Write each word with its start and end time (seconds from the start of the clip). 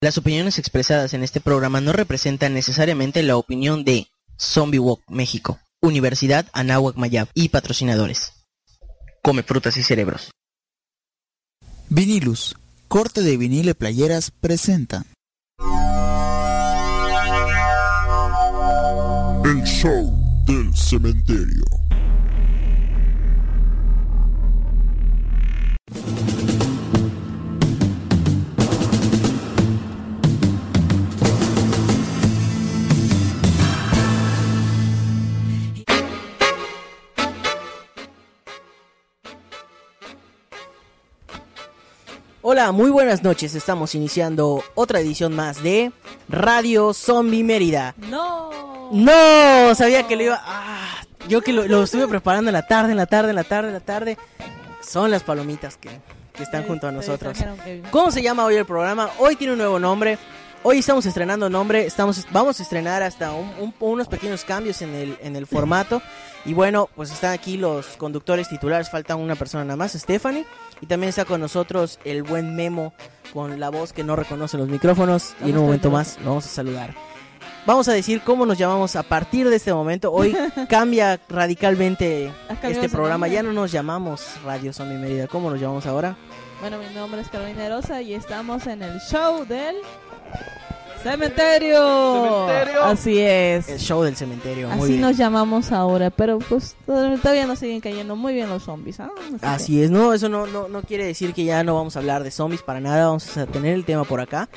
Las 0.00 0.16
opiniones 0.16 0.60
expresadas 0.60 1.12
en 1.12 1.24
este 1.24 1.40
programa 1.40 1.80
no 1.80 1.92
representan 1.92 2.54
necesariamente 2.54 3.20
la 3.24 3.36
opinión 3.36 3.82
de 3.82 4.06
Zombie 4.38 4.78
Walk 4.78 5.02
México, 5.08 5.58
Universidad 5.80 6.46
Anáhuac 6.52 6.94
Mayab 6.94 7.26
y 7.34 7.48
patrocinadores. 7.48 8.32
Come 9.24 9.42
frutas 9.42 9.76
y 9.76 9.82
cerebros. 9.82 10.30
Vinilus, 11.88 12.54
corte 12.86 13.22
de 13.22 13.36
vinilo 13.36 13.72
y 13.72 13.74
playeras 13.74 14.30
presenta. 14.30 15.04
El 19.44 19.64
show 19.64 20.44
del 20.46 20.76
cementerio. 20.76 21.64
Hola, 42.50 42.72
muy 42.72 42.90
buenas 42.90 43.22
noches. 43.22 43.54
Estamos 43.54 43.94
iniciando 43.94 44.64
otra 44.74 45.00
edición 45.00 45.36
más 45.36 45.62
de 45.62 45.92
Radio 46.30 46.94
Zombie 46.94 47.44
Mérida. 47.44 47.94
No. 48.08 48.88
No, 48.90 49.74
sabía 49.74 50.06
que 50.06 50.16
lo 50.16 50.22
iba. 50.22 50.40
Ah, 50.46 50.96
yo 51.28 51.42
que 51.42 51.52
lo, 51.52 51.66
lo 51.68 51.82
estuve 51.82 52.08
preparando 52.08 52.48
en 52.48 52.54
la 52.54 52.66
tarde, 52.66 52.92
en 52.92 52.96
la 52.96 53.04
tarde, 53.04 53.28
en 53.30 53.36
la 53.36 53.44
tarde, 53.44 53.68
en 53.68 53.74
la 53.74 53.80
tarde. 53.80 54.16
Son 54.80 55.10
las 55.10 55.24
palomitas 55.24 55.76
que, 55.76 55.90
que 56.32 56.42
están 56.42 56.64
junto 56.64 56.88
a 56.88 56.92
nosotros. 56.92 57.36
¿Cómo 57.90 58.10
se 58.10 58.22
llama 58.22 58.46
hoy 58.46 58.54
el 58.54 58.64
programa? 58.64 59.10
Hoy 59.18 59.36
tiene 59.36 59.52
un 59.52 59.58
nuevo 59.58 59.78
nombre. 59.78 60.16
Hoy 60.62 60.78
estamos 60.78 61.04
estrenando 61.04 61.50
nombre. 61.50 61.84
Estamos, 61.84 62.26
vamos 62.32 62.60
a 62.60 62.62
estrenar 62.62 63.02
hasta 63.02 63.30
un- 63.32 63.52
un- 63.60 63.74
unos 63.78 64.08
pequeños 64.08 64.44
cambios 64.46 64.80
en 64.80 64.94
el, 64.94 65.18
en 65.20 65.36
el 65.36 65.46
formato. 65.46 66.00
Y 66.46 66.54
bueno, 66.54 66.88
pues 66.96 67.10
están 67.12 67.32
aquí 67.32 67.58
los 67.58 67.86
conductores 67.98 68.48
titulares. 68.48 68.88
Falta 68.88 69.16
una 69.16 69.34
persona 69.34 69.64
nada 69.64 69.76
más, 69.76 69.92
Stephanie. 69.92 70.46
Y 70.80 70.86
también 70.86 71.08
está 71.08 71.24
con 71.24 71.40
nosotros 71.40 71.98
el 72.04 72.22
buen 72.22 72.54
Memo 72.56 72.92
con 73.32 73.60
la 73.60 73.68
voz 73.68 73.92
que 73.92 74.04
no 74.04 74.16
reconoce 74.16 74.56
los 74.56 74.68
micrófonos. 74.68 75.34
Y 75.44 75.50
en 75.50 75.58
un 75.58 75.64
momento 75.64 75.90
más 75.90 76.18
lo 76.20 76.30
vamos 76.30 76.46
a 76.46 76.48
saludar. 76.48 76.94
Vamos 77.66 77.86
a 77.88 77.92
decir 77.92 78.22
cómo 78.22 78.46
nos 78.46 78.56
llamamos 78.56 78.96
a 78.96 79.02
partir 79.02 79.48
de 79.48 79.56
este 79.56 79.74
momento. 79.74 80.10
Hoy 80.12 80.34
cambia 80.68 81.20
radicalmente 81.28 82.32
este 82.62 82.88
programa. 82.88 83.28
Ya 83.28 83.42
no 83.42 83.52
nos 83.52 83.70
llamamos 83.70 84.26
Radio 84.44 84.72
Zombie 84.72 84.96
Mérida. 84.96 85.26
¿Cómo 85.26 85.50
nos 85.50 85.60
llamamos 85.60 85.84
ahora? 85.86 86.16
Bueno, 86.60 86.78
mi 86.78 86.94
nombre 86.94 87.20
es 87.20 87.28
Carolina 87.28 87.68
Rosa 87.68 88.00
y 88.00 88.14
estamos 88.14 88.66
en 88.66 88.82
el 88.82 88.98
show 89.00 89.44
del 89.44 89.76
cementerio. 91.02 92.46
Cementerio. 92.46 92.84
Así 92.84 93.18
es. 93.18 93.68
El 93.68 93.78
show 93.78 94.02
del 94.02 94.16
cementerio. 94.16 94.68
Muy 94.68 94.78
Así 94.78 94.88
bien. 94.90 95.00
nos 95.00 95.16
llamamos 95.16 95.72
ahora, 95.72 96.10
pero 96.10 96.38
pues 96.38 96.76
todavía 96.86 97.46
nos 97.46 97.58
siguen 97.58 97.80
cayendo 97.80 98.16
muy 98.16 98.34
bien 98.34 98.48
los 98.48 98.62
zombies. 98.64 99.00
¿ah? 99.00 99.10
Así 99.18 99.38
que- 99.38 99.46
Así 99.46 99.82
es, 99.82 99.90
no, 99.90 100.12
eso 100.12 100.28
no, 100.28 100.46
no, 100.46 100.68
no 100.68 100.82
quiere 100.82 101.04
decir 101.04 101.32
que 101.34 101.44
ya 101.44 101.62
no 101.64 101.74
vamos 101.74 101.96
a 101.96 102.00
hablar 102.00 102.22
de 102.24 102.30
zombies 102.30 102.62
para 102.62 102.80
nada, 102.80 103.06
vamos 103.06 103.36
a 103.36 103.46
tener 103.46 103.74
el 103.74 103.84
tema 103.84 104.04
por 104.04 104.20
acá, 104.20 104.48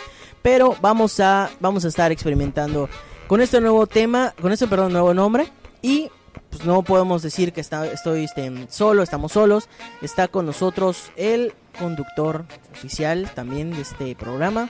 pero 0.42 0.76
vamos 0.82 1.20
a, 1.20 1.50
vamos 1.60 1.86
a 1.86 1.88
estar 1.88 2.12
experimentando 2.12 2.90
con 3.28 3.42
este 3.42 3.62
nuevo 3.62 3.88
tema, 3.88 4.34
con 4.42 4.52
este, 4.52 4.68
perdón, 4.68 4.92
nuevo 4.94 5.14
nombre, 5.14 5.48
y 5.82 6.10
pues 6.50 6.66
no 6.66 6.82
podemos 6.84 7.22
decir 7.22 7.54
que 7.54 7.62
está, 7.62 7.86
estoy 7.88 8.26
este, 8.26 8.68
solo, 8.70 9.04
estamos 9.04 9.32
solos, 9.32 9.70
está 10.02 10.28
con 10.28 10.46
nosotros 10.46 11.12
el 11.16 11.54
conductor 11.80 12.44
oficial 12.74 13.32
también 13.34 13.72
de 13.72 13.82
este 13.82 14.16
programa, 14.16 14.70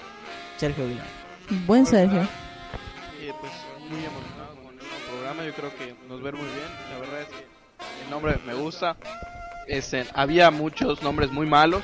Sergio 0.57 0.83
Aguilar. 0.85 1.20
Buen 1.65 1.85
Sergio. 1.85 2.21
Eh, 2.21 3.31
pues 3.39 3.51
muy 3.89 3.99
emocionado 4.05 4.55
con 4.55 4.71
el 4.73 4.77
nuevo 4.77 4.95
programa, 5.11 5.45
yo 5.45 5.53
creo 5.53 5.75
que 5.77 5.95
nos 6.07 6.21
ver 6.21 6.33
muy 6.35 6.45
bien. 6.45 6.67
La 6.93 6.99
verdad 6.99 7.21
es 7.21 7.27
que 7.27 8.03
el 8.05 8.09
nombre 8.09 8.39
me 8.45 8.53
gusta. 8.53 8.95
Este, 9.67 10.05
había 10.13 10.49
muchos 10.51 11.01
nombres 11.03 11.31
muy 11.31 11.45
malos 11.45 11.83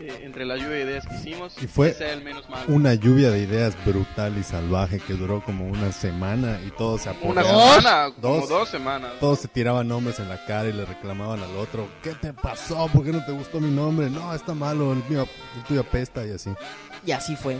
eh, 0.00 0.20
entre 0.22 0.44
la 0.44 0.56
lluvia 0.56 0.70
de 0.76 0.82
ideas 0.82 1.06
que 1.06 1.14
hicimos. 1.14 1.56
Y 1.62 1.66
fue 1.66 1.96
el 2.12 2.22
menos 2.22 2.48
malo. 2.50 2.64
Una 2.68 2.94
lluvia 2.94 3.30
de 3.30 3.38
ideas 3.40 3.74
brutal 3.84 4.36
y 4.38 4.42
salvaje 4.42 5.00
que 5.00 5.14
duró 5.14 5.42
como 5.42 5.66
una 5.66 5.90
semana 5.92 6.60
y 6.66 6.70
todos 6.72 7.02
se 7.02 7.10
Una 7.22 7.40
apoyaban. 7.40 7.80
semana, 7.80 8.10
como 8.20 8.36
Dos. 8.36 8.48
dos 8.48 8.68
semanas. 8.68 9.12
Todos 9.20 9.38
se 9.40 9.48
tiraban 9.48 9.88
nombres 9.88 10.18
en 10.20 10.28
la 10.28 10.44
cara 10.44 10.68
y 10.68 10.72
le 10.72 10.84
reclamaban 10.84 11.42
al 11.42 11.56
otro. 11.56 11.88
¿Qué 12.02 12.10
te 12.14 12.32
pasó? 12.32 12.88
¿Por 12.88 13.04
qué 13.04 13.12
no 13.12 13.24
te 13.24 13.32
gustó 13.32 13.58
mi 13.60 13.70
nombre? 13.70 14.10
No, 14.10 14.34
está 14.34 14.54
malo, 14.54 14.92
el, 14.92 15.02
mío, 15.08 15.26
el 15.56 15.62
tuyo 15.64 15.80
apesta 15.80 16.26
y 16.26 16.32
así. 16.32 16.50
Y 17.06 17.12
así 17.12 17.36
fue. 17.36 17.58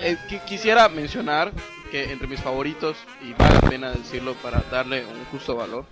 Eh, 0.00 0.16
qui- 0.28 0.38
quisiera 0.40 0.88
mencionar 0.88 1.52
que 1.90 2.10
entre 2.12 2.26
mis 2.26 2.40
favoritos, 2.40 2.96
y 3.22 3.32
vale 3.34 3.54
la 3.62 3.68
pena 3.68 3.90
decirlo 3.92 4.34
para 4.34 4.62
darle 4.70 5.04
un 5.04 5.24
justo 5.30 5.54
valor, 5.56 5.84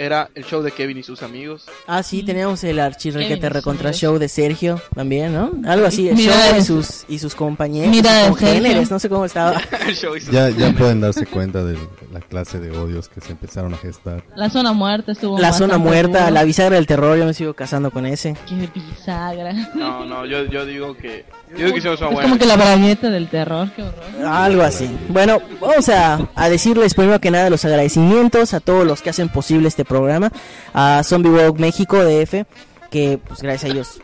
era 0.00 0.30
el 0.36 0.44
show 0.44 0.62
de 0.62 0.70
Kevin 0.70 0.96
y 0.98 1.02
sus 1.02 1.24
amigos. 1.24 1.64
Ah, 1.88 2.04
sí, 2.04 2.22
teníamos 2.22 2.62
el 2.62 2.78
archirrequete 2.78 3.48
recontra 3.48 3.92
show 3.92 4.16
de 4.16 4.28
Sergio 4.28 4.80
también, 4.94 5.34
¿no? 5.34 5.50
Algo 5.68 5.86
así, 5.86 6.08
el 6.08 6.14
Mira 6.14 6.34
show 6.34 6.54
y 6.54 6.58
eso. 6.60 6.76
sus, 6.82 7.04
y 7.08 7.18
sus 7.18 7.34
compañeros, 7.34 7.90
Mira, 7.90 8.28
sus 8.28 8.38
congéneres, 8.38 8.90
no 8.92 9.00
sé 9.00 9.08
cómo 9.08 9.24
estaba. 9.24 9.60
el 9.88 9.96
show 9.96 10.14
y 10.14 10.20
sus 10.20 10.30
Ya, 10.32 10.50
ya 10.50 10.72
pueden 10.72 11.00
darse 11.00 11.26
cuenta 11.26 11.64
de 11.64 11.76
la 12.12 12.20
clase 12.20 12.60
de 12.60 12.70
odios 12.70 13.08
que 13.08 13.20
se 13.20 13.32
empezaron 13.32 13.74
a 13.74 13.76
gestar. 13.76 14.22
La 14.36 14.48
zona 14.50 14.72
muerta 14.72 15.10
estuvo 15.12 15.36
La 15.38 15.52
zona 15.52 15.78
muerta, 15.78 16.20
duro. 16.20 16.30
la 16.30 16.44
bisagra 16.44 16.76
del 16.76 16.86
terror, 16.86 17.18
yo 17.18 17.26
me 17.26 17.34
sigo 17.34 17.54
casando 17.54 17.90
con 17.90 18.06
ese. 18.06 18.36
Qué 18.48 18.68
bisagra. 18.72 19.52
No, 19.74 20.04
no, 20.04 20.24
yo, 20.26 20.44
yo 20.44 20.64
digo 20.64 20.96
que. 20.96 21.24
Yo 21.50 21.56
digo 21.64 21.72
que 21.72 21.78
hicimos 21.78 21.98
una 22.00 22.08
Es 22.10 22.14
buena. 22.14 22.28
como 22.28 22.38
que 22.38 22.46
la 22.46 22.56
bragueta 22.56 23.10
del 23.10 23.28
terror, 23.28 23.68
qué 23.74 23.82
horror. 23.82 24.26
Algo 24.26 24.62
así. 24.62 24.88
Bueno, 25.08 25.38
vamos 25.60 25.88
a, 25.88 26.28
a 26.34 26.48
decirles 26.50 26.94
primero 26.94 27.20
que 27.20 27.30
nada 27.30 27.48
los 27.50 27.64
agradecimientos 27.64 28.52
a 28.54 28.60
todos 28.60 28.86
los 28.86 29.00
que 29.02 29.10
hacen 29.10 29.28
posible 29.30 29.66
este 29.68 29.84
programa. 29.88 30.30
A 30.74 31.02
Zombie 31.02 31.30
Walk 31.30 31.58
México 31.58 31.96
DF, 32.04 32.44
que 32.90 33.18
pues 33.26 33.42
gracias 33.42 33.64
a 33.64 33.74
ellos, 33.74 34.00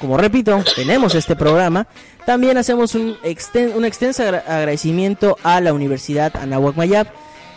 como 0.00 0.16
repito, 0.16 0.62
tenemos 0.74 1.14
este 1.14 1.36
programa. 1.36 1.86
También 2.24 2.58
hacemos 2.58 2.94
un, 2.96 3.16
exten- 3.22 3.74
un 3.76 3.84
extenso 3.84 4.22
agra- 4.24 4.42
agradecimiento 4.48 5.36
a 5.44 5.60
la 5.60 5.72
Universidad 5.72 6.34
Anahuac 6.36 6.74
Mayab, 6.76 7.06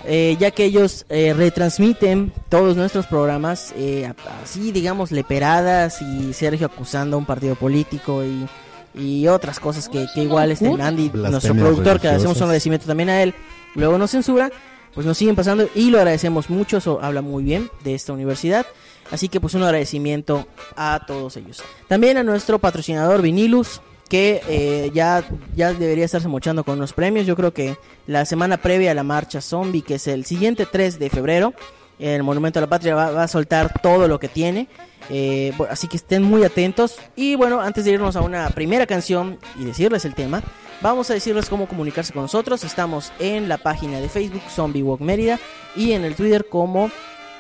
eh, 0.06 0.38
ya 0.40 0.52
que 0.52 0.64
ellos 0.66 1.06
eh, 1.10 1.34
retransmiten 1.36 2.32
todos 2.50 2.78
nuestros 2.78 3.08
programas, 3.08 3.74
eh, 3.76 4.14
así 4.44 4.72
digamos 4.72 5.12
leperadas 5.12 6.02
y 6.02 6.34
Sergio 6.34 6.68
acusando 6.68 7.16
a 7.18 7.20
un 7.20 7.26
partido 7.26 7.56
político 7.56 8.24
y, 8.24 8.48
y 8.94 9.28
otras 9.28 9.60
cosas 9.60 9.90
que, 9.90 10.06
que 10.14 10.22
igual 10.24 10.52
este 10.52 10.68
Andy, 10.82 11.10
nuestro 11.32 11.54
productor, 11.66 12.00
que 12.00 12.08
hacemos 12.18 12.38
un 12.38 12.44
agradecimiento 12.44 12.86
también 12.86 13.10
a 13.10 13.22
él, 13.24 13.34
luego 13.76 13.98
nos 13.98 14.12
censura, 14.12 14.52
pues 14.94 15.06
nos 15.06 15.18
siguen 15.18 15.36
pasando 15.36 15.68
y 15.76 15.90
lo 15.90 15.98
agradecemos 15.98 16.50
mucho, 16.50 16.78
eso 16.78 17.00
habla 17.02 17.22
muy 17.22 17.44
bien 17.44 17.70
de 17.84 17.96
esta 17.96 18.14
universidad. 18.14 18.66
Así 19.12 19.28
que 19.28 19.40
pues 19.40 19.56
un 19.56 19.64
agradecimiento 19.64 20.48
a 20.76 21.02
todos 21.08 21.36
ellos. 21.38 21.64
También 21.88 22.18
a 22.18 22.24
nuestro 22.24 22.60
patrocinador 22.60 23.22
Vinilus, 23.22 23.82
que 24.08 24.42
eh, 24.48 24.92
ya, 24.94 25.24
ya 25.56 25.74
debería 25.74 26.06
estarse 26.06 26.28
mochando 26.28 26.64
con 26.64 26.78
unos 26.78 26.94
premios. 26.94 27.26
Yo 27.26 27.36
creo 27.36 27.54
que 27.54 27.78
la 28.08 28.26
semana 28.26 28.58
previa 28.58 28.92
a 28.92 28.96
la 28.96 29.04
marcha 29.04 29.42
zombie, 29.42 29.82
que 29.82 29.96
es 29.96 30.08
el 30.08 30.26
siguiente 30.26 30.66
3 30.66 31.00
de 31.00 31.10
febrero, 31.10 31.54
el 32.00 32.24
Monumento 32.24 32.60
a 32.60 32.62
la 32.62 32.68
Patria 32.68 32.96
va 32.96 33.24
a 33.24 33.28
soltar 33.28 33.82
todo 33.82 34.08
lo 34.08 34.20
que 34.20 34.30
tiene. 34.30 34.68
Eh, 35.10 35.54
así 35.70 35.88
que 35.88 35.98
estén 35.98 36.24
muy 36.24 36.44
atentos. 36.44 36.98
Y 37.16 37.36
bueno, 37.36 37.62
antes 37.62 37.86
de 37.86 37.92
irnos 37.92 38.16
a 38.16 38.22
una 38.22 38.50
primera 38.50 38.86
canción 38.86 39.40
y 39.60 39.66
decirles 39.66 40.06
el 40.06 40.16
tema, 40.16 40.44
vamos 40.82 41.10
a 41.10 41.14
decirles 41.14 41.50
cómo 41.50 41.68
comunicarse 41.68 42.14
con 42.14 42.24
nosotros. 42.24 42.64
Estamos 42.64 43.12
en 43.20 43.50
la 43.50 43.58
página 43.58 44.00
de 44.00 44.10
Facebook 44.10 44.44
Zombie 44.50 44.84
Walk 44.84 45.02
Mérida 45.02 45.40
y 45.76 45.94
en 45.94 46.06
el 46.06 46.16
Twitter 46.16 46.48
como, 46.50 46.92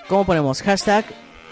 como 0.07 0.25
ponemos 0.25 0.62
hashtag 0.62 1.06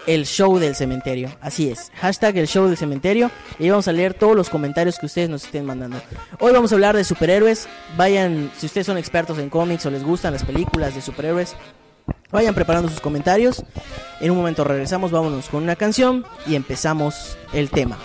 el 0.07 0.25
show 0.25 0.57
del 0.57 0.73
cementerio. 0.73 1.29
Así 1.41 1.69
es, 1.69 1.91
hashtag 1.95 2.37
el 2.37 2.47
show 2.47 2.65
del 2.65 2.77
cementerio. 2.77 3.29
Y 3.59 3.65
ahí 3.65 3.69
vamos 3.69 3.87
a 3.87 3.91
leer 3.91 4.13
todos 4.13 4.35
los 4.35 4.49
comentarios 4.49 4.97
que 4.97 5.05
ustedes 5.05 5.29
nos 5.29 5.43
estén 5.43 5.65
mandando. 5.65 6.01
Hoy 6.39 6.53
vamos 6.53 6.71
a 6.71 6.75
hablar 6.75 6.95
de 6.95 7.03
superhéroes. 7.03 7.67
Vayan, 7.97 8.49
si 8.57 8.65
ustedes 8.65 8.87
son 8.87 8.97
expertos 8.97 9.37
en 9.37 9.49
cómics 9.49 9.85
o 9.85 9.91
les 9.91 10.03
gustan 10.03 10.33
las 10.33 10.45
películas 10.45 10.95
de 10.95 11.01
superhéroes, 11.01 11.55
Vayan 12.31 12.53
preparando 12.53 12.89
sus 12.89 12.99
comentarios. 12.99 13.63
En 14.19 14.31
un 14.31 14.37
momento 14.37 14.63
regresamos, 14.63 15.11
vámonos 15.11 15.47
con 15.49 15.63
una 15.63 15.75
canción 15.75 16.25
y 16.45 16.55
empezamos 16.55 17.37
el 17.53 17.69
tema. 17.69 17.97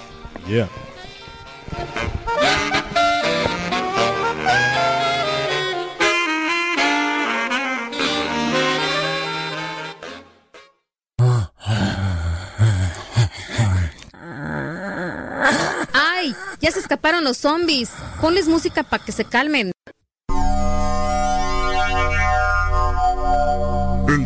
¡Ay! 15.93 16.35
Ya 16.61 16.71
se 16.71 16.79
escaparon 16.79 17.25
los 17.25 17.39
zombies. 17.39 17.91
Ponles 18.21 18.47
música 18.47 18.85
para 18.85 19.05
que 19.05 19.11
se 19.13 19.25
calmen. 19.25 19.73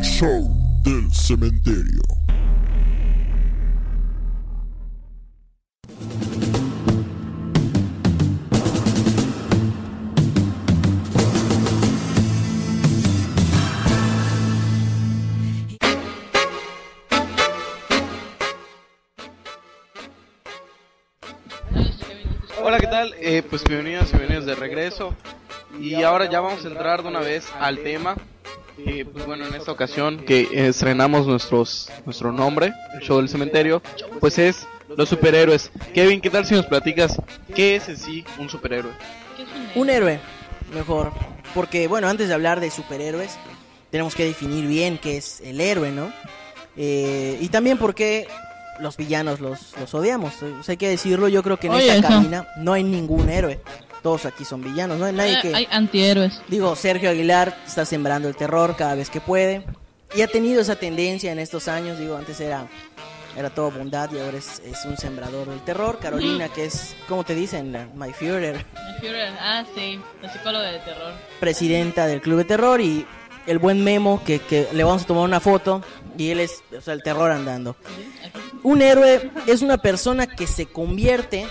Show 0.07 0.49
del 0.85 1.13
cementerio. 1.13 2.01
Hola, 22.63 22.79
¿qué 22.79 22.87
tal? 22.87 23.15
Eh, 23.21 23.43
pues 23.49 23.65
bienvenidos 23.65 24.09
y 24.09 24.17
bienvenidos 24.17 24.47
de 24.47 24.55
regreso. 24.55 25.15
Y 25.81 26.03
ahora 26.03 26.31
ya 26.31 26.41
vamos 26.41 26.65
a 26.65 26.69
entrar 26.69 27.03
de 27.03 27.09
una 27.09 27.21
vez 27.21 27.47
al 27.59 27.81
tema. 27.81 28.17
Eh, 28.79 29.07
pues 29.11 29.25
bueno, 29.27 29.47
en 29.47 29.55
esta 29.55 29.73
ocasión 29.73 30.19
que 30.19 30.49
estrenamos 30.69 31.27
nuestros, 31.27 31.91
nuestro 32.05 32.31
nombre, 32.33 32.73
el 32.95 33.01
show 33.01 33.19
del 33.19 33.29
cementerio, 33.29 33.83
pues 34.21 34.39
es 34.39 34.67
los 34.97 35.09
superhéroes. 35.09 35.71
Kevin, 35.95 36.21
¿qué 36.21 36.31
tal 36.31 36.45
si 36.45 36.55
nos 36.55 36.67
platicas 36.67 37.17
qué 37.55 37.77
es 37.77 37.89
en 37.89 37.97
sí 37.97 38.25
un 38.39 38.49
superhéroe? 38.49 38.93
¿Qué 39.37 39.79
un 39.79 39.91
héroe, 39.91 40.21
mejor. 40.75 41.13
Porque, 41.55 41.89
bueno, 41.89 42.09
antes 42.09 42.29
de 42.29 42.35
hablar 42.35 42.61
de 42.61 42.71
superhéroes, 42.71 43.39
tenemos 43.91 44.15
que 44.15 44.25
definir 44.25 44.67
bien 44.67 44.99
qué 44.99 45.17
es 45.17 45.41
el 45.41 45.61
héroe, 45.61 45.91
¿no? 45.91 46.13
Eh, 46.77 47.39
y 47.41 47.49
también 47.49 47.79
porque 47.79 48.29
los 48.81 48.97
villanos 48.97 49.41
los, 49.41 49.75
los 49.79 49.95
odiamos. 49.95 50.35
O 50.43 50.63
sea, 50.63 50.73
hay 50.73 50.77
que 50.77 50.89
decirlo, 50.89 51.29
yo 51.29 51.43
creo 51.43 51.59
que 51.59 51.69
en 51.69 51.75
Oye, 51.75 51.97
esta 51.97 52.09
cabina 52.09 52.47
no 52.59 52.73
hay 52.73 52.85
ningún 52.85 53.29
héroe. 53.29 53.61
Todos 54.07 54.25
aquí 54.25 54.45
son 54.45 54.63
villanos, 54.63 55.01
no 55.01 55.07
hay 55.07 55.13
nadie 55.13 55.33
Eh, 55.33 55.39
que... 55.43 55.53
Hay 55.53 55.67
antihéroes. 55.69 56.41
Digo, 56.47 56.77
Sergio 56.77 57.11
Aguilar 57.11 57.59
está 57.67 57.85
sembrando 57.85 58.29
el 58.29 58.37
terror 58.37 58.77
cada 58.77 58.95
vez 58.95 59.11
que 59.11 59.21
puede. 59.21 59.65
Y 60.15 60.23
ha 60.23 60.29
tenido 60.29 60.61
esa 60.61 60.77
tendencia 60.77 61.33
en 61.33 61.41
estos 61.41 61.67
años. 61.67 61.99
Digo, 61.99 62.15
antes 62.17 62.39
era, 62.39 62.69
era 63.37 63.51
todo 63.51 63.73
bondad 63.73 64.09
y 64.13 64.21
ahora 64.21 64.39
es, 64.39 64.63
es 64.65 64.85
un 64.85 64.97
sembrador 64.97 65.49
del 65.49 65.59
terror. 65.65 65.99
Carolina, 65.99 66.49
que 66.49 66.67
es, 66.67 66.95
¿cómo 67.09 67.25
te 67.25 67.35
dicen? 67.35 67.73
My 67.97 68.13
Führer, 68.13 68.65
El 68.77 69.01
Führer, 69.01 69.33
ah, 69.41 69.65
sí, 69.75 70.01
la 70.23 70.33
psicóloga 70.33 70.71
de 70.71 70.79
terror. 70.79 71.13
presidenta 71.41 72.07
del 72.07 72.21
Club 72.21 72.39
de 72.39 72.45
Terror. 72.45 72.81
Y 72.81 73.05
el 73.49 73.59
buen 73.59 73.83
Memo, 73.83 74.23
que, 74.25 74.39
que 74.39 74.69
le 74.73 74.85
vamos 74.85 75.03
a 75.03 75.07
tomar 75.07 75.25
una 75.25 75.41
foto. 75.41 75.83
Y 76.17 76.31
él 76.31 76.39
es, 76.39 76.63
o 76.79 76.81
sea, 76.81 76.95
el 76.95 77.03
terror 77.03 77.33
andando. 77.33 77.75
Un 78.63 78.83
héroe 78.83 79.33
es 79.49 79.63
una 79.63 79.79
persona 79.79 80.29
que 80.29 80.47
se 80.47 80.67
convierte 80.67 81.45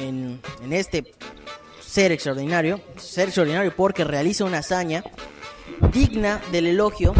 en, 0.00 0.40
en 0.62 0.72
este 0.72 1.12
ser 1.96 2.12
extraordinario, 2.12 2.78
ser 2.98 3.28
extraordinario 3.28 3.74
porque 3.74 4.04
realiza 4.04 4.44
una 4.44 4.58
hazaña 4.58 5.02
digna 5.94 6.42
del 6.52 6.66
elogio 6.66 7.14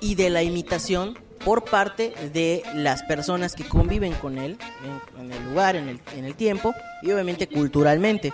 y 0.00 0.16
de 0.16 0.30
la 0.30 0.42
imitación 0.42 1.16
por 1.44 1.64
parte 1.64 2.12
de 2.32 2.64
las 2.74 3.04
personas 3.04 3.54
que 3.54 3.62
conviven 3.68 4.14
con 4.14 4.38
él 4.38 4.58
en, 4.84 5.26
en 5.26 5.32
el 5.32 5.44
lugar, 5.44 5.76
en 5.76 5.88
el, 5.88 6.00
en 6.16 6.24
el 6.24 6.34
tiempo 6.34 6.74
y 7.02 7.12
obviamente 7.12 7.46
culturalmente. 7.46 8.32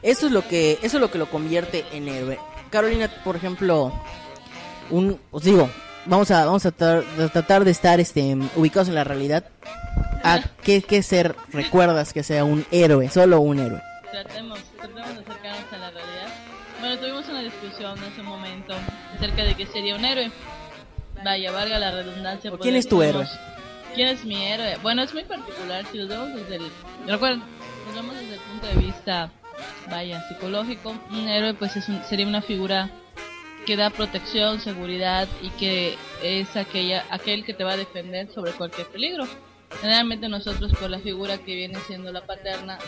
Eso 0.00 0.24
es 0.24 0.32
lo 0.32 0.48
que 0.48 0.78
eso 0.80 0.96
es 0.96 1.00
lo 1.02 1.10
que 1.10 1.18
lo 1.18 1.28
convierte 1.28 1.84
en 1.92 2.08
héroe. 2.08 2.38
Carolina, 2.70 3.10
por 3.22 3.36
ejemplo, 3.36 3.92
un 4.88 5.20
os 5.30 5.42
digo, 5.42 5.68
vamos 6.06 6.30
a 6.30 6.46
vamos 6.46 6.64
a 6.64 6.72
tratar 6.72 7.64
de 7.66 7.70
estar 7.72 8.00
este 8.00 8.38
ubicados 8.56 8.88
en 8.88 8.94
la 8.94 9.04
realidad. 9.04 9.44
¿A 10.24 10.40
qué, 10.62 10.80
qué 10.80 11.02
ser 11.02 11.36
recuerdas 11.52 12.14
que 12.14 12.22
sea 12.22 12.44
un 12.44 12.64
héroe? 12.70 13.10
Solo 13.10 13.40
un 13.40 13.58
héroe. 13.58 13.82
Tratemos, 14.10 14.60
tratemos 14.88 15.14
de 15.16 15.20
acercarnos 15.22 15.72
a 15.72 15.78
la 15.78 15.90
realidad. 15.90 16.28
Bueno, 16.80 16.98
tuvimos 16.98 17.28
una 17.28 17.40
discusión 17.42 17.98
hace 17.98 18.20
un 18.20 18.26
momento 18.26 18.74
acerca 19.14 19.44
de 19.44 19.54
qué 19.54 19.66
sería 19.66 19.94
un 19.96 20.04
héroe. 20.04 20.30
Vaya, 21.24 21.50
valga 21.52 21.78
la 21.78 21.90
redundancia. 21.92 22.50
¿O 22.50 22.54
pues, 22.56 22.62
quién 22.62 22.76
es 22.76 22.88
tu 22.88 23.02
héroe? 23.02 23.26
¿Quién 23.94 24.08
es 24.08 24.24
mi 24.24 24.42
héroe? 24.44 24.76
Bueno, 24.82 25.02
es 25.02 25.12
muy 25.14 25.24
particular. 25.24 25.84
Si 25.90 25.98
lo 25.98 26.06
vemos 26.06 26.34
desde 26.34 26.56
el. 26.56 26.70
Recuerden, 27.06 27.42
vemos 27.94 28.14
desde 28.14 28.34
el 28.34 28.40
punto 28.40 28.66
de 28.66 28.74
vista, 28.74 29.30
vaya, 29.90 30.22
psicológico, 30.28 30.94
un 31.10 31.28
héroe, 31.28 31.54
pues 31.54 31.76
es 31.76 31.88
un- 31.88 32.02
sería 32.04 32.26
una 32.26 32.42
figura 32.42 32.90
que 33.64 33.76
da 33.76 33.90
protección, 33.90 34.60
seguridad 34.60 35.26
y 35.42 35.48
que 35.50 35.96
es 36.22 36.54
aquella, 36.56 37.04
aquel 37.10 37.44
que 37.44 37.54
te 37.54 37.64
va 37.64 37.72
a 37.72 37.76
defender 37.76 38.30
sobre 38.32 38.52
cualquier 38.52 38.86
peligro. 38.88 39.26
Generalmente 39.80 40.28
nosotros 40.28 40.72
por 40.78 40.88
la 40.90 41.00
figura 41.00 41.38
que 41.38 41.54
viene 41.54 41.76
siendo 41.86 42.12
la 42.12 42.24
paterna 42.24 42.78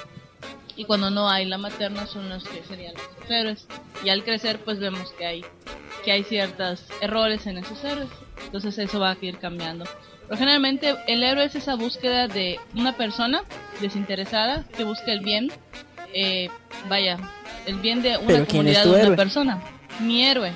y 0.78 0.84
cuando 0.84 1.10
no 1.10 1.28
hay 1.28 1.44
la 1.44 1.58
materna 1.58 2.06
son 2.06 2.28
los 2.28 2.44
que 2.44 2.62
serían 2.62 2.94
los 2.94 3.30
héroes. 3.30 3.66
Y 4.04 4.10
al 4.10 4.22
crecer 4.22 4.60
pues 4.64 4.78
vemos 4.78 5.12
que 5.18 5.26
hay 5.26 5.44
que 6.04 6.12
hay 6.12 6.22
ciertos 6.22 6.84
errores 7.00 7.46
en 7.48 7.58
esos 7.58 7.82
héroes. 7.82 8.08
Entonces 8.44 8.78
eso 8.78 9.00
va 9.00 9.10
a 9.10 9.16
ir 9.20 9.38
cambiando. 9.38 9.84
Pero 10.28 10.38
generalmente 10.38 10.94
el 11.08 11.24
héroe 11.24 11.46
es 11.46 11.56
esa 11.56 11.74
búsqueda 11.74 12.28
de 12.28 12.60
una 12.76 12.96
persona 12.96 13.42
desinteresada 13.80 14.64
que 14.76 14.84
busca 14.84 15.10
el 15.12 15.20
bien 15.20 15.50
eh, 16.14 16.48
vaya 16.88 17.18
el 17.66 17.80
bien 17.80 18.00
de 18.00 18.16
una 18.16 18.26
Pero 18.26 18.46
¿quién 18.46 18.68
es 18.68 18.78
comunidad 18.78 18.84
de 18.84 18.90
una 18.90 19.00
héroe? 19.00 19.16
persona. 19.16 19.62
Mi 20.00 20.24
héroe. 20.24 20.52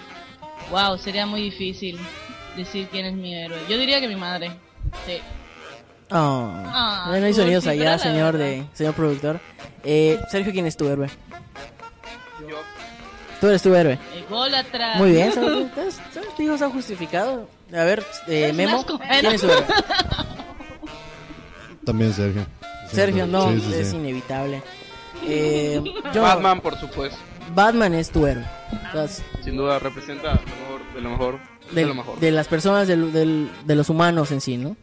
Wow 0.71 0.99
sería 0.99 1.27
muy 1.27 1.43
difícil 1.43 1.99
decir 2.57 2.87
quién 2.93 3.07
es 3.07 3.15
mi 3.15 3.35
héroe. 3.35 3.59
Yo 3.69 3.77
diría 3.77 4.01
que 4.01 4.07
mi 4.07 4.17
madre 4.17 4.53
sí. 5.05 5.19
Oh. 6.15 6.53
Ah, 6.55 7.07
no 7.09 7.25
hay 7.25 7.33
sonidos 7.33 7.67
allá, 7.67 7.99
señor 7.99 8.37
de 8.37 8.65
señor 8.75 8.95
productor. 8.95 9.41
Eh, 9.85 10.19
Sergio, 10.31 10.53
¿quién 10.53 10.67
es 10.67 10.77
tu 10.77 10.87
héroe? 10.89 11.09
Yo, 12.49 12.57
Tú 13.41 13.49
eres 13.49 13.63
tu 13.63 13.75
héroe. 13.75 13.99
ególatra 14.17 14.95
Muy 14.97 15.11
bien. 15.13 15.33
¿Sabes? 15.33 16.01
Digo, 16.39 16.57
se 16.57 16.65
ha 16.65 16.71
justificado. 16.71 17.49
A 17.73 17.85
ver, 17.85 18.05
eh, 18.29 18.53
Memo. 18.53 18.85
¿quién 18.87 19.27
es 19.27 19.41
tu 19.41 19.49
héroe? 19.51 19.65
También 21.85 22.13
Sergio. 22.13 22.47
Sergio, 22.91 23.27
no, 23.27 23.51
Sí, 23.51 23.61
sí, 23.61 23.75
es 23.75 23.91
sí. 23.91 23.97
inevitable. 23.97 24.63
Eh, 25.25 25.81
yo- 26.15 26.23
Batman, 26.23 26.61
por 26.61 26.79
supuesto. 26.79 27.19
Batman 27.55 27.95
es 27.95 28.11
tu 28.11 28.27
héroe. 28.27 28.45
Entonces, 28.71 29.25
Sin 29.43 29.57
duda 29.57 29.79
representa 29.79 30.35
lo 30.35 30.41
mejor 30.41 30.95
de 30.95 31.01
lo 31.01 31.11
mejor. 31.11 31.39
De, 31.71 31.81
de, 31.81 31.87
lo 31.87 31.95
mejor. 31.95 32.21
de 32.21 32.31
las 32.31 32.49
personas, 32.49 32.87
del- 32.89 33.13
del- 33.13 33.51
de 33.65 33.75
los 33.75 33.89
humanos 33.89 34.31
en 34.31 34.41
sí, 34.41 34.57
¿no? 34.59 34.77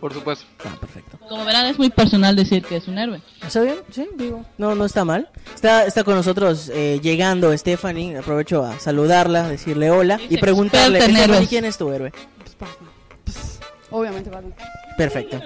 Por 0.00 0.12
supuesto. 0.14 0.44
Ah, 0.64 0.76
perfecto. 0.80 1.18
Como 1.28 1.44
verán, 1.44 1.66
es 1.66 1.78
muy 1.78 1.90
personal 1.90 2.36
decir 2.36 2.64
que 2.64 2.76
es 2.76 2.88
un 2.88 2.98
héroe. 2.98 3.20
¿Está 3.44 3.60
bien? 3.60 3.76
Sí, 3.90 4.06
digo. 4.16 4.44
No, 4.56 4.74
no 4.74 4.84
está 4.84 5.04
mal. 5.04 5.28
Está, 5.54 5.84
está 5.84 6.04
con 6.04 6.14
nosotros 6.14 6.70
eh, 6.72 7.00
llegando 7.02 7.56
Stephanie. 7.56 8.16
Aprovecho 8.18 8.64
a 8.64 8.78
saludarla, 8.78 9.48
decirle 9.48 9.90
hola 9.90 10.20
y 10.28 10.36
Es 10.36 10.40
preguntarle, 10.40 11.00
Stephanie. 11.00 11.46
¿quién 11.48 11.64
es 11.64 11.76
tu 11.78 11.90
héroe? 11.90 12.10
Pues 12.38 12.56
Batman. 12.58 12.90
Pues, 13.24 13.58
obviamente 13.90 14.30
Batman. 14.30 14.54
Perfecto. 14.96 15.40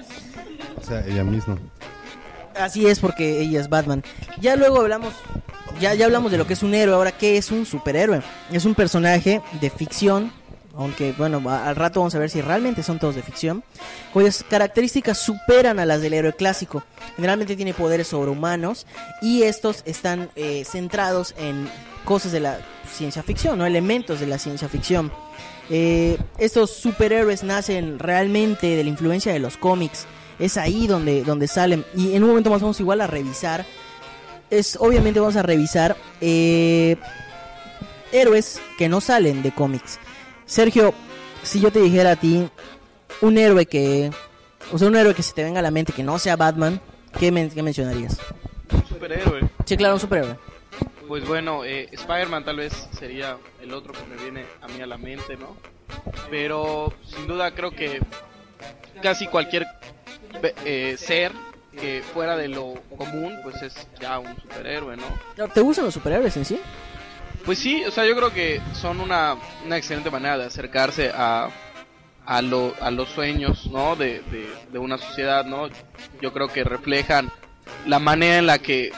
O 0.80 0.85
sea, 0.85 1.04
ella 1.06 1.25
misma. 1.25 1.59
Así 2.59 2.87
es 2.87 3.00
porque 3.00 3.40
ella 3.40 3.61
es 3.61 3.68
Batman. 3.68 4.02
Ya 4.40 4.56
luego 4.56 4.80
hablamos, 4.80 5.14
ya, 5.80 5.94
ya 5.94 6.04
hablamos 6.04 6.30
de 6.30 6.38
lo 6.38 6.47
que 6.47 6.52
es 6.52 6.62
un 6.62 6.75
héroe. 6.75 6.94
Ahora, 6.94 7.12
¿qué 7.12 7.38
es 7.38 7.50
un 7.50 7.64
superhéroe? 7.64 8.23
Es 8.50 8.64
un 8.64 8.75
personaje 8.75 9.40
de 9.61 9.71
ficción, 9.71 10.32
aunque 10.76 11.12
bueno, 11.12 11.43
al 11.50 11.76
rato 11.76 12.00
vamos 12.00 12.14
a 12.14 12.19
ver 12.19 12.31
si 12.31 12.41
realmente 12.41 12.83
son 12.83 12.99
todos 12.99 13.14
de 13.14 13.23
ficción, 13.23 13.62
cuyas 14.12 14.45
características 14.49 15.19
superan 15.19 15.79
a 15.79 15.87
las 15.87 16.00
del 16.00 16.14
héroe 16.14 16.33
clásico. 16.33 16.83
Generalmente 17.17 17.57
tiene 17.57 17.75
poderes 17.75 18.09
sobrehumanos 18.09 18.87
y 19.21 19.43
estos 19.43 19.83
están 19.85 20.31
eh, 20.37 20.64
centrados 20.64 21.35
en 21.38 21.69
cosas 22.05 22.33
de 22.33 22.41
la 22.41 22.59
ciencia 22.91 23.23
ficción, 23.23 23.59
¿no? 23.59 23.67
elementos 23.67 24.21
de 24.21 24.26
la 24.26 24.38
ciencia 24.38 24.69
ficción. 24.69 25.12
Eh, 25.71 26.19
estos 26.38 26.71
superhéroes 26.71 27.45
nacen 27.45 27.99
realmente 27.99 28.76
de 28.76 28.83
la 28.83 28.91
influencia 28.91 29.33
de 29.33 29.38
los 29.38 29.57
cómics. 29.57 30.07
Es 30.38 30.57
ahí 30.57 30.87
donde, 30.87 31.23
donde 31.23 31.47
salen. 31.47 31.85
Y 31.97 32.14
en 32.14 32.23
un 32.23 32.31
momento 32.31 32.50
más 32.50 32.61
vamos 32.61 32.81
igual 32.81 33.00
a 33.00 33.07
revisar. 33.07 33.64
Es, 34.50 34.76
obviamente 34.81 35.21
vamos 35.21 35.37
a 35.37 35.43
revisar 35.43 35.97
eh, 36.21 36.97
héroes 38.11 38.61
que 38.76 38.88
no 38.88 39.00
salen 39.00 39.43
de 39.43 39.52
cómics. 39.52 39.99
Sergio, 40.52 40.92
si 41.42 41.61
yo 41.61 41.73
te 41.73 41.80
dijera 41.80 42.11
a 42.11 42.16
ti 42.16 42.47
un 43.23 43.38
héroe 43.38 43.64
que... 43.64 44.11
O 44.71 44.76
sea, 44.78 44.88
un 44.88 44.97
héroe 44.97 45.14
que 45.14 45.23
se 45.23 45.32
te 45.32 45.42
venga 45.42 45.61
a 45.61 45.62
la 45.62 45.71
mente 45.71 45.94
que 45.94 46.02
no 46.02 46.18
sea 46.18 46.37
Batman, 46.37 46.78
¿qué, 47.18 47.32
men- 47.32 47.49
qué 47.50 47.62
mencionarías? 47.62 48.18
Un 48.71 48.87
superhéroe. 48.87 49.40
Sí, 49.64 49.78
claro, 49.78 49.94
un 49.94 50.00
superhéroe. 50.00 50.37
Pues 51.09 51.26
bueno, 51.26 51.64
eh, 51.64 51.88
Spider-Man 51.92 52.44
tal 52.44 52.56
vez 52.56 52.87
sería 52.99 53.38
el 53.62 53.73
otro 53.73 53.94
que 53.94 54.04
me 54.14 54.23
viene 54.23 54.44
a 54.61 54.68
mí 54.68 54.82
a 54.82 54.87
la 54.87 54.99
mente, 54.99 55.37
¿no? 55.38 55.56
Pero 56.30 56.92
sin 57.06 57.26
duda 57.26 57.54
creo 57.54 57.71
que 57.71 58.00
casi 59.02 59.28
cualquier 59.28 59.66
eh, 60.66 60.97
ser 60.99 61.32
que 61.80 62.02
fuera 62.12 62.37
de 62.37 62.49
lo 62.49 62.75
común, 62.99 63.38
pues 63.42 63.62
es 63.62 63.75
ya 63.99 64.18
un 64.18 64.37
superhéroe, 64.37 64.99
¿no? 64.99 65.49
¿Te 65.49 65.62
gustan 65.62 65.87
los 65.87 65.94
superhéroes 65.94 66.37
en 66.37 66.44
sí? 66.44 66.61
Pues 67.44 67.58
sí, 67.58 67.84
o 67.84 67.90
sea, 67.90 68.06
yo 68.06 68.14
creo 68.16 68.32
que 68.32 68.61
son 68.80 69.00
una, 69.00 69.37
una 69.64 69.76
excelente 69.76 70.11
manera 70.11 70.38
de 70.38 70.44
acercarse 70.46 71.11
a, 71.14 71.49
a, 72.25 72.42
lo- 72.42 72.75
a 72.80 72.90
los 72.90 73.08
sueños, 73.08 73.66
¿no? 73.66 73.96
De, 73.96 74.20
de, 74.30 74.49
de 74.70 74.78
una 74.78 74.96
sociedad, 74.99 75.44
¿no? 75.44 75.68
Yo 76.20 76.32
creo 76.32 76.49
que 76.49 76.62
reflejan 76.62 77.30
la 77.87 77.99
manera 77.99 78.38
en 78.38 78.46
la 78.46 78.58
que 78.58 78.92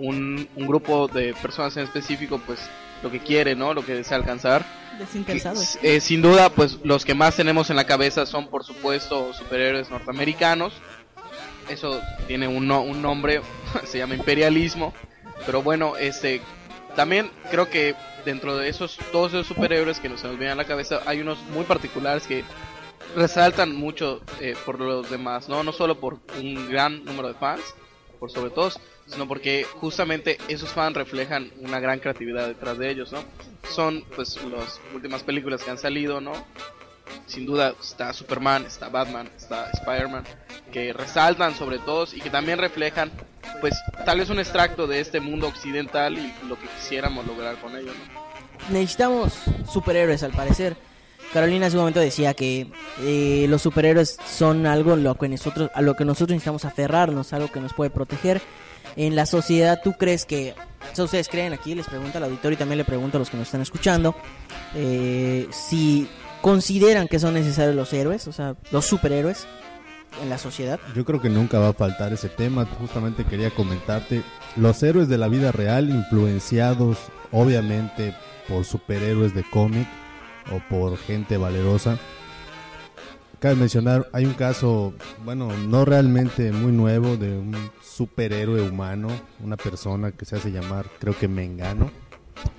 un, 0.00 0.48
un- 0.56 0.66
grupo 0.66 1.08
de 1.08 1.34
personas 1.34 1.76
en 1.78 1.84
específico, 1.84 2.38
pues 2.46 2.58
lo 3.02 3.10
que 3.10 3.20
quiere, 3.20 3.54
¿no? 3.54 3.72
Lo 3.72 3.84
que 3.84 3.94
desea 3.94 4.16
alcanzar. 4.18 4.64
Desinteresados. 4.98 5.78
Eh, 5.82 6.00
sin 6.00 6.20
duda, 6.20 6.50
pues 6.50 6.78
los 6.84 7.04
que 7.06 7.14
más 7.14 7.36
tenemos 7.36 7.70
en 7.70 7.76
la 7.76 7.84
cabeza 7.84 8.26
son, 8.26 8.48
por 8.48 8.64
supuesto, 8.64 9.32
superhéroes 9.32 9.88
norteamericanos. 9.90 10.72
Eso 11.70 12.00
tiene 12.26 12.48
un, 12.48 12.66
no- 12.66 12.82
un 12.82 13.00
nombre, 13.00 13.40
se 13.84 13.96
llama 13.98 14.14
imperialismo. 14.14 14.92
Pero 15.46 15.62
bueno, 15.62 15.96
este, 15.96 16.42
también 16.98 17.30
creo 17.48 17.70
que 17.70 17.94
dentro 18.24 18.56
de 18.56 18.68
esos, 18.68 18.98
todos 19.12 19.32
esos 19.32 19.46
superhéroes 19.46 20.00
que 20.00 20.08
nos, 20.08 20.20
se 20.20 20.26
nos 20.26 20.36
vienen 20.36 20.54
a 20.54 20.62
la 20.62 20.66
cabeza, 20.66 21.00
hay 21.06 21.20
unos 21.20 21.38
muy 21.44 21.62
particulares 21.62 22.26
que 22.26 22.42
resaltan 23.14 23.72
mucho 23.76 24.20
eh, 24.40 24.56
por 24.66 24.80
los 24.80 25.08
demás, 25.08 25.48
¿no? 25.48 25.62
No 25.62 25.70
solo 25.70 26.00
por 26.00 26.18
un 26.40 26.68
gran 26.68 27.04
número 27.04 27.28
de 27.28 27.34
fans, 27.34 27.62
por 28.18 28.32
sobre 28.32 28.50
todo, 28.50 28.72
sino 29.06 29.28
porque 29.28 29.64
justamente 29.74 30.38
esos 30.48 30.70
fans 30.70 30.96
reflejan 30.96 31.52
una 31.60 31.78
gran 31.78 32.00
creatividad 32.00 32.48
detrás 32.48 32.76
de 32.78 32.90
ellos, 32.90 33.12
¿no? 33.12 33.22
Son 33.70 34.02
pues 34.16 34.36
las 34.42 34.80
últimas 34.92 35.22
películas 35.22 35.62
que 35.62 35.70
han 35.70 35.78
salido, 35.78 36.20
¿no? 36.20 36.32
Sin 37.26 37.46
duda 37.46 37.76
está 37.80 38.12
Superman, 38.12 38.64
está 38.66 38.88
Batman, 38.88 39.30
está 39.36 39.70
Spider-Man, 39.70 40.24
que 40.72 40.92
resaltan 40.92 41.54
sobre 41.54 41.78
todos 41.78 42.12
y 42.12 42.20
que 42.20 42.28
también 42.28 42.58
reflejan 42.58 43.12
pues 43.60 43.74
tal 44.04 44.18
vez 44.18 44.30
un 44.30 44.38
extracto 44.38 44.86
de 44.86 45.00
este 45.00 45.20
mundo 45.20 45.48
occidental 45.48 46.18
y 46.18 46.32
lo 46.48 46.58
que 46.58 46.66
quisiéramos 46.68 47.26
lograr 47.26 47.56
con 47.60 47.76
ello, 47.76 47.92
necesitamos 48.70 49.34
superhéroes 49.70 50.22
al 50.22 50.32
parecer. 50.32 50.76
Carolina 51.32 51.66
hace 51.66 51.76
un 51.76 51.82
momento 51.82 52.00
decía 52.00 52.32
que 52.32 52.70
eh, 53.02 53.46
los 53.48 53.60
superhéroes 53.60 54.16
son 54.26 54.66
algo 54.66 54.96
lo 54.96 55.14
que 55.16 55.28
nosotros, 55.28 55.70
a 55.74 55.82
lo 55.82 55.94
que 55.94 56.04
nosotros 56.04 56.30
necesitamos 56.30 56.64
aferrarnos, 56.64 57.32
algo 57.32 57.52
que 57.52 57.60
nos 57.60 57.74
puede 57.74 57.90
proteger. 57.90 58.40
En 58.96 59.14
la 59.14 59.26
sociedad, 59.26 59.80
¿tú 59.84 59.92
crees 59.92 60.24
que, 60.24 60.54
ustedes 60.96 61.28
creen 61.28 61.52
aquí, 61.52 61.74
les 61.74 61.86
pregunto 61.86 62.18
al 62.18 62.24
auditorio 62.24 62.54
y 62.54 62.58
también 62.58 62.78
le 62.78 62.84
pregunto 62.84 63.18
a 63.18 63.20
los 63.20 63.28
que 63.28 63.36
nos 63.36 63.46
están 63.46 63.60
escuchando, 63.60 64.16
eh, 64.74 65.46
si 65.50 66.08
consideran 66.40 67.08
que 67.08 67.18
son 67.18 67.34
necesarios 67.34 67.76
los 67.76 67.92
héroes, 67.92 68.26
o 68.26 68.32
sea, 68.32 68.56
los 68.70 68.86
superhéroes 68.86 69.46
en 70.22 70.30
la 70.30 70.38
sociedad? 70.38 70.80
Yo 70.94 71.04
creo 71.04 71.20
que 71.20 71.28
nunca 71.28 71.58
va 71.58 71.68
a 71.68 71.72
faltar 71.74 72.12
ese 72.12 72.28
tema. 72.28 72.66
Justamente 72.78 73.24
quería 73.24 73.50
comentarte. 73.50 74.22
Los 74.56 74.82
héroes 74.82 75.08
de 75.08 75.18
la 75.18 75.28
vida 75.28 75.52
real 75.52 75.90
influenciados 75.90 76.98
obviamente 77.32 78.14
por 78.48 78.64
superhéroes 78.64 79.34
de 79.34 79.44
cómic 79.44 79.86
o 80.52 80.60
por 80.68 80.96
gente 80.96 81.36
valerosa. 81.36 81.98
Cabe 83.38 83.54
mencionar, 83.54 84.08
hay 84.12 84.24
un 84.24 84.34
caso, 84.34 84.94
bueno, 85.24 85.56
no 85.56 85.84
realmente 85.84 86.50
muy 86.50 86.72
nuevo 86.72 87.16
de 87.16 87.38
un 87.38 87.54
superhéroe 87.80 88.62
humano, 88.62 89.08
una 89.40 89.56
persona 89.56 90.10
que 90.10 90.24
se 90.24 90.36
hace 90.36 90.50
llamar, 90.50 90.86
creo 90.98 91.16
que 91.16 91.28
Mengano, 91.28 91.88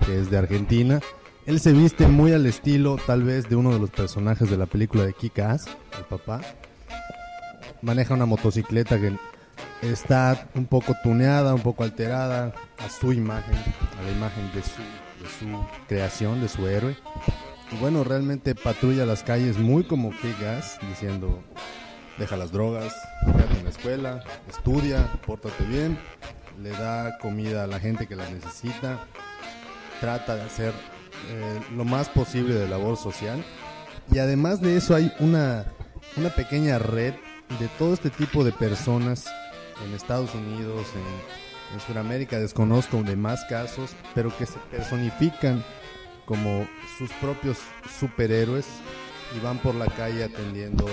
que 0.06 0.20
es 0.20 0.29
de 0.32 0.38
Argentina. 0.38 1.01
Él 1.46 1.60
se 1.60 1.74
viste 1.74 2.08
muy 2.08 2.32
al 2.32 2.46
estilo, 2.46 2.98
tal 3.06 3.24
vez, 3.24 3.50
de 3.50 3.58
uno 3.58 3.74
de 3.74 3.79
los 3.79 3.89
personajes 3.89 4.50
de 4.50 4.56
la 4.56 4.68
película 4.68 5.03
de 5.03 5.13
Kick-Ass, 5.13 5.65
el 5.98 6.06
papá 6.06 6.41
maneja 7.81 8.13
una 8.13 8.25
motocicleta 8.25 9.00
que 9.00 9.17
está 9.81 10.48
un 10.55 10.65
poco 10.65 10.95
tuneada, 11.03 11.53
un 11.53 11.62
poco 11.62 11.83
alterada 11.83 12.53
a 12.77 12.89
su 12.89 13.13
imagen, 13.13 13.55
a 14.00 14.03
la 14.03 14.12
imagen 14.12 14.51
de 14.53 14.62
su, 14.62 14.81
creación, 15.88 16.41
de 16.41 16.50
su 16.50 16.67
héroe. 16.67 16.95
Y 17.71 17.77
bueno, 17.77 18.03
realmente 18.03 18.55
patrulla 18.55 19.05
las 19.05 19.24
calles 19.24 19.57
muy 19.57 19.83
como 19.83 20.12
Kick-Ass, 20.12 20.79
diciendo, 20.88 21.43
deja 22.17 22.36
las 22.36 22.51
drogas, 22.51 22.93
quédate 23.25 23.57
en 23.57 23.63
la 23.63 23.69
escuela, 23.69 24.24
estudia, 24.50 25.12
pórtate 25.25 25.63
bien, 25.65 25.98
le 26.62 26.71
da 26.71 27.17
comida 27.19 27.63
a 27.63 27.67
la 27.67 27.79
gente 27.79 28.07
que 28.07 28.15
la 28.15 28.29
necesita, 28.29 29.05
trata 30.01 30.36
de 30.36 30.41
hacer 30.41 30.74
eh, 31.29 31.59
lo 31.75 31.86
más 31.86 32.09
posible 32.09 32.55
de 32.55 32.67
labor 32.67 32.98
social. 32.98 33.43
Y 34.12 34.17
además 34.17 34.62
de 34.62 34.75
eso 34.75 34.95
hay 34.95 35.13
una, 35.19 35.65
una 36.17 36.29
pequeña 36.29 36.79
red 36.79 37.13
de 37.58 37.68
todo 37.77 37.94
este 37.94 38.10
tipo 38.10 38.44
de 38.44 38.51
personas 38.51 39.25
en 39.86 39.94
Estados 39.94 40.34
Unidos, 40.36 40.88
en, 40.94 41.75
en 41.75 41.79
Sudamérica, 41.79 42.39
desconozco 42.39 43.01
de 43.01 43.15
más 43.15 43.44
casos, 43.46 43.91
pero 44.13 44.36
que 44.38 44.46
se 44.46 44.60
personifican 44.72 45.63
como 46.25 46.68
sus 46.98 47.12
propios 47.13 47.58
superhéroes 48.00 48.68
y 49.36 49.39
van 49.44 49.58
por 49.58 49.74
la 49.75 49.88
calle 49.88 50.24
atendiendo 50.24 50.86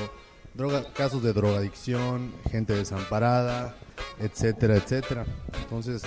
droga, 0.55 0.85
casos 0.95 1.23
de 1.23 1.33
drogadicción, 1.33 2.33
gente 2.51 2.75
desamparada, 2.75 3.77
etcétera, 4.19 4.77
etcétera. 4.77 5.27
Entonces, 5.63 6.03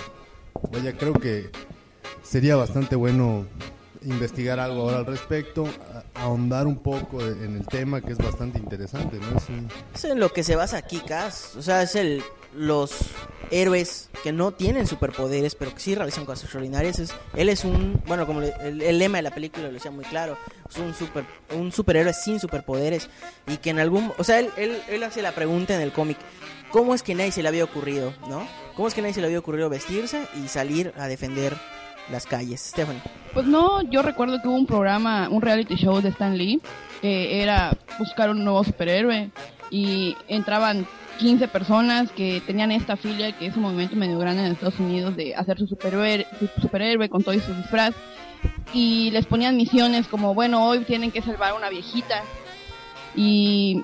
vaya, 0.72 0.98
creo 0.98 1.14
que 1.14 1.52
sería 2.24 2.56
bastante 2.56 2.96
bueno 2.96 3.46
investigar 4.04 4.60
algo 4.60 4.82
ahora 4.84 4.98
al 5.00 5.06
respecto, 5.06 5.68
ahondar 6.16 6.68
un 6.68 6.78
poco 6.80 7.22
en 7.22 7.58
el 7.58 7.66
tema 7.68 8.02
que 8.02 8.14
es 8.14 8.18
bastante 8.18 8.58
interesante, 8.60 9.18
¿no? 9.20 9.38
Es 9.94 10.04
en 10.06 10.20
lo 10.20 10.32
que 10.32 10.44
se 10.44 10.56
basa 10.56 10.82
Kikas, 10.82 11.56
o 11.58 11.62
sea, 11.62 11.82
es 11.84 11.96
el 11.96 12.24
los 12.56 12.92
héroes 13.52 14.10
que 14.24 14.32
no 14.32 14.52
tienen 14.52 14.88
superpoderes, 14.88 15.54
pero 15.54 15.72
que 15.74 15.80
sí 15.80 15.94
realizan 15.94 16.26
cosas 16.26 16.46
extraordinarias. 16.46 16.98
Es, 16.98 17.12
él 17.36 17.48
es 17.48 17.64
un, 17.64 18.02
bueno, 18.08 18.26
como 18.26 18.42
le- 18.42 18.54
el, 18.62 18.82
el 18.82 18.98
lema 18.98 19.20
de 19.20 19.22
la 19.22 19.32
película 19.32 19.68
lo 19.68 19.74
decía 19.74 19.92
muy 19.92 20.04
claro, 20.06 20.36
es 20.68 20.78
un 20.78 20.94
super 20.96 21.26
un 21.56 21.72
superhéroe 21.72 22.12
sin 22.14 22.40
superpoderes 22.40 23.08
y 23.48 23.58
que 23.58 23.70
en 23.70 23.80
algún, 23.80 24.12
o 24.18 24.24
sea, 24.24 24.40
él, 24.40 24.50
él, 24.58 24.82
él 24.90 25.04
hace 25.04 25.22
la 25.22 25.34
pregunta 25.34 25.76
en 25.76 25.82
el 25.82 25.92
cómic, 25.92 26.18
¿cómo 26.72 26.96
es 26.96 27.04
que 27.04 27.14
nadie 27.14 27.32
se 27.32 27.44
le 27.44 27.50
había 27.50 27.64
ocurrido, 27.66 28.14
no? 28.28 28.48
¿Cómo 28.76 28.88
es 28.88 28.96
que 28.96 29.02
nadie 29.04 29.14
se 29.14 29.22
le 29.22 29.28
había 29.28 29.40
ocurrido 29.40 29.70
vestirse 29.70 30.26
y 30.44 30.48
salir 30.48 30.92
a 30.98 31.08
defender 31.08 31.56
las 32.12 32.26
calles? 32.26 32.62
Stephanie. 32.62 33.02
Pues 33.34 33.46
no, 33.46 33.82
yo 33.84 34.02
recuerdo 34.02 34.42
que 34.42 34.48
hubo 34.48 34.56
un 34.56 34.66
programa, 34.66 35.30
un 35.30 35.42
reality 35.42 35.76
show 35.76 36.02
de 36.02 36.10
Stan 36.10 36.38
Lee, 36.38 36.62
que 37.02 37.42
era 37.42 37.78
buscar 37.98 38.30
un 38.30 38.44
nuevo 38.44 38.64
superhéroe 38.64 39.30
y 39.72 40.16
entraban 40.28 40.88
15 41.20 41.48
personas 41.48 42.12
que 42.12 42.42
tenían 42.46 42.72
esta 42.72 42.98
filia, 42.98 43.32
que 43.34 43.46
es 43.46 43.56
un 43.56 43.64
movimiento 43.64 43.96
medio 43.96 44.18
grande 44.18 44.46
en 44.46 44.52
Estados 44.54 44.80
Unidos 44.80 45.16
de 45.16 45.36
hacer 45.36 45.58
su 45.58 45.68
superhéroe, 45.68 46.26
su 46.40 46.62
superhéroe 46.62 47.10
con 47.10 47.24
todo 47.24 47.36
y 47.36 47.40
su 47.40 47.54
disfraz 47.54 47.94
y 48.74 49.12
les 49.12 49.26
ponían 49.26 49.58
misiones 49.58 50.08
como, 50.08 50.34
bueno, 50.34 50.66
hoy 50.66 50.80
tienen 50.80 51.12
que 51.12 51.22
salvar 51.22 51.52
a 51.52 51.56
una 51.56 51.70
viejita 51.70 52.24
y, 53.16 53.84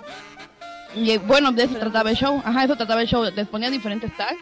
y 0.96 1.18
bueno, 1.20 1.52
de 1.52 1.64
eso 1.64 1.76
trataba 1.76 2.10
el 2.10 2.16
show, 2.16 2.42
ajá, 2.46 2.64
eso 2.64 2.76
trataba 2.76 3.02
el 3.02 3.08
show, 3.08 3.24
les 3.24 3.48
ponían 3.48 3.72
diferentes 3.72 4.16
tags 4.16 4.40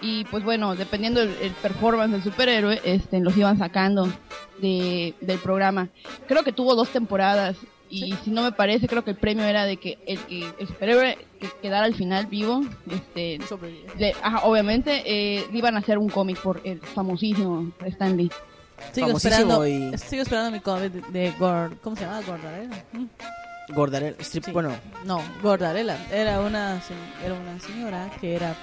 y 0.00 0.24
pues 0.26 0.44
bueno, 0.44 0.74
dependiendo 0.76 1.20
el, 1.22 1.30
el 1.40 1.52
performance 1.52 2.12
del 2.12 2.22
superhéroe, 2.22 2.80
este, 2.84 3.20
los 3.20 3.36
iban 3.36 3.58
sacando 3.58 4.12
de, 4.60 5.14
del 5.20 5.38
programa. 5.38 5.88
Creo 6.26 6.42
que 6.44 6.52
tuvo 6.52 6.74
dos 6.74 6.88
temporadas 6.90 7.56
y 7.90 8.12
si 8.24 8.30
no 8.30 8.42
me 8.42 8.50
parece, 8.52 8.88
creo 8.88 9.04
que 9.04 9.10
el 9.12 9.16
premio 9.16 9.44
era 9.44 9.66
de 9.66 9.76
que 9.76 9.98
el, 10.06 10.18
que 10.20 10.44
el 10.58 10.66
superhéroe 10.66 11.16
que 11.40 11.48
quedara 11.62 11.84
al 11.86 11.94
final 11.94 12.26
vivo, 12.26 12.62
este, 12.90 13.38
de- 13.98 14.16
ajá, 14.22 14.40
obviamente, 14.44 15.02
eh, 15.06 15.46
iban 15.52 15.76
a 15.76 15.78
hacer 15.78 15.98
un 15.98 16.08
cómic 16.08 16.38
por 16.40 16.60
el 16.64 16.80
famosísimo 16.80 17.70
Stan 17.84 18.16
Lee. 18.16 18.30
Sigo 18.92 19.06
Famosísimo 19.06 19.64
esperando, 19.64 19.66
y- 19.94 19.98
sigo 19.98 20.22
esperando 20.22 20.50
mi 20.50 20.60
cómic 20.60 20.92
de, 20.92 21.20
de 21.20 21.30
Gord, 21.38 21.76
¿cómo 21.82 21.94
se 21.94 22.04
llama? 22.04 22.20
Gordarela. 22.22 22.76
Mm. 22.92 23.04
Gordarel, 23.74 24.16
strip, 24.20 24.48
bueno, 24.52 24.70
No, 25.06 25.22
Gordarela. 25.42 25.96
Era 26.12 26.40
una, 26.40 26.80
se- 26.82 26.94
era 27.24 27.34
una 27.34 27.60
señora 27.60 28.10
que 28.20 28.34
era 28.34 28.54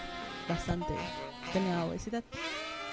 bastante, 0.49 0.93
tenía 1.51 1.83
obesidad. 1.85 2.23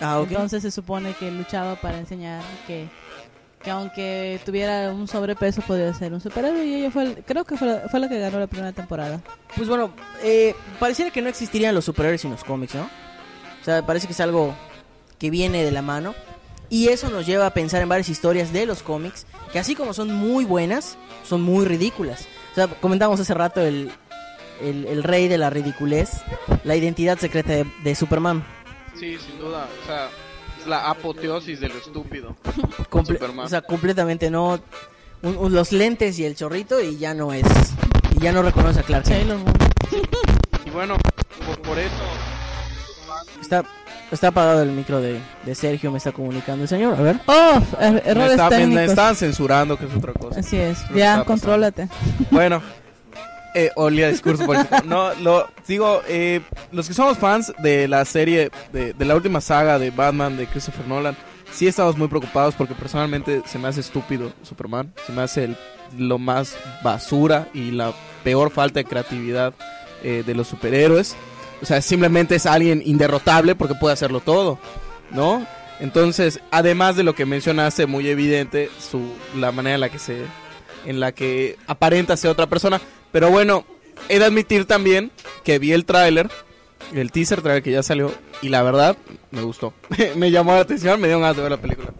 ah, 0.01 0.21
ok. 0.21 0.31
Entonces 0.31 0.63
se 0.63 0.71
supone 0.71 1.13
que 1.15 1.31
luchaba 1.31 1.77
para 1.77 1.99
enseñar 1.99 2.43
que, 2.67 2.89
que 3.63 3.71
aunque 3.71 4.41
tuviera 4.45 4.93
un 4.93 5.09
sobrepeso 5.09 5.61
podía 5.63 5.93
ser 5.95 6.13
un 6.13 6.21
superhéroe 6.21 6.65
y 6.65 6.75
ella 6.75 6.91
fue, 6.91 7.03
el- 7.05 7.25
creo 7.25 7.45
que 7.45 7.57
fue, 7.57 7.67
la- 7.69 7.89
fue 7.89 8.01
la 8.01 8.09
que 8.09 8.19
ganó 8.19 8.39
la 8.39 8.47
primera 8.47 8.73
temporada. 8.73 9.21
Pues 9.57 9.69
bueno, 9.69 9.93
eh, 10.23 10.55
pareciera 10.79 11.11
que 11.11 11.23
no 11.23 11.29
existirían 11.29 11.75
los 11.75 11.85
superhéroes 11.85 12.21
sin 12.21 12.31
los 12.31 12.45
cómics, 12.45 12.75
¿no? 12.75 12.83
O 13.61 13.65
sea, 13.65 13.85
parece 13.85 14.07
que 14.07 14.13
es 14.13 14.21
algo 14.21 14.55
que 15.19 15.31
viene 15.31 15.65
de 15.65 15.73
la 15.73 15.83
mano. 15.83 16.15
Y 16.71 16.89
eso 16.89 17.09
nos 17.09 17.25
lleva 17.25 17.47
a 17.47 17.55
pensar 17.55 17.81
en 17.81 17.89
varias 17.89 18.11
historias 18.11 18.53
de 18.53 18.67
los 18.67 18.83
cómics, 18.83 19.27
que 19.53 19.59
así 19.59 19.75
como 19.75 19.95
son 19.95 20.13
muy 20.15 20.45
buenas, 20.45 20.99
son 21.25 21.41
muy 21.41 21.65
ridículas. 21.65 22.27
O 22.53 22.55
sea, 22.57 22.67
comentamos 22.69 23.19
hace 23.19 23.33
rato 23.33 23.63
el, 23.63 23.91
el, 24.61 24.87
el 24.87 25.03
rey 25.03 25.29
de 25.29 25.39
la 25.39 25.51
ridiculez, 25.51 26.11
la 26.65 26.77
identidad 26.77 27.19
secreta 27.19 27.53
de, 27.53 27.67
de 27.85 27.95
Superman. 27.95 28.45
Sí, 28.99 29.17
sin 29.19 29.39
duda. 29.39 29.67
O 29.83 29.87
sea, 29.87 30.09
es 30.61 30.67
la 30.67 30.89
apoteosis 30.91 31.61
de 31.61 31.69
lo 31.69 31.77
estúpido. 31.77 32.37
Comple- 32.91 33.15
Superman. 33.15 33.47
O 33.47 33.49
sea, 33.49 33.63
completamente 33.63 34.31
no... 34.31 34.59
un- 35.23 35.37
un- 35.37 35.53
los 35.55 35.73
lentes 35.73 36.19
y 36.19 36.25
el 36.25 36.35
chorrito 36.37 36.81
y 36.81 36.97
ya 36.99 37.15
no 37.15 37.33
es... 37.33 37.47
Y 38.17 38.21
ya 38.21 38.33
no 38.33 38.43
reconoce 38.43 38.81
a 38.81 38.83
Clark. 38.83 39.07
Sailor 39.07 39.39
Moon. 39.39 39.53
Y 40.65 40.71
bueno, 40.71 40.97
por, 41.47 41.61
por 41.63 41.79
eso 41.79 41.95
Está, 43.41 43.65
está 44.11 44.29
apagado 44.29 44.63
el 44.63 44.71
micro 44.73 45.01
de, 45.01 45.21
de 45.45 45.55
Sergio, 45.55 45.91
me 45.91 45.99
está 45.99 46.13
comunicando 46.13 46.63
el 46.65 46.69
señor. 46.69 46.95
A 46.99 47.03
ver. 47.03 47.21
Oh, 47.27 47.61
er- 47.81 47.93
me, 48.05 48.11
errores 48.11 48.31
está- 48.33 48.51
me- 48.51 48.57
me 48.57 48.63
técnicos. 48.65 48.91
estaban 48.91 49.17
censurando, 49.17 49.79
que 49.79 49.87
es 49.87 49.95
otra 49.95 50.13
cosa. 50.13 50.41
Así 50.41 50.57
es, 50.57 50.79
ya, 50.95 51.13
está 51.15 51.25
contrólate. 51.25 51.89
Bueno, 52.31 52.61
Eh, 53.55 53.71
olía 53.77 54.09
discurso 54.09 54.45
político. 54.47 54.77
No, 54.85 55.15
lo 55.15 55.49
digo, 55.67 56.03
eh, 56.09 56.41
los 56.73 56.87
que 56.89 56.95
somos 56.95 57.19
fans 57.19 57.53
de 57.59 57.89
la 57.89 58.05
serie, 58.05 58.51
de, 58.73 58.93
de 58.93 59.05
la 59.05 59.15
última 59.15 59.41
saga 59.41 59.79
de 59.79 59.91
Batman 59.91 60.37
de 60.37 60.47
Christopher 60.47 60.87
Nolan, 60.87 61.17
sí 61.53 61.67
estamos 61.67 61.97
muy 61.97 62.09
preocupados 62.09 62.55
porque 62.55 62.75
personalmente 62.75 63.43
se 63.47 63.59
me 63.59 63.69
hace 63.69 63.81
estúpido 63.81 64.33
Superman. 64.43 64.93
Se 65.07 65.13
me 65.13 65.23
hace 65.23 65.45
el- 65.45 65.57
lo 65.97 66.19
más 66.19 66.57
basura 66.83 67.49
y 67.55 67.71
la 67.71 67.93
peor 68.23 68.51
falta 68.51 68.81
de 68.81 68.85
creatividad 68.85 69.55
eh, 70.03 70.23
de 70.27 70.35
los 70.35 70.47
superhéroes. 70.47 71.17
O 71.63 71.67
sea, 71.67 71.81
simplemente 71.81 72.35
es 72.37 72.45
alguien 72.47 72.83
inderrotable 72.85 73.55
porque 73.55 73.75
puede 73.75 73.95
hacerlo 73.95 74.21
todo, 74.21 74.59
¿no? 75.11 75.45
Entonces, 75.81 76.41
además 76.51 76.97
de 76.97 77.05
lo 77.05 77.15
que 77.15 77.25
mencionaste, 77.25 77.87
muy 77.87 78.09
evidente 78.09 78.69
su 78.79 79.01
la 79.37 79.51
manera 79.53 79.77
en 79.77 79.81
la 79.81 79.89
que 79.89 79.99
se 79.99 80.25
en 80.87 81.01
la 81.01 81.13
que 81.13 81.57
aparenta 81.67 82.17
ser 82.17 82.31
otra 82.31 82.47
persona, 82.47 82.81
pero 83.13 83.31
bueno, 83.31 83.65
he 84.09 84.19
de 84.19 84.25
admitir 84.25 84.65
también 84.65 85.11
que 85.45 85.59
vi 85.59 85.73
el 85.73 85.85
tráiler, 85.85 86.31
el 86.93 87.11
teaser 87.13 87.43
trailer 87.43 87.63
que 87.63 87.73
ya 87.73 87.83
salió 87.83 88.13
y 88.43 88.49
la 88.49 88.63
verdad 88.63 88.97
me 89.31 89.43
gustó. 89.43 89.73
me 90.17 90.31
llamó 90.31 90.53
la 90.55 90.61
atención, 90.61 91.01
me 91.01 91.09
dio 91.09 91.19
ganas 91.21 91.37
de 91.37 91.43
ver 91.43 91.51
la 91.53 91.57
película. 91.61 91.91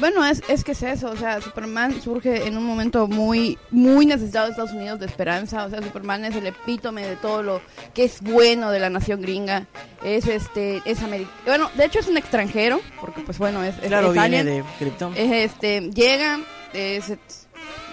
Bueno, 0.00 0.24
es, 0.26 0.42
es 0.48 0.64
que 0.64 0.72
es 0.72 0.82
eso, 0.82 1.10
o 1.10 1.16
sea, 1.16 1.40
Superman 1.40 2.00
surge 2.02 2.46
en 2.48 2.56
un 2.56 2.64
momento 2.64 3.06
muy, 3.06 3.56
muy 3.70 4.04
necesitado 4.04 4.46
de 4.46 4.50
Estados 4.52 4.72
Unidos 4.72 4.98
de 4.98 5.06
esperanza, 5.06 5.64
o 5.64 5.70
sea, 5.70 5.80
Superman 5.80 6.24
es 6.24 6.34
el 6.34 6.46
epítome 6.46 7.06
de 7.06 7.14
todo 7.14 7.42
lo 7.44 7.60
que 7.94 8.04
es 8.04 8.20
bueno 8.20 8.72
de 8.72 8.80
la 8.80 8.90
nación 8.90 9.20
gringa, 9.22 9.66
es 10.02 10.26
este, 10.26 10.82
es 10.86 11.02
americano, 11.02 11.36
bueno, 11.46 11.70
de 11.76 11.84
hecho 11.84 12.00
es 12.00 12.08
un 12.08 12.16
extranjero, 12.16 12.80
porque 13.00 13.20
pues 13.20 13.38
bueno, 13.38 13.62
es, 13.62 13.76
es- 13.80 13.88
Claro, 13.88 14.08
es 14.08 14.14
viene 14.14 14.40
alien. 14.40 14.46
de 14.46 14.64
Krypton. 14.80 15.12
Es, 15.16 15.30
este, 15.52 15.82
llega, 15.94 16.40
es, 16.72 17.12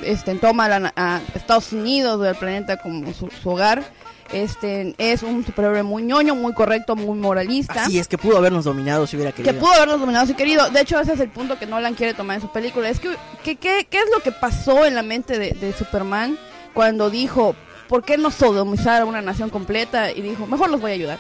este, 0.03 0.36
toma 0.36 0.68
la- 0.68 0.94
a 0.96 1.22
Estados 1.36 1.72
Unidos 1.74 2.22
del 2.22 2.36
planeta 2.36 2.77
como 2.77 3.13
su, 3.13 3.29
su 3.29 3.50
hogar, 3.50 3.84
este, 4.32 4.94
es 5.00 5.24
un 5.24 5.44
superhéroe 5.46 5.82
muy 5.84 6.03
ñoño, 6.03 6.36
muy 6.36 6.53
correcto, 6.53 6.96
muy 6.96 7.18
moralista. 7.18 7.84
Así 7.86 7.98
es 7.98 8.08
que 8.08 8.18
pudo 8.18 8.38
habernos 8.38 8.63
dominado 8.65 9.08
si 9.08 9.15
hubiera 9.15 9.32
Que 9.32 9.41
querido. 9.44 9.60
pudo 9.63 9.74
haberlos 9.74 10.00
dominado 10.00 10.25
si 10.27 10.34
querido. 10.36 10.70
De 10.70 10.82
hecho, 10.82 11.00
ese 11.00 11.13
es 11.13 11.20
el 11.20 11.29
punto 11.29 11.58
que 11.58 11.65
Nolan 11.65 11.96
quiere 11.96 12.13
tomar 12.13 12.36
en 12.36 12.41
su 12.41 12.51
película. 12.51 12.89
Es 12.89 13.00
que, 13.00 13.10
que- 13.44 13.56
que- 13.56 13.88
¿qué 13.89 13.98
es 13.98 14.06
lo 14.15 14.22
que 14.22 14.32
pasó 14.32 14.86
en 14.86 14.94
la 14.96 15.01
mente 15.03 15.39
de, 15.39 15.51
de 15.51 15.74
Superman 15.74 16.38
cuando 16.75 17.10
dijo, 17.10 17.56
¿por 17.88 18.03
qué 18.03 18.18
no 18.20 18.29
sodomizar 18.29 19.01
a 19.01 19.06
una 19.06 19.22
nación 19.22 19.50
completa? 19.50 20.12
Y 20.12 20.22
dijo, 20.22 20.46
mejor 20.46 20.70
los 20.70 20.79
voy 20.79 20.91
a 20.91 20.94
ayudar. 20.94 21.18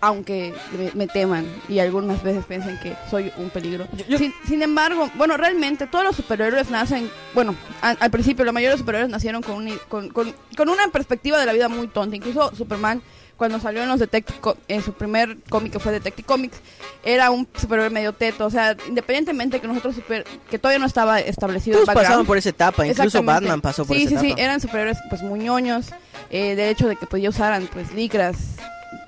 Aunque 0.00 0.54
me, 0.78 0.90
me 0.94 1.06
teman 1.08 1.46
y 1.68 1.78
algunas 1.80 2.22
veces 2.22 2.44
piensen 2.44 2.78
que 2.80 2.94
soy 3.10 3.32
un 3.36 3.50
peligro. 3.50 3.86
Sin, 4.16 4.32
sin 4.46 4.62
embargo, 4.62 5.10
bueno, 5.16 5.36
realmente 5.36 5.86
todos 5.86 6.04
los 6.04 6.16
superhéroes 6.16 6.70
nacen, 6.70 7.10
bueno, 7.34 7.54
a- 7.82 7.96
al 7.98 8.10
principio 8.10 8.44
la 8.44 8.52
mayoría 8.52 8.70
de 8.70 8.74
los 8.74 8.80
superhéroes 8.80 9.10
nacieron 9.10 9.42
con, 9.42 9.56
un- 9.56 9.78
con, 9.88 10.08
con- 10.10 10.34
con 10.56 10.68
una 10.68 10.86
perspectiva 10.88 11.38
de 11.38 11.46
la 11.46 11.52
vida 11.52 11.68
muy 11.68 11.88
tonta. 11.88 12.14
Incluso 12.16 12.54
Superman, 12.54 13.02
cuando 13.36 13.60
salió 13.60 13.82
en 13.82 13.88
los 13.88 14.00
Detective, 14.00 14.38
en 14.68 14.82
su 14.82 14.92
primer 14.92 15.38
cómic 15.48 15.72
que 15.72 15.78
fue 15.78 15.92
Detective 15.92 16.26
Comics, 16.26 16.58
era 17.04 17.30
un 17.30 17.46
superhéroe 17.56 17.90
medio 17.90 18.12
teto. 18.12 18.46
O 18.46 18.50
sea, 18.50 18.76
independientemente 18.88 19.60
que 19.60 19.68
nosotros 19.68 19.94
super, 19.94 20.24
que 20.50 20.58
todavía 20.58 20.78
no 20.80 20.86
estaba 20.86 21.20
establecido 21.20 21.78
el 21.78 21.84
Todos 21.84 21.94
pasaron 21.94 22.26
por 22.26 22.36
esa 22.36 22.48
etapa, 22.48 22.86
incluso. 22.86 23.22
Batman 23.22 23.60
pasó 23.60 23.84
por 23.84 23.96
sí, 23.96 24.04
esa 24.04 24.20
sí, 24.20 24.26
etapa. 24.26 24.36
Sí, 24.38 24.42
eran 24.44 24.60
superhéroes 24.60 24.98
pues 25.08 25.22
muy 25.22 25.38
ñoños. 25.40 25.86
Eh, 26.30 26.56
de 26.56 26.68
hecho 26.70 26.88
de 26.88 26.96
que 26.96 27.06
pues 27.06 27.22
ya 27.22 27.28
usaran 27.30 27.68
pues 27.72 27.92
licras, 27.94 28.36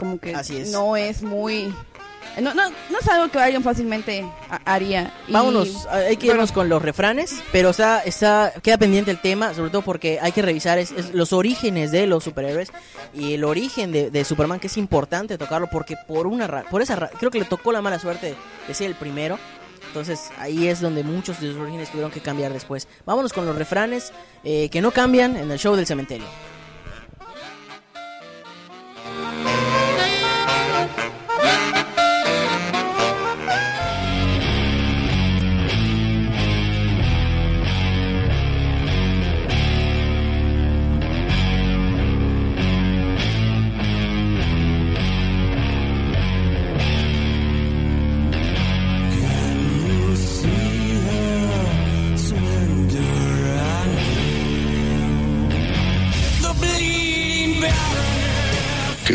como 0.00 0.18
que 0.18 0.34
Así 0.34 0.56
es. 0.56 0.70
no 0.72 0.96
es 0.96 1.22
muy... 1.22 1.72
No, 2.40 2.54
no, 2.54 2.70
no 2.70 2.98
es 3.00 3.08
algo 3.08 3.28
que 3.30 3.38
alguien 3.40 3.62
fácilmente 3.62 4.24
ha- 4.48 4.60
haría. 4.74 5.12
Y- 5.26 5.32
Vámonos, 5.32 5.86
hay 5.90 6.16
que 6.16 6.26
bueno, 6.26 6.34
irnos 6.42 6.52
con 6.52 6.68
los 6.68 6.80
refranes, 6.80 7.34
pero 7.50 7.70
está, 7.70 8.00
está, 8.04 8.52
queda 8.62 8.78
pendiente 8.78 9.10
el 9.10 9.20
tema, 9.20 9.52
sobre 9.52 9.70
todo 9.70 9.82
porque 9.82 10.18
hay 10.22 10.30
que 10.30 10.40
revisar 10.40 10.78
es, 10.78 10.92
es 10.92 11.12
los 11.12 11.32
orígenes 11.32 11.90
de 11.90 12.06
los 12.06 12.22
superhéroes 12.22 12.70
y 13.12 13.34
el 13.34 13.42
origen 13.44 13.90
de, 13.90 14.10
de 14.12 14.24
Superman, 14.24 14.60
que 14.60 14.68
es 14.68 14.76
importante 14.76 15.38
tocarlo 15.38 15.68
porque 15.70 15.96
por 16.06 16.26
una 16.28 16.46
ra- 16.46 16.64
por 16.70 16.82
esa 16.82 16.94
ra- 16.96 17.10
creo 17.18 17.30
que 17.32 17.40
le 17.40 17.46
tocó 17.46 17.72
la 17.72 17.82
mala 17.82 17.98
suerte 17.98 18.36
de 18.68 18.74
ser 18.74 18.86
el 18.86 18.94
primero. 18.94 19.36
Entonces 19.88 20.30
ahí 20.38 20.68
es 20.68 20.80
donde 20.80 21.02
muchos 21.02 21.40
de 21.40 21.48
los 21.48 21.56
orígenes 21.56 21.90
tuvieron 21.90 22.12
que 22.12 22.20
cambiar 22.20 22.52
después. 22.52 22.86
Vámonos 23.06 23.32
con 23.32 23.44
los 23.44 23.56
refranes 23.56 24.12
eh, 24.44 24.68
que 24.70 24.80
no 24.80 24.92
cambian 24.92 25.36
en 25.36 25.50
el 25.50 25.58
show 25.58 25.74
del 25.74 25.86
cementerio. 25.86 26.26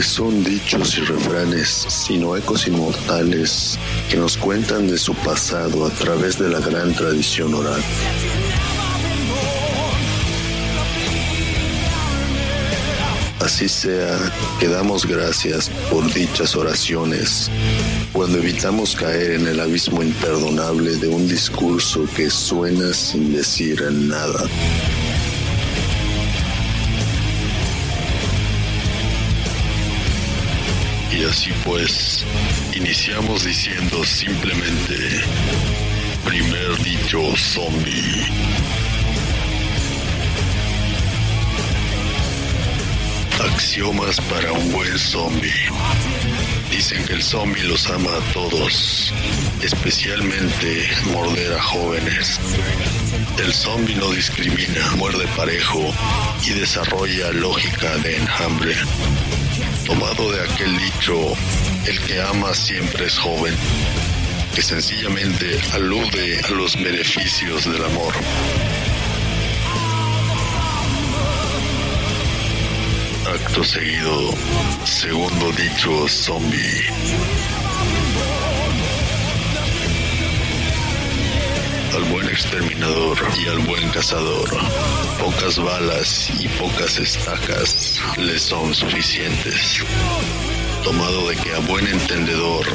Son 0.06 0.44
dichos 0.44 0.98
y 0.98 1.02
refranes, 1.02 1.86
sino 1.90 2.38
ecos 2.38 2.68
inmortales 2.68 3.78
que 4.10 4.18
nos 4.18 4.38
cuentan 4.38 4.88
de 4.88 4.98
su 4.98 5.14
pasado 5.16 5.86
a 5.86 5.90
través 5.90 6.38
de 6.38 6.50
la 6.50 6.60
gran 6.60 6.94
tradición 6.94 7.54
oral. 7.54 7.82
Así 13.40 13.68
sea, 13.68 14.18
que 14.60 14.68
damos 14.68 15.06
gracias 15.06 15.70
por 15.90 16.12
dichas 16.14 16.56
oraciones, 16.56 17.50
cuando 18.12 18.38
evitamos 18.38 18.96
caer 18.96 19.32
en 19.32 19.48
el 19.48 19.60
abismo 19.60 20.02
imperdonable 20.04 20.98
de 20.98 21.08
un 21.08 21.28
discurso 21.28 22.08
que 22.16 22.30
suena 22.30 22.94
sin 22.94 23.34
decir 23.34 23.82
nada. 23.92 24.44
Y 31.18 31.24
así 31.24 31.52
pues, 31.64 32.26
iniciamos 32.76 33.46
diciendo 33.46 34.04
simplemente, 34.04 34.96
primer 36.26 36.78
dicho 36.84 37.34
zombie. 37.38 38.26
Axiomas 43.40 44.20
para 44.30 44.52
un 44.52 44.72
buen 44.74 45.00
zombie. 45.00 45.54
Dicen 46.70 47.06
que 47.06 47.14
el 47.14 47.24
zombie 47.24 47.64
los 47.64 47.90
ama 47.90 48.12
a 48.12 48.34
todos, 48.34 49.14
especialmente 49.62 50.90
morder 51.14 51.54
a 51.54 51.62
jóvenes. 51.62 52.42
El 53.42 53.54
zombie 53.54 53.96
no 53.96 54.12
discrimina, 54.12 54.92
muerde 54.98 55.26
parejo 55.38 55.94
y 56.46 56.50
desarrolla 56.52 57.32
lógica 57.32 57.96
de 58.00 58.18
enjambre. 58.18 58.76
Tomado 59.86 60.32
de 60.32 60.42
aquel 60.42 60.78
dicho, 60.78 61.16
el 61.86 62.00
que 62.02 62.20
ama 62.20 62.54
siempre 62.54 63.06
es 63.06 63.18
joven, 63.20 63.54
que 64.56 64.62
sencillamente 64.62 65.60
alude 65.74 66.40
a 66.44 66.50
los 66.52 66.76
beneficios 66.76 67.72
del 67.72 67.86
amor. 67.86 68.14
Acto 73.28 73.64
seguido, 73.64 74.34
segundo 74.86 75.52
dicho 75.52 76.08
zombie. 76.08 77.65
Al 81.96 82.04
buen 82.12 82.28
exterminador 82.28 83.18
y 83.42 83.48
al 83.48 83.60
buen 83.60 83.90
cazador, 83.90 84.50
pocas 85.18 85.58
balas 85.58 86.30
y 86.42 86.50
pocas 86.50 86.98
estacas 86.98 88.02
le 88.18 88.38
son 88.38 88.76
suficientes. 88.76 89.80
Tomado 90.84 91.30
de 91.30 91.38
que 91.38 91.54
a 91.54 91.60
buen 91.60 91.88
entendedor 91.88 92.66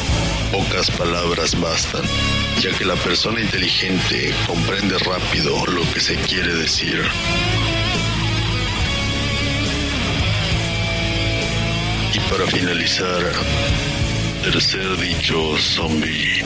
pocas 0.50 0.90
palabras 0.92 1.60
bastan, 1.60 2.02
ya 2.62 2.70
que 2.78 2.86
la 2.86 2.96
persona 2.96 3.42
inteligente 3.42 4.32
comprende 4.46 4.96
rápido 4.98 5.66
lo 5.66 5.82
que 5.92 6.00
se 6.00 6.14
quiere 6.16 6.54
decir. 6.54 7.02
Y 12.14 12.20
para 12.30 12.46
finalizar, 12.46 13.32
tercer 14.42 14.96
dicho 14.96 15.58
zombie. 15.58 16.42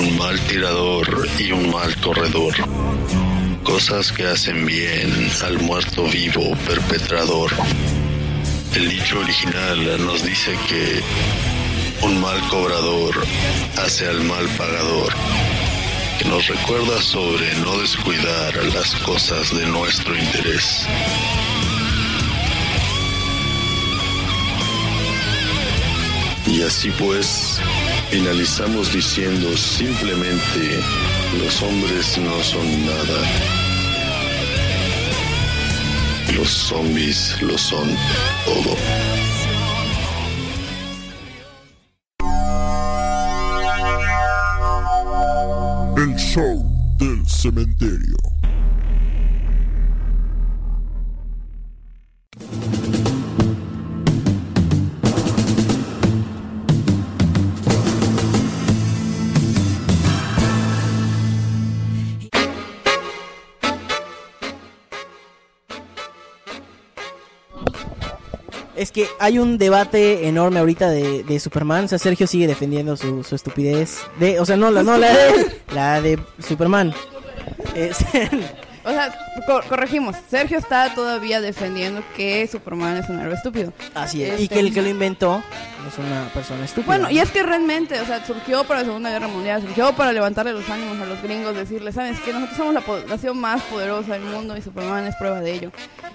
Un 0.00 0.16
mal 0.16 0.40
tirador 0.46 1.28
y 1.38 1.52
un 1.52 1.70
mal 1.70 1.94
corredor. 2.00 2.54
Cosas 3.62 4.10
que 4.10 4.26
hacen 4.26 4.64
bien 4.64 5.30
al 5.44 5.58
muerto 5.58 6.04
vivo 6.04 6.56
perpetrador. 6.66 7.50
El 8.74 8.88
dicho 8.88 9.18
original 9.18 10.06
nos 10.06 10.24
dice 10.24 10.56
que 10.68 11.02
un 12.02 12.18
mal 12.18 12.40
cobrador 12.48 13.14
hace 13.76 14.08
al 14.08 14.22
mal 14.24 14.46
pagador. 14.56 15.12
que 16.18 16.28
nos 16.28 16.46
recuerda 16.48 17.00
sobre 17.02 17.54
no 17.56 17.78
descuidar 17.78 18.54
las 18.74 18.94
cosas 18.96 19.54
de 19.54 19.66
nuestro 19.66 20.16
interés. 20.16 20.86
Y 26.46 26.62
así 26.62 26.90
pues, 26.98 27.60
finalizamos 28.10 28.92
diciendo 28.92 29.56
simplemente, 29.56 30.80
los 31.38 31.62
hombres 31.62 32.18
no 32.18 32.42
son 32.42 32.86
nada. 32.86 33.22
Los 36.34 36.48
zombies 36.48 37.40
lo 37.40 37.56
son 37.56 37.88
todo. 38.44 38.76
El 45.96 46.16
show 46.16 46.64
del 46.98 47.28
cementerio. 47.28 48.29
Es 68.90 68.94
que 68.94 69.06
hay 69.20 69.38
un 69.38 69.56
debate 69.56 70.26
enorme 70.26 70.58
ahorita 70.58 70.90
de, 70.90 71.22
de 71.22 71.38
Superman. 71.38 71.84
O 71.84 71.88
sea, 71.88 71.96
Sergio 72.00 72.26
sigue 72.26 72.48
defendiendo 72.48 72.96
su, 72.96 73.22
su 73.22 73.36
estupidez. 73.36 73.98
De, 74.18 74.40
o 74.40 74.44
sea, 74.44 74.56
no, 74.56 74.68
la, 74.72 74.82
no, 74.82 74.98
la 74.98 75.14
de, 75.14 75.52
la 75.72 76.00
de 76.00 76.18
Superman. 76.44 76.92
Es- 77.76 77.98
O 78.90 78.92
sea, 78.94 79.14
co- 79.46 79.62
corregimos. 79.68 80.16
Sergio 80.30 80.58
está 80.58 80.94
todavía 80.94 81.40
defendiendo 81.40 82.02
que 82.16 82.46
Superman 82.46 82.96
es 82.98 83.08
un 83.08 83.20
héroe 83.20 83.34
estúpido. 83.34 83.72
así 83.94 84.22
es. 84.24 84.40
Y 84.40 84.42
Este, 84.44 84.54
que 84.54 84.60
el 84.60 84.74
que 84.74 84.82
lo 84.82 84.88
inventó 84.88 85.42
es 85.88 85.96
una 85.98 86.28
persona 86.34 86.64
estúpida. 86.64 86.86
Bueno, 86.86 87.10
y 87.10 87.18
es 87.20 87.30
que 87.30 87.42
realmente, 87.42 87.98
o 88.00 88.04
sea, 88.06 88.24
surgió 88.24 88.64
para 88.64 88.80
la 88.80 88.86
Segunda 88.86 89.10
Guerra 89.10 89.28
Mundial, 89.28 89.62
surgió 89.62 89.92
para 89.94 90.12
levantarle 90.12 90.52
los 90.52 90.68
ánimos 90.68 91.00
a 91.00 91.06
los 91.06 91.22
gringos, 91.22 91.54
decirles, 91.54 91.94
¿sabes 91.94 92.18
qué? 92.20 92.32
Nosotros 92.32 92.56
somos 92.56 92.74
la 92.74 92.80
población 92.82 93.38
más 93.38 93.62
poderosa 93.62 94.12
del 94.14 94.22
mundo 94.22 94.56
y 94.56 94.62
Superman 94.62 95.06
es 95.06 95.16
prueba 95.16 95.40
de 95.40 95.52
ello. 95.52 95.72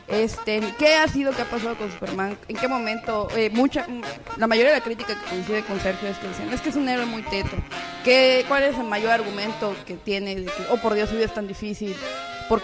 Este, 0.07 0.61
¿Qué 0.77 0.95
ha 0.95 1.07
sido, 1.07 1.31
qué 1.31 1.41
ha 1.41 1.45
pasado 1.45 1.75
con 1.75 1.91
Superman? 1.91 2.38
¿En 2.47 2.55
qué 2.57 2.67
momento? 2.67 3.27
Eh, 3.35 3.49
mucha, 3.51 3.88
la 4.38 4.45
mayoría 4.45 4.71
de 4.73 4.77
la 4.79 4.83
crítica 4.83 5.15
que 5.15 5.29
coincide 5.29 5.63
con 5.63 5.79
Sergio 5.79 6.09
es 6.09 6.17
que 6.17 6.27
dicen, 6.27 6.53
es 6.53 6.61
que 6.61 6.69
es 6.69 6.75
un 6.75 6.88
héroe 6.88 7.05
muy 7.07 7.23
teto. 7.23 7.55
¿Qué, 8.03 8.45
¿Cuál 8.47 8.63
es 8.63 8.77
el 8.77 8.83
mayor 8.83 9.11
argumento 9.11 9.75
que 9.88 9.95
tiene 9.95 10.35
de 10.35 10.45
que, 10.45 10.51
oh 10.69 10.77
por 10.77 10.93
Dios, 10.93 11.09
su 11.09 11.15
vida 11.15 11.25
es 11.25 11.33
tan 11.33 11.47
difícil? 11.47 11.95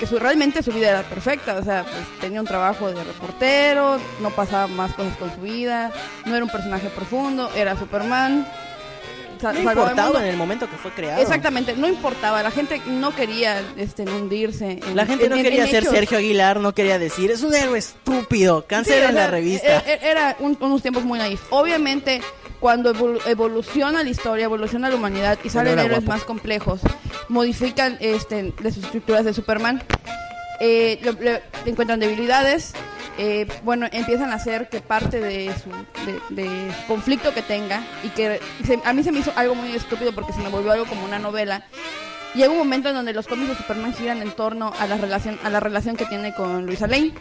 Porque 0.01 0.15
su, 0.15 0.19
realmente 0.19 0.63
su 0.63 0.71
vida 0.71 0.89
era 0.89 1.03
perfecta, 1.03 1.57
o 1.57 1.63
sea, 1.63 1.83
pues, 1.83 2.19
tenía 2.21 2.39
un 2.41 2.47
trabajo 2.47 2.91
de 2.91 3.03
reportero, 3.03 3.99
no 4.19 4.31
pasaba 4.31 4.65
más 4.65 4.93
cosas 4.93 5.15
con 5.17 5.31
su 5.35 5.41
vida, 5.41 5.91
no 6.25 6.35
era 6.35 6.43
un 6.43 6.49
personaje 6.49 6.87
profundo, 6.89 7.51
era 7.55 7.77
Superman. 7.77 8.47
no 9.43 9.49
el 9.51 9.57
importaba 9.59 10.05
mundo. 10.05 10.19
en 10.21 10.25
el 10.25 10.37
momento 10.37 10.67
que 10.67 10.75
fue 10.77 10.89
creado. 10.91 11.21
Exactamente, 11.21 11.75
no 11.77 11.87
importaba, 11.87 12.41
la 12.41 12.49
gente 12.49 12.81
no 12.87 13.15
quería 13.15 13.61
este, 13.77 14.01
hundirse. 14.03 14.79
en- 14.83 14.95
La 14.95 15.05
gente 15.05 15.29
no 15.29 15.35
en- 15.35 15.39
en- 15.41 15.45
quería 15.45 15.65
en 15.65 15.69
ser 15.69 15.83
hechos. 15.83 15.93
Sergio 15.93 16.17
Aguilar, 16.17 16.59
no 16.59 16.73
quería 16.73 16.97
decir, 16.97 17.29
es 17.29 17.43
un 17.43 17.53
héroe 17.53 17.77
estúpido, 17.77 18.61
Sí, 18.61 18.65
cancelen 18.69 19.11
sea, 19.11 19.11
la 19.11 19.27
revista. 19.27 19.83
e- 19.85 19.93
e- 19.93 20.09
Era 20.09 20.35
un- 20.39 20.57
unos 20.61 20.81
tiempos 20.81 21.03
muy 21.03 21.19
naif. 21.19 21.41
Obviamente, 21.51 22.21
cuando 22.61 22.93
evolu- 22.93 23.19
evoluciona 23.25 24.01
la 24.03 24.09
historia, 24.09 24.45
evoluciona 24.45 24.87
la 24.89 24.95
humanidad 24.95 25.37
y 25.43 25.49
salen 25.49 25.77
héroes 25.77 25.99
guapo. 26.05 26.11
más 26.11 26.23
complejos, 26.23 26.79
modifican 27.27 27.97
este, 27.99 28.53
las 28.63 28.77
estructuras 28.77 29.25
de 29.25 29.33
Superman, 29.33 29.83
eh, 30.61 30.99
le, 31.03 31.11
le 31.33 31.41
encuentran 31.65 31.99
debilidades. 31.99 32.71
eh, 33.17 33.45
bueno, 33.63 33.87
empiezan 33.91 34.31
a 34.31 34.35
hacer 34.35 34.69
que 34.69 34.79
parte 34.79 35.19
de 35.19 35.51
su, 35.61 35.69
de, 36.05 36.43
de 36.43 36.71
conflicto 36.87 37.33
que 37.33 37.41
tenga 37.41 37.83
y 38.03 38.09
que 38.09 38.39
se- 38.65 38.79
a 38.85 38.93
mí 38.93 39.03
se 39.03 39.11
me 39.11 39.19
hizo 39.19 39.33
algo 39.35 39.53
muy 39.53 39.75
estúpido 39.75 40.13
porque 40.13 40.31
se 40.31 40.39
me 40.39 40.47
volvió 40.49 40.71
algo 40.71 40.85
como 40.85 41.03
una 41.03 41.19
novela. 41.19 41.65
Llega 42.33 42.49
un 42.49 42.57
momento 42.57 42.89
en 42.89 42.95
donde 42.95 43.13
los 43.13 43.27
cómics 43.27 43.49
de 43.49 43.55
Superman 43.57 43.93
giran 43.93 44.21
en 44.21 44.31
torno 44.31 44.71
a 44.79 44.87
la 44.87 44.97
relación, 44.97 45.37
a 45.43 45.49
la 45.49 45.59
relación 45.59 45.97
que 45.97 46.05
tiene 46.05 46.33
con 46.33 46.65
Luisa 46.65 46.87
Lane. 46.87 47.13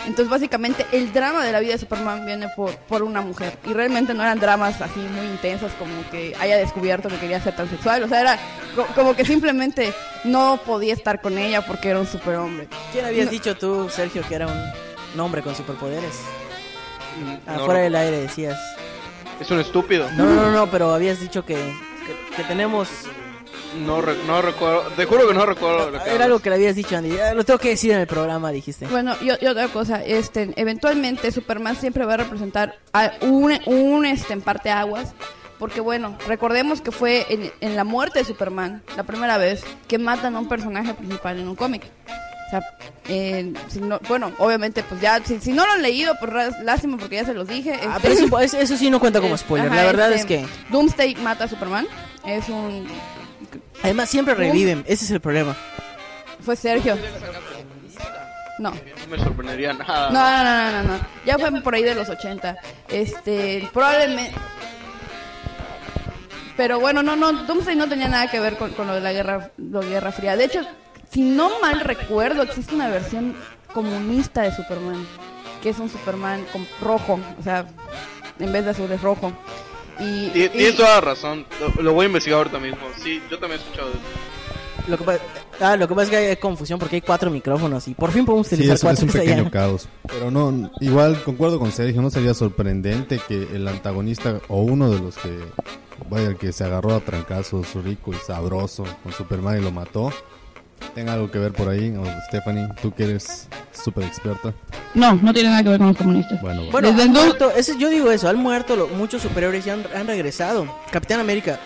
Entonces, 0.00 0.28
básicamente, 0.28 0.86
el 0.92 1.12
drama 1.12 1.42
de 1.44 1.50
la 1.52 1.58
vida 1.60 1.72
de 1.72 1.78
Superman 1.78 2.24
viene 2.26 2.48
por, 2.54 2.76
por 2.76 3.02
una 3.02 3.22
mujer. 3.22 3.58
Y 3.64 3.72
realmente 3.72 4.12
no 4.14 4.22
eran 4.22 4.38
dramas 4.38 4.80
así 4.80 5.00
muy 5.00 5.26
intensos 5.26 5.72
como 5.78 6.08
que 6.10 6.36
haya 6.38 6.56
descubierto 6.58 7.08
que 7.08 7.16
quería 7.16 7.40
ser 7.40 7.56
transexual. 7.56 8.02
O 8.04 8.08
sea, 8.08 8.20
era 8.20 8.38
co- 8.76 8.86
como 8.94 9.16
que 9.16 9.24
simplemente 9.24 9.92
no 10.24 10.60
podía 10.64 10.92
estar 10.92 11.20
con 11.20 11.38
ella 11.38 11.62
porque 11.66 11.88
era 11.88 11.98
un 11.98 12.06
superhombre. 12.06 12.68
¿Quién 12.92 13.06
habías 13.06 13.24
No. 13.26 13.32
dicho 13.32 13.56
tú, 13.56 13.88
Sergio, 13.88 14.22
que 14.28 14.34
era 14.36 14.46
un 14.46 15.18
hombre 15.20 15.42
con 15.42 15.56
superpoderes? 15.56 16.20
Mm, 17.18 17.46
no, 17.50 17.62
Afuera 17.62 17.80
del 17.80 17.96
aire 17.96 18.20
decías. 18.20 18.58
Es 19.40 19.50
un 19.50 19.58
estúpido. 19.60 20.08
No, 20.12 20.24
no, 20.26 20.34
no, 20.42 20.50
no, 20.52 20.70
pero 20.70 20.92
habías 20.94 21.18
dicho 21.20 21.44
que, 21.44 21.54
que, 21.56 22.36
que 22.36 22.42
tenemos... 22.44 22.88
No, 23.84 24.00
re- 24.00 24.16
no 24.26 24.40
recuerdo. 24.42 24.82
Te 24.96 25.04
juro 25.04 25.28
que 25.28 25.34
no 25.34 25.44
recuerdo. 25.46 25.90
lo 25.90 25.92
que 25.92 25.96
Era 26.04 26.12
hablas. 26.12 26.24
algo 26.26 26.38
que 26.38 26.48
le 26.50 26.56
habías 26.56 26.76
dicho, 26.76 26.96
Andy. 26.96 27.18
Ah, 27.18 27.34
Lo 27.34 27.44
tengo 27.44 27.58
que 27.58 27.70
decir 27.70 27.92
en 27.92 27.98
el 28.00 28.06
programa, 28.06 28.50
dijiste. 28.50 28.86
Bueno, 28.86 29.14
y, 29.20 29.26
y 29.44 29.46
otra 29.48 29.68
cosa, 29.68 30.02
este, 30.04 30.52
eventualmente 30.56 31.30
Superman 31.32 31.76
siempre 31.76 32.04
va 32.06 32.14
a 32.14 32.18
representar 32.18 32.76
a 32.92 33.12
un, 33.22 33.58
un 33.66 34.06
este, 34.06 34.32
en 34.32 34.40
parte 34.40 34.70
aguas. 34.70 35.12
Porque 35.58 35.80
bueno, 35.80 36.16
recordemos 36.26 36.82
que 36.82 36.90
fue 36.90 37.26
en, 37.30 37.50
en 37.62 37.76
la 37.76 37.84
muerte 37.84 38.18
de 38.18 38.24
Superman, 38.26 38.82
la 38.94 39.04
primera 39.04 39.38
vez, 39.38 39.64
que 39.88 39.96
matan 39.98 40.36
a 40.36 40.38
un 40.38 40.48
personaje 40.48 40.92
principal 40.92 41.38
en 41.38 41.48
un 41.48 41.56
cómic. 41.56 41.82
O 42.46 42.50
sea, 42.50 42.60
eh, 43.08 43.52
si 43.68 43.80
no- 43.80 43.98
bueno, 44.06 44.32
obviamente, 44.38 44.82
pues 44.82 45.00
ya, 45.00 45.18
si, 45.24 45.40
si 45.40 45.52
no 45.52 45.64
lo 45.66 45.72
han 45.72 45.82
leído, 45.82 46.14
pues 46.20 46.30
lástima 46.62 46.98
porque 46.98 47.16
ya 47.16 47.24
se 47.24 47.32
los 47.34 47.48
dije. 47.48 47.72
Ah, 47.88 47.98
este, 48.02 48.26
pero 48.28 48.40
eso, 48.40 48.58
eso- 48.58 48.76
sí 48.76 48.90
no 48.90 49.00
cuenta 49.00 49.20
como 49.22 49.34
eh, 49.34 49.38
spoiler. 49.42 49.66
ajá, 49.68 49.76
La 49.76 49.84
verdad 49.86 50.12
este, 50.12 50.40
es 50.42 50.46
que... 50.46 50.52
Doomsday 50.70 51.14
mata 51.16 51.44
a 51.44 51.48
Superman. 51.48 51.86
Es 52.26 52.48
un... 52.50 52.86
Además, 53.82 54.08
siempre 54.08 54.34
reviven. 54.34 54.84
Ese 54.86 55.04
es 55.04 55.10
el 55.10 55.20
problema. 55.20 55.56
Fue 56.40 56.56
Sergio. 56.56 56.96
No. 58.58 58.70
No 58.70 58.76
me 59.10 59.18
sorprendería 59.18 59.72
nada. 59.74 60.10
No, 60.10 60.44
no, 60.44 60.72
no, 60.72 60.82
no, 60.82 60.96
no. 60.96 61.06
Ya 61.24 61.38
fue 61.38 61.60
por 61.60 61.74
ahí 61.74 61.82
de 61.82 61.94
los 61.94 62.08
80. 62.08 62.56
Este, 62.88 63.68
probablemente. 63.72 64.32
Pero 66.56 66.80
bueno, 66.80 67.02
no, 67.02 67.16
no, 67.16 67.32
Doomsday 67.32 67.76
no 67.76 67.88
tenía 67.88 68.08
nada 68.08 68.30
que 68.30 68.40
ver 68.40 68.56
con, 68.56 68.70
con 68.72 68.86
lo 68.86 68.94
de 68.94 69.02
la 69.02 69.12
guerra, 69.12 69.50
lo 69.58 69.80
de 69.80 69.88
guerra 69.90 70.10
Fría. 70.10 70.36
De 70.36 70.44
hecho, 70.44 70.62
si 71.10 71.20
no 71.22 71.60
mal 71.60 71.80
recuerdo, 71.80 72.42
existe 72.42 72.74
una 72.74 72.88
versión 72.88 73.36
comunista 73.74 74.42
de 74.42 74.54
Superman, 74.54 75.06
que 75.62 75.68
es 75.68 75.78
un 75.78 75.90
Superman 75.90 76.46
con 76.52 76.66
rojo, 76.80 77.20
o 77.38 77.42
sea, 77.42 77.66
en 78.38 78.52
vez 78.52 78.64
de 78.64 78.70
azul 78.70 78.90
es 78.90 79.02
rojo. 79.02 79.32
Y, 79.98 80.28
Tien- 80.30 80.46
y- 80.46 80.48
Tienes 80.50 80.76
toda 80.76 80.96
la 80.96 81.00
razón. 81.00 81.46
Lo, 81.76 81.82
lo 81.82 81.92
voy 81.94 82.04
a 82.04 82.06
investigar 82.08 82.38
ahorita 82.38 82.58
mismo. 82.58 82.78
Sí, 83.02 83.22
yo 83.30 83.38
también 83.38 83.60
he 83.60 83.64
escuchado 83.64 83.88
de 83.88 83.94
eso. 83.94 84.02
Lo 84.88 84.96
que, 84.98 85.04
pa- 85.04 85.18
ah, 85.60 85.76
lo 85.76 85.88
que 85.88 85.94
pasa 85.94 86.04
es 86.04 86.10
que 86.10 86.16
hay 86.16 86.36
confusión 86.36 86.78
porque 86.78 86.96
hay 86.96 87.02
cuatro 87.02 87.28
micrófonos 87.30 87.88
y 87.88 87.94
por 87.94 88.12
fin 88.12 88.24
podemos 88.24 88.46
Sí, 88.46 88.54
utilizar 88.54 88.74
es, 88.76 88.80
es 88.80 88.84
cuatro. 88.84 89.02
un 89.02 89.08
Esta 89.08 89.18
ya 89.18 89.24
pequeño 89.24 89.44
no. 89.44 89.50
caos. 89.50 89.88
Pero 90.06 90.30
no, 90.30 90.70
igual 90.80 91.20
concuerdo 91.24 91.58
con 91.58 91.72
Sergio, 91.72 92.00
no 92.02 92.10
sería 92.10 92.34
sorprendente 92.34 93.20
que 93.26 93.48
el 93.54 93.66
antagonista 93.66 94.40
o 94.48 94.60
uno 94.62 94.90
de 94.90 95.00
los 95.00 95.16
que, 95.16 95.38
vaya, 96.08 96.28
el 96.28 96.36
que 96.36 96.52
se 96.52 96.62
agarró 96.62 96.94
a 96.94 97.00
trancazos 97.00 97.74
rico 97.82 98.12
y 98.12 98.16
sabroso 98.24 98.84
con 99.02 99.12
Superman 99.12 99.58
y 99.58 99.62
lo 99.62 99.72
mató, 99.72 100.12
tenga 100.94 101.12
algo 101.14 101.30
que 101.30 101.38
ver 101.38 101.52
por 101.52 101.68
ahí. 101.68 101.94
O 101.96 102.04
Stephanie, 102.28 102.68
tú 102.82 102.92
que 102.94 103.04
eres 103.04 103.48
súper 103.72 104.04
experta. 104.04 104.52
No, 104.94 105.14
no 105.14 105.32
tiene 105.34 105.50
nada 105.50 105.62
que 105.62 105.68
ver 105.70 105.78
con 105.78 105.88
los 105.88 105.96
comunistas. 105.96 106.40
Bueno, 106.40 106.60
bueno. 106.70 106.72
Bueno, 106.72 107.02
el 107.02 107.10
muerto, 107.10 107.50
ese- 107.52 107.76
yo 107.78 107.88
digo 107.90 108.10
eso, 108.10 108.28
han 108.28 108.36
muerto 108.36 108.76
lo- 108.76 108.88
muchos 108.88 109.22
superiores 109.22 109.66
y 109.66 109.70
han, 109.70 109.84
han 109.94 110.06
regresado. 110.06 110.66
Capitán 110.90 111.20
América, 111.20 111.58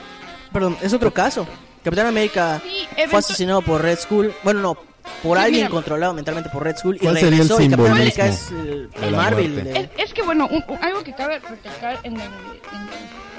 perdón, 0.53 0.77
es 0.83 0.93
otro 0.93 1.13
caso. 1.13 1.47
Capitán 1.85 2.07
América 2.07 2.61
Sí, 2.63 3.07
fue 3.09 3.19
asesinado 3.21 3.63
por 3.63 3.81
Red 3.83 3.99
Skull. 4.01 4.33
Bueno, 4.45 4.61
no, 4.61 4.75
por 5.23 5.39
Sí, 5.39 5.45
alguien 5.45 5.63
mira. 5.63 5.71
controlado 5.71 6.13
mentalmente 6.13 6.51
por 6.51 6.63
Red 6.63 6.77
Skull 6.77 6.97
y 6.97 6.99
¿Cuál 6.99 7.15
sería 7.15 7.29
el 7.29 7.49
regresó. 7.49 7.61
y 7.63 7.69
Capitán 7.71 7.93
América 7.93 8.27
es 8.27 8.39
simbolismo 8.39 8.73
el, 8.75 8.91
de 9.01 9.07
el 9.07 9.13
la 9.13 9.17
Marvel. 9.19 9.65
de- 9.65 9.81
Es, 9.81 9.89
es 10.09 10.13
que 10.15 10.23
bueno, 10.23 10.47
un- 10.51 10.65
un- 10.69 10.85
algo 10.85 11.03
que 11.03 11.15
cabe 11.15 11.39
recalcar 11.39 11.99
en 12.03 12.15
el, 12.17 12.21
en 12.21 12.29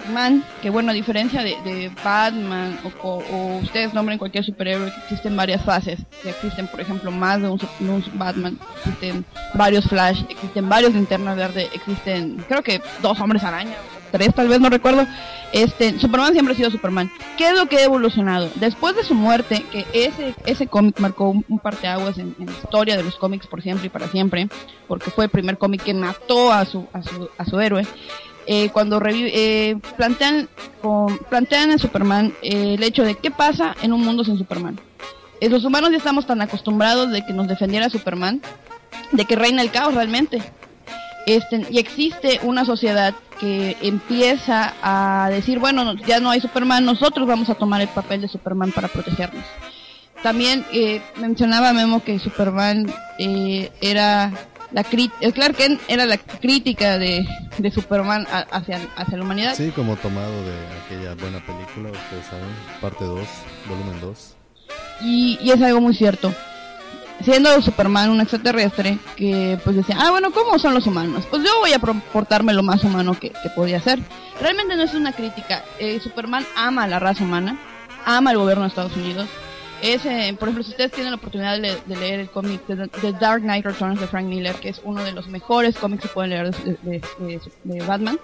Superman, 0.01 0.43
que 0.61 0.69
bueno, 0.69 0.91
a 0.91 0.93
diferencia 0.93 1.43
de, 1.43 1.91
Batman 2.03 2.79
o, 3.03 3.59
ustedes 3.61 3.93
nombren 3.93 4.17
cualquier 4.17 4.43
superhéroe, 4.43 4.91
existen 5.03 5.35
varias 5.35 5.63
fases, 5.63 5.99
existen 6.23 6.67
por 6.67 6.81
ejemplo 6.81 7.11
más 7.11 7.41
de 7.41 7.49
un, 7.49 7.59
un 7.81 8.03
Batman, 8.13 8.57
existen 8.77 9.25
varios 9.53 9.85
Flash, 9.85 10.23
existen 10.29 10.67
varios 10.67 10.93
Linternas 10.93 11.37
Verde, 11.37 11.69
existen 11.73 12.43
creo 12.47 12.63
que 12.63 12.81
dos 13.01 13.19
Hombres 13.19 13.43
Araña, 13.43 13.75
tres 14.11 14.33
tal 14.33 14.47
vez, 14.47 14.59
no 14.59 14.69
recuerdo. 14.69 15.05
Este, 15.53 15.99
Superman 15.99 16.31
siempre 16.31 16.53
ha 16.53 16.57
sido 16.57 16.71
Superman. 16.71 17.11
¿Qué 17.37 17.49
es 17.49 17.57
lo 17.57 17.67
que 17.67 17.77
ha 17.77 17.83
evolucionado? 17.83 18.49
Después 18.55 18.95
de 18.95 19.03
su 19.03 19.13
muerte, 19.13 19.65
que 19.69 19.85
ese, 19.93 20.33
ese 20.45 20.67
cómic 20.67 20.97
marcó 20.99 21.29
un, 21.29 21.45
un 21.49 21.59
parteaguas 21.59 22.17
en, 22.17 22.35
en 22.39 22.45
la 22.45 22.51
historia 22.53 22.95
de 22.95 23.03
los 23.03 23.15
cómics 23.15 23.47
por 23.47 23.61
siempre 23.61 23.87
y 23.87 23.89
para 23.89 24.07
siempre, 24.07 24.47
porque 24.87 25.11
fue 25.11 25.25
el 25.25 25.29
primer 25.29 25.57
cómic 25.57 25.83
que 25.83 25.93
mató 25.93 26.53
a 26.53 26.65
su, 26.65 26.87
a 26.93 27.03
su, 27.03 27.29
a 27.37 27.45
su 27.45 27.59
héroe. 27.59 27.85
Eh, 28.47 28.69
cuando 28.69 29.01
eh, 29.05 29.77
plantean, 29.97 30.49
con- 30.81 31.17
plantean 31.29 31.71
en 31.71 31.79
Superman 31.79 32.33
eh, 32.41 32.75
el 32.75 32.83
hecho 32.83 33.03
de 33.03 33.15
qué 33.15 33.31
pasa 33.31 33.75
en 33.81 33.93
un 33.93 34.01
mundo 34.01 34.23
sin 34.23 34.37
Superman. 34.37 34.79
Eh, 35.39 35.49
los 35.49 35.63
humanos 35.65 35.91
ya 35.91 35.97
estamos 35.97 36.25
tan 36.27 36.41
acostumbrados 36.41 37.11
de 37.11 37.25
que 37.25 37.33
nos 37.33 37.47
defendiera 37.47 37.89
Superman, 37.89 38.41
de 39.11 39.25
que 39.25 39.35
reina 39.35 39.61
el 39.61 39.71
caos 39.71 39.93
realmente. 39.93 40.41
Este, 41.25 41.65
y 41.69 41.77
existe 41.79 42.39
una 42.43 42.65
sociedad 42.65 43.13
que 43.39 43.77
empieza 43.81 44.73
a 44.81 45.29
decir, 45.29 45.59
bueno, 45.59 45.83
no- 45.83 45.93
ya 45.95 46.19
no 46.19 46.29
hay 46.31 46.41
Superman, 46.41 46.83
nosotros 46.85 47.27
vamos 47.27 47.49
a 47.49 47.55
tomar 47.55 47.81
el 47.81 47.87
papel 47.89 48.21
de 48.21 48.27
Superman 48.27 48.71
para 48.71 48.87
protegernos. 48.87 49.43
También 50.23 50.63
eh, 50.71 51.01
mencionaba 51.17 51.73
Memo 51.73 52.03
que 52.03 52.19
Superman 52.19 52.91
eh, 53.17 53.71
era 53.81 54.31
la 54.71 54.83
Clark 54.83 55.55
Kent 55.57 55.81
era 55.87 56.05
la 56.05 56.17
crítica 56.17 56.97
de, 56.97 57.25
de 57.57 57.71
Superman 57.71 58.25
a- 58.31 58.45
hacia, 58.51 58.79
hacia 58.95 59.17
la 59.17 59.23
humanidad. 59.23 59.55
Sí, 59.55 59.71
como 59.75 59.95
tomado 59.97 60.31
de 60.45 60.53
aquella 60.85 61.13
buena 61.15 61.39
película, 61.45 61.89
ustedes 61.91 62.25
saben, 62.29 62.45
parte 62.79 63.03
2, 63.05 63.19
volumen 63.67 63.99
2. 64.01 64.35
Y, 65.01 65.37
y 65.41 65.51
es 65.51 65.61
algo 65.61 65.81
muy 65.81 65.93
cierto. 65.95 66.33
Siendo 67.23 67.61
Superman 67.61 68.09
un 68.09 68.19
extraterrestre 68.21 68.97
que 69.15 69.59
pues 69.63 69.75
decía, 69.75 69.95
ah 69.99 70.09
bueno, 70.09 70.31
¿cómo 70.31 70.57
son 70.57 70.73
los 70.73 70.87
humanos? 70.87 71.23
Pues 71.29 71.43
yo 71.43 71.51
voy 71.59 71.71
a 71.71 71.77
pro- 71.79 72.01
portarme 72.11 72.51
lo 72.53 72.63
más 72.63 72.83
humano 72.83 73.13
que, 73.19 73.29
que 73.29 73.49
podía 73.55 73.79
ser. 73.79 73.99
Realmente 74.41 74.75
no 74.75 74.81
es 74.83 74.93
una 74.95 75.11
crítica. 75.11 75.63
Eh, 75.77 75.99
Superman 76.01 76.45
ama 76.55 76.83
a 76.83 76.87
la 76.87 76.97
raza 76.97 77.23
humana, 77.23 77.59
ama 78.05 78.31
al 78.31 78.37
gobierno 78.37 78.63
de 78.63 78.69
Estados 78.69 78.95
Unidos. 78.95 79.27
Es, 79.81 80.05
eh, 80.05 80.35
por 80.37 80.47
ejemplo, 80.47 80.63
si 80.63 80.71
ustedes 80.71 80.91
tienen 80.91 81.11
la 81.11 81.17
oportunidad 81.17 81.53
de, 81.53 81.59
le- 81.59 81.77
de 81.87 81.95
leer 81.95 82.19
el 82.19 82.29
cómic 82.29 82.65
de, 82.67 82.87
The 82.87 83.13
Dark 83.13 83.41
Knight 83.41 83.65
Returns 83.65 83.99
de 83.99 84.05
Frank 84.07 84.25
Miller, 84.27 84.53
que 84.55 84.69
es 84.69 84.79
uno 84.83 85.03
de 85.03 85.11
los 85.11 85.27
mejores 85.27 85.75
cómics 85.75 86.03
que 86.03 86.09
pueden 86.09 86.29
leer 86.31 86.51
de, 86.53 87.81
Batman, 87.87 88.19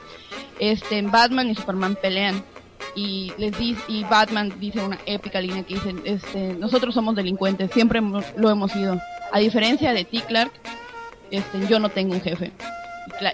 este, 0.60 1.02
Batman 1.02 1.50
y 1.50 1.56
Superman 1.56 1.98
pelean 2.00 2.44
y 2.96 3.32
les 3.38 3.58
dice, 3.58 3.82
y 3.88 4.04
Batman 4.04 4.54
dice 4.60 4.82
una 4.82 5.00
épica 5.08 5.42
línea 5.42 5.64
que 5.64 5.76
dice 5.76 5.96
este 6.04 6.54
nosotros 6.54 6.94
somos 6.94 7.16
delincuentes 7.16 7.72
siempre 7.72 8.02
lo 8.02 8.50
hemos 8.50 8.72
sido. 8.72 9.00
A 9.32 9.40
diferencia 9.40 9.94
de 9.94 10.06
ti 10.06 10.22
Clark 10.22 10.52
este 11.32 11.68
yo 11.68 11.80
no 11.80 11.90
tengo 11.90 12.14
un 12.14 12.22
jefe 12.22 12.52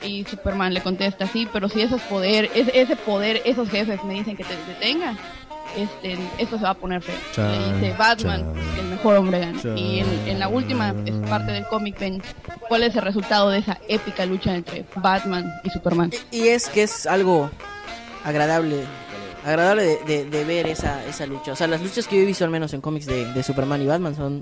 y, 0.01 0.23
Superman 0.25 0.73
le 0.73 0.81
contesta 0.81 1.27
sí 1.27 1.47
pero 1.51 1.67
si 1.69 1.81
esos 1.81 2.01
poder 2.03 2.49
es- 2.55 2.71
ese 2.73 2.95
poder 2.95 3.41
esos 3.45 3.69
jefes 3.69 4.03
me 4.05 4.13
dicen 4.15 4.36
que 4.38 4.43
te 4.43 4.55
detenga 4.67 5.15
este 5.75 6.17
esto 6.38 6.57
se 6.57 6.63
va 6.63 6.71
a 6.71 6.73
poner 6.75 7.01
feo 7.01 7.15
Chan, 7.33 7.51
le 7.51 7.73
dice 7.79 7.95
Batman 7.97 8.53
que 8.75 8.81
el 8.81 8.88
mejor 8.88 9.15
hombre 9.17 9.39
gana 9.39 9.62
chan. 9.62 9.77
y 9.77 9.99
en, 9.99 10.07
en 10.27 10.39
la 10.39 10.47
última 10.47 10.93
es 11.05 11.13
parte 11.29 11.51
del 11.51 11.65
cómic 11.67 11.99
ven 11.99 12.21
cuál 12.67 12.83
es 12.83 12.95
el 12.95 13.01
resultado 13.01 13.49
de 13.49 13.59
esa 13.59 13.79
épica 13.88 14.25
lucha 14.25 14.55
entre 14.55 14.86
Batman 14.95 15.51
y 15.63 15.69
Superman 15.69 16.12
Y 16.31 16.47
es 16.49 16.67
que 16.69 16.83
es 16.83 17.05
algo 17.05 17.49
agradable 18.23 18.83
agradable 19.45 19.83
de, 19.83 20.03
de- 20.05 20.25
de 20.29 20.43
ver 20.45 20.67
esa, 20.67 21.03
esa 21.05 21.25
lucha. 21.25 21.51
O 21.51 21.55
sea, 21.57 21.67
las 21.67 21.81
luchas 21.81 22.07
que 22.07 22.15
yo 22.15 22.21
he 22.21 22.25
visto 22.25 22.45
al 22.45 22.49
menos 22.49 22.73
en 22.73 22.79
cómics 22.79 23.05
de, 23.05 23.25
de 23.33 23.43
Superman 23.43 23.81
y 23.81 23.86
Batman 23.88 24.15
son 24.15 24.41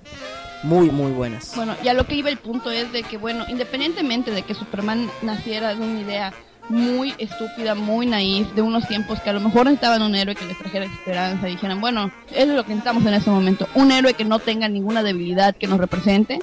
muy, 0.61 0.91
muy 0.91 1.11
buenas. 1.11 1.53
Bueno, 1.55 1.75
ya 1.83 1.95
lo 1.95 2.05
que 2.05 2.13
iba 2.13 2.29
el 2.29 2.37
punto 2.37 2.69
es 2.69 2.91
de 2.91 3.01
que, 3.01 3.17
bueno, 3.17 3.45
independientemente 3.49 4.29
de 4.29 4.43
que 4.43 4.53
Superman 4.53 5.09
naciera 5.23 5.73
de 5.73 5.81
una 5.81 5.99
idea 6.01 6.33
muy 6.69 7.13
estúpida, 7.17 7.75
muy 7.75 8.05
naif, 8.05 8.47
de 8.53 8.61
unos 8.61 8.87
tiempos 8.87 9.19
que 9.21 9.29
a 9.29 9.33
lo 9.33 9.39
mejor 9.41 9.65
necesitaban 9.65 10.01
un 10.01 10.15
héroe 10.15 10.35
que 10.35 10.45
les 10.45 10.57
trajera 10.57 10.85
esperanza 10.85 11.47
y 11.49 11.53
dijeran, 11.53 11.81
bueno, 11.81 12.11
eso 12.31 12.39
es 12.51 12.55
lo 12.55 12.63
que 12.63 12.69
necesitamos 12.69 13.05
en 13.05 13.13
este 13.13 13.29
momento, 13.29 13.67
un 13.75 13.91
héroe 13.91 14.13
que 14.13 14.23
no 14.25 14.39
tenga 14.39 14.67
ninguna 14.69 15.03
debilidad 15.03 15.55
que 15.55 15.67
nos 15.67 15.79
represente. 15.79 16.39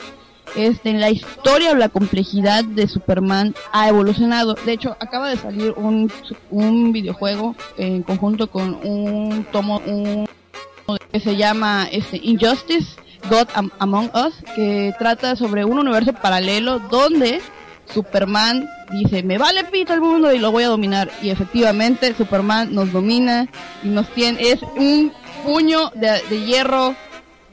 Este, 0.57 0.95
la 0.95 1.11
historia 1.11 1.73
o 1.73 1.75
la 1.75 1.91
complejidad 1.91 2.65
de 2.65 2.89
Superman 2.89 3.55
ha 3.71 3.89
evolucionado. 3.89 4.55
De 4.55 4.73
hecho, 4.73 4.97
acaba 4.99 5.29
de 5.29 5.37
salir 5.37 5.73
un, 5.77 6.11
un 6.51 6.91
videojuego 6.91 7.55
en 7.77 8.03
conjunto 8.03 8.47
con 8.51 8.79
un 8.83 9.47
tomo, 9.53 9.83
un 9.87 10.27
que 11.13 11.21
se 11.21 11.37
llama 11.37 11.87
este 11.93 12.19
Injustice 12.23 12.97
God 13.29 13.49
Am- 13.55 13.71
Among 13.79 14.11
Us 14.15 14.35
que 14.57 14.95
trata 14.99 15.37
sobre 15.37 15.67
un 15.67 15.79
universo 15.79 16.15
paralelo 16.15 16.79
donde 16.79 17.43
Superman 17.93 18.69
dice 18.91 19.23
me 19.23 19.39
vale 19.39 19.65
pito 19.65 19.93
el 19.95 20.01
mundo 20.01 20.33
y 20.33 20.39
lo 20.39 20.51
voy 20.51 20.65
a 20.65 20.69
dominar 20.69 21.11
y 21.23 21.31
efectivamente 21.31 22.15
Superman 22.15 22.75
nos 22.75 22.93
domina 22.93 23.49
y 23.83 23.89
nos 23.89 24.09
tiene 24.09 24.41
es 24.41 24.63
un 24.63 25.13
puño 25.45 25.91
de, 25.95 26.21
hierro 26.47 26.95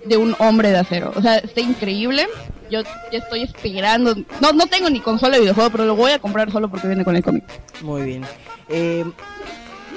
de 0.06 0.17
un 0.17 0.36
hombre 0.39 0.71
de 0.71 0.78
acero. 0.78 1.13
O 1.15 1.21
sea 1.21 1.38
está 1.38 1.62
increíble. 1.62 2.28
Yo 2.69 2.82
ya 3.12 3.19
estoy 3.19 3.43
esperando 3.43 4.15
no 4.41 4.54
no 4.54 4.65
tengo 4.67 4.89
ni 4.89 5.00
consola 5.00 5.36
de 5.36 5.41
videojuego 5.41 5.69
pero 5.69 5.86
lo 5.86 5.95
voy 5.95 6.12
a 6.12 6.19
comprar 6.19 6.52
solo 6.52 6.69
porque 6.69 6.88
viene 6.88 7.06
con 7.06 7.15
el 7.15 7.24
cómic. 7.24 7.43
Muy 7.82 8.04
bien. 8.04 8.26
Eh, 8.69 9.06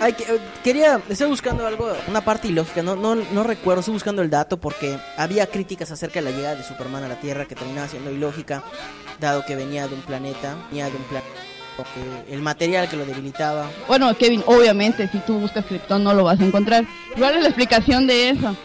hay 0.00 0.12
que- 0.12 0.24
eh, 0.24 0.38
quería, 0.64 1.00
estoy 1.08 1.28
buscando 1.28 1.66
algo, 1.66 1.92
una 2.08 2.20
parte 2.20 2.48
ilógica, 2.48 2.82
no, 2.82 2.96
no, 2.96 3.14
no 3.14 3.42
recuerdo, 3.42 3.80
estoy 3.80 3.94
buscando 3.94 4.22
el 4.22 4.30
dato 4.30 4.58
porque 4.58 4.98
había 5.16 5.46
críticas 5.46 5.90
acerca 5.90 6.20
de 6.20 6.30
la 6.30 6.36
llegada 6.36 6.54
de 6.56 6.64
Superman 6.64 7.04
a 7.04 7.08
la 7.08 7.20
Tierra 7.20 7.44
que 7.46 7.54
terminaba 7.54 7.88
siendo 7.88 8.10
ilógica, 8.10 8.62
dado 9.20 9.44
que 9.44 9.56
venía 9.56 9.88
de 9.88 9.94
un 9.94 10.02
planeta, 10.02 10.56
venía 10.70 10.86
de 10.86 10.96
un 10.96 11.02
planeta, 11.04 11.28
eh, 11.78 12.32
el 12.32 12.42
material 12.42 12.88
que 12.88 12.96
lo 12.96 13.04
debilitaba. 13.06 13.70
Bueno, 13.86 14.12
Kevin, 14.16 14.42
obviamente, 14.46 15.08
si 15.08 15.18
tú 15.18 15.38
buscas 15.38 15.64
Krypton 15.64 16.02
no 16.02 16.12
lo 16.14 16.24
vas 16.24 16.40
a 16.40 16.44
encontrar. 16.44 16.84
¿Cuál 17.16 17.36
es 17.36 17.42
la 17.42 17.48
explicación 17.48 18.06
de 18.06 18.30
eso? 18.30 18.56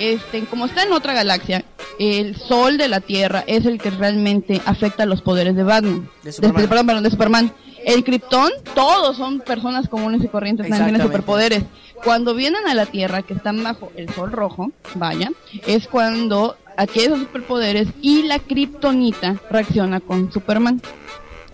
Este, 0.00 0.44
como 0.46 0.66
está 0.66 0.82
en 0.82 0.92
otra 0.92 1.12
galaxia, 1.14 1.64
el 2.00 2.36
sol 2.36 2.78
de 2.78 2.88
la 2.88 3.00
Tierra 3.00 3.44
es 3.46 3.64
el 3.66 3.78
que 3.78 3.90
realmente 3.90 4.60
afecta 4.64 5.06
los 5.06 5.22
poderes 5.22 5.54
de 5.54 5.62
Batman. 5.62 6.10
De 6.22 6.32
Superman. 6.32 6.68
perdón, 6.68 6.86
perdón, 6.86 7.02
de 7.04 7.10
Superman. 7.10 7.52
El 7.84 8.04
Krypton, 8.04 8.50
todos 8.74 9.16
son 9.16 9.40
personas 9.40 9.88
comunes 9.88 10.22
y 10.24 10.28
corrientes, 10.28 10.68
nadie 10.68 10.84
tiene 10.84 11.02
superpoderes. 11.02 11.64
Cuando 12.02 12.34
vienen 12.34 12.66
a 12.66 12.74
la 12.74 12.86
Tierra, 12.86 13.22
que 13.22 13.34
están 13.34 13.62
bajo 13.62 13.92
el 13.96 14.08
sol 14.10 14.32
rojo, 14.32 14.72
vaya, 14.94 15.30
es 15.66 15.86
cuando 15.86 16.56
adquiere 16.76 17.08
esos 17.08 17.20
superpoderes 17.20 17.88
y 18.02 18.24
la 18.24 18.38
Kryptonita 18.38 19.40
reacciona 19.50 20.00
con 20.00 20.32
Superman. 20.32 20.80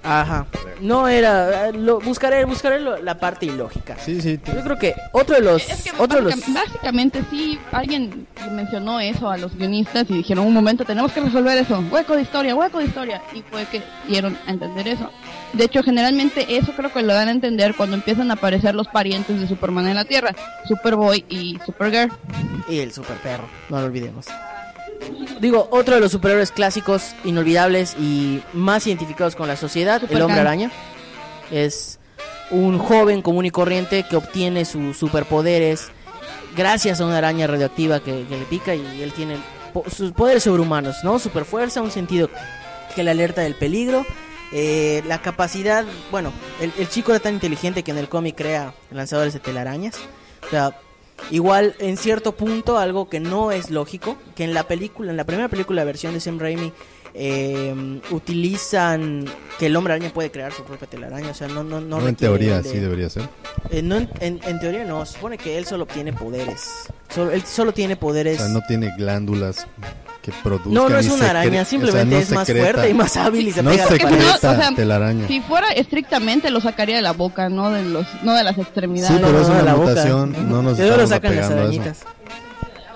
Ajá. 0.02 0.46
No 0.80 1.06
era, 1.08 1.68
eh, 1.68 1.72
lo, 1.74 2.00
buscaré, 2.00 2.44
buscaré 2.46 2.80
lo- 2.80 2.96
la 3.02 3.18
parte 3.18 3.44
ilógica. 3.46 3.96
Sí, 3.98 4.20
sí. 4.22 4.40
Yo 4.46 4.62
creo 4.64 4.78
que 4.78 4.94
otro 5.12 5.34
de 5.36 5.42
los, 5.42 5.68
Es 5.68 5.82
que 5.82 5.90
otro 5.98 6.16
de 6.18 6.22
los, 6.22 6.36
básica- 6.36 6.60
básicamente 6.64 7.22
sí, 7.30 7.58
alguien 7.70 8.26
mencionó 8.52 8.98
eso 8.98 9.30
a 9.30 9.36
los 9.36 9.54
guionistas 9.54 10.06
y 10.08 10.14
dijeron 10.14 10.46
un 10.46 10.54
momento 10.54 10.84
tenemos 10.86 11.12
que 11.12 11.20
resolver 11.20 11.58
eso, 11.58 11.84
hueco 11.90 12.16
de 12.16 12.22
historia, 12.22 12.54
hueco 12.54 12.78
de 12.78 12.84
historia 12.86 13.20
y 13.34 13.42
fue 13.42 13.66
que 13.66 13.82
dieron 14.08 14.38
a 14.46 14.50
entender 14.52 14.88
eso. 14.88 15.10
De 15.52 15.64
hecho, 15.64 15.82
generalmente 15.82 16.56
eso 16.56 16.72
creo 16.72 16.90
que 16.92 17.02
lo 17.02 17.12
dan 17.12 17.28
a 17.28 17.32
entender 17.32 17.74
cuando 17.76 17.96
empiezan 17.96 18.30
a 18.30 18.34
aparecer 18.34 18.74
los 18.74 18.88
parientes 18.88 19.38
de 19.38 19.46
Superman 19.48 19.86
en 19.88 19.96
la 19.96 20.04
Tierra, 20.06 20.34
Superboy 20.66 21.24
y 21.28 21.58
Supergirl. 21.66 22.10
y 22.68 22.78
el 22.78 22.92
super 22.92 23.16
perro, 23.18 23.48
no 23.68 23.80
lo 23.80 23.86
olvidemos. 23.86 24.26
Digo, 25.40 25.68
otro 25.70 25.94
de 25.94 26.00
los 26.00 26.12
superhéroes 26.12 26.50
clásicos, 26.52 27.14
inolvidables 27.24 27.96
y 27.98 28.42
más 28.52 28.86
identificados 28.86 29.34
con 29.36 29.48
la 29.48 29.56
sociedad, 29.56 30.02
el 30.02 30.22
hombre 30.22 30.40
araña. 30.40 30.70
Es 31.50 31.98
un 32.50 32.78
joven 32.78 33.22
común 33.22 33.46
y 33.46 33.50
corriente 33.50 34.04
que 34.08 34.16
obtiene 34.16 34.64
sus 34.64 34.96
superpoderes 34.98 35.88
gracias 36.56 37.00
a 37.00 37.06
una 37.06 37.18
araña 37.18 37.46
radioactiva 37.46 38.00
que, 38.00 38.24
que 38.28 38.36
le 38.38 38.44
pica 38.44 38.74
y 38.74 39.02
él 39.02 39.12
tiene 39.12 39.36
po- 39.72 39.84
sus 39.88 40.12
poderes 40.12 40.42
sobrehumanos, 40.42 40.96
¿no? 41.04 41.18
Superfuerza, 41.18 41.80
un 41.80 41.90
sentido 41.92 42.28
que 42.94 43.02
le 43.04 43.10
alerta 43.12 43.40
del 43.42 43.54
peligro. 43.54 44.04
eh, 44.52 45.02
la 45.06 45.22
capacidad, 45.22 45.84
bueno, 46.10 46.32
el, 46.60 46.72
el 46.76 46.88
chico 46.88 47.12
era 47.12 47.20
tan 47.20 47.34
inteligente 47.34 47.82
que 47.84 47.92
en 47.92 47.98
el 47.98 48.08
cómic 48.08 48.36
crea 48.36 48.74
lanzadores 48.90 49.32
de 49.32 49.38
telarañas. 49.40 49.94
O 50.46 50.50
sea, 50.50 50.76
igual 51.30 51.74
en 51.78 51.96
cierto 51.96 52.32
punto 52.36 52.78
algo 52.78 53.08
que 53.08 53.20
no 53.20 53.52
es 53.52 53.70
lógico, 53.70 54.16
que 54.34 54.44
en 54.44 54.54
la 54.54 54.64
película, 54.64 55.10
en 55.10 55.16
la 55.16 55.24
primera 55.24 55.48
película, 55.48 55.82
la 55.82 55.84
versión 55.84 56.14
de 56.14 56.20
Sam 56.20 56.38
Raimi, 56.38 56.72
eh, 57.12 58.00
utilizan 58.12 59.24
que 59.58 59.66
el 59.66 59.76
hombre 59.76 59.94
araña 59.94 60.12
puede 60.12 60.30
crear 60.30 60.52
su 60.52 60.62
propia 60.64 60.88
telaraña, 60.88 61.30
o 61.30 61.34
sea, 61.34 61.48
no, 61.48 61.64
no, 61.64 61.80
no, 61.80 62.00
No, 62.00 62.08
en 62.08 62.14
teoría 62.14 62.62
de- 62.62 62.70
sí 62.70 62.78
debería 62.78 63.10
ser. 63.10 63.28
eh, 63.70 63.82
no, 63.82 63.96
en, 63.96 64.08
en- 64.20 64.40
en 64.44 64.60
teoría 64.60 64.84
no, 64.84 65.04
supone 65.04 65.36
que 65.36 65.58
él 65.58 65.66
solo 65.66 65.84
obtiene 65.84 66.12
poderes. 66.12 66.68
Solo, 67.12 67.32
él 67.32 67.42
solo 67.42 67.72
tiene 67.72 67.96
poderes. 67.96 68.40
O 68.40 68.44
sea, 68.44 68.52
no 68.52 68.60
tiene 68.68 68.92
glándulas 68.96 69.66
que. 70.22 70.32
No, 70.66 70.88
no 70.88 70.98
es 70.98 71.08
una 71.08 71.30
araña, 71.30 71.48
o 71.48 71.52
sea, 71.52 71.64
simplemente 71.64 72.14
no 72.14 72.20
es 72.20 72.30
más 72.30 72.46
fuerte 72.50 72.90
y 72.90 72.94
más 72.94 73.16
hábil 73.16 73.48
y 73.48 73.52
se 73.52 73.62
no 73.62 73.70
pega 73.70 73.84
la 73.84 73.88
Porque 73.88 74.06
no, 74.06 74.34
o 74.34 74.38
sea, 74.38 74.74
telaraña. 74.74 75.26
si 75.26 75.40
fuera 75.40 75.68
estrictamente 75.68 76.50
lo 76.50 76.60
sacaría 76.60 76.96
de 76.96 77.02
la 77.02 77.12
boca, 77.12 77.48
no 77.48 77.70
de 77.70 77.84
los, 77.84 78.06
no 78.22 78.34
de 78.34 78.44
las 78.44 78.58
extremidades. 78.58 79.16
Sí, 79.16 79.22
pero 79.24 79.40
es 79.40 79.48
no, 79.48 79.54
una 79.54 79.62
la 79.62 79.74
boca. 79.74 80.04
no 80.04 80.62
nos 80.62 80.76
De 80.76 80.86
dónde 80.86 81.02
lo 81.02 81.08
sacan 81.08 81.36
las 81.36 81.50
arañitas. 81.50 82.04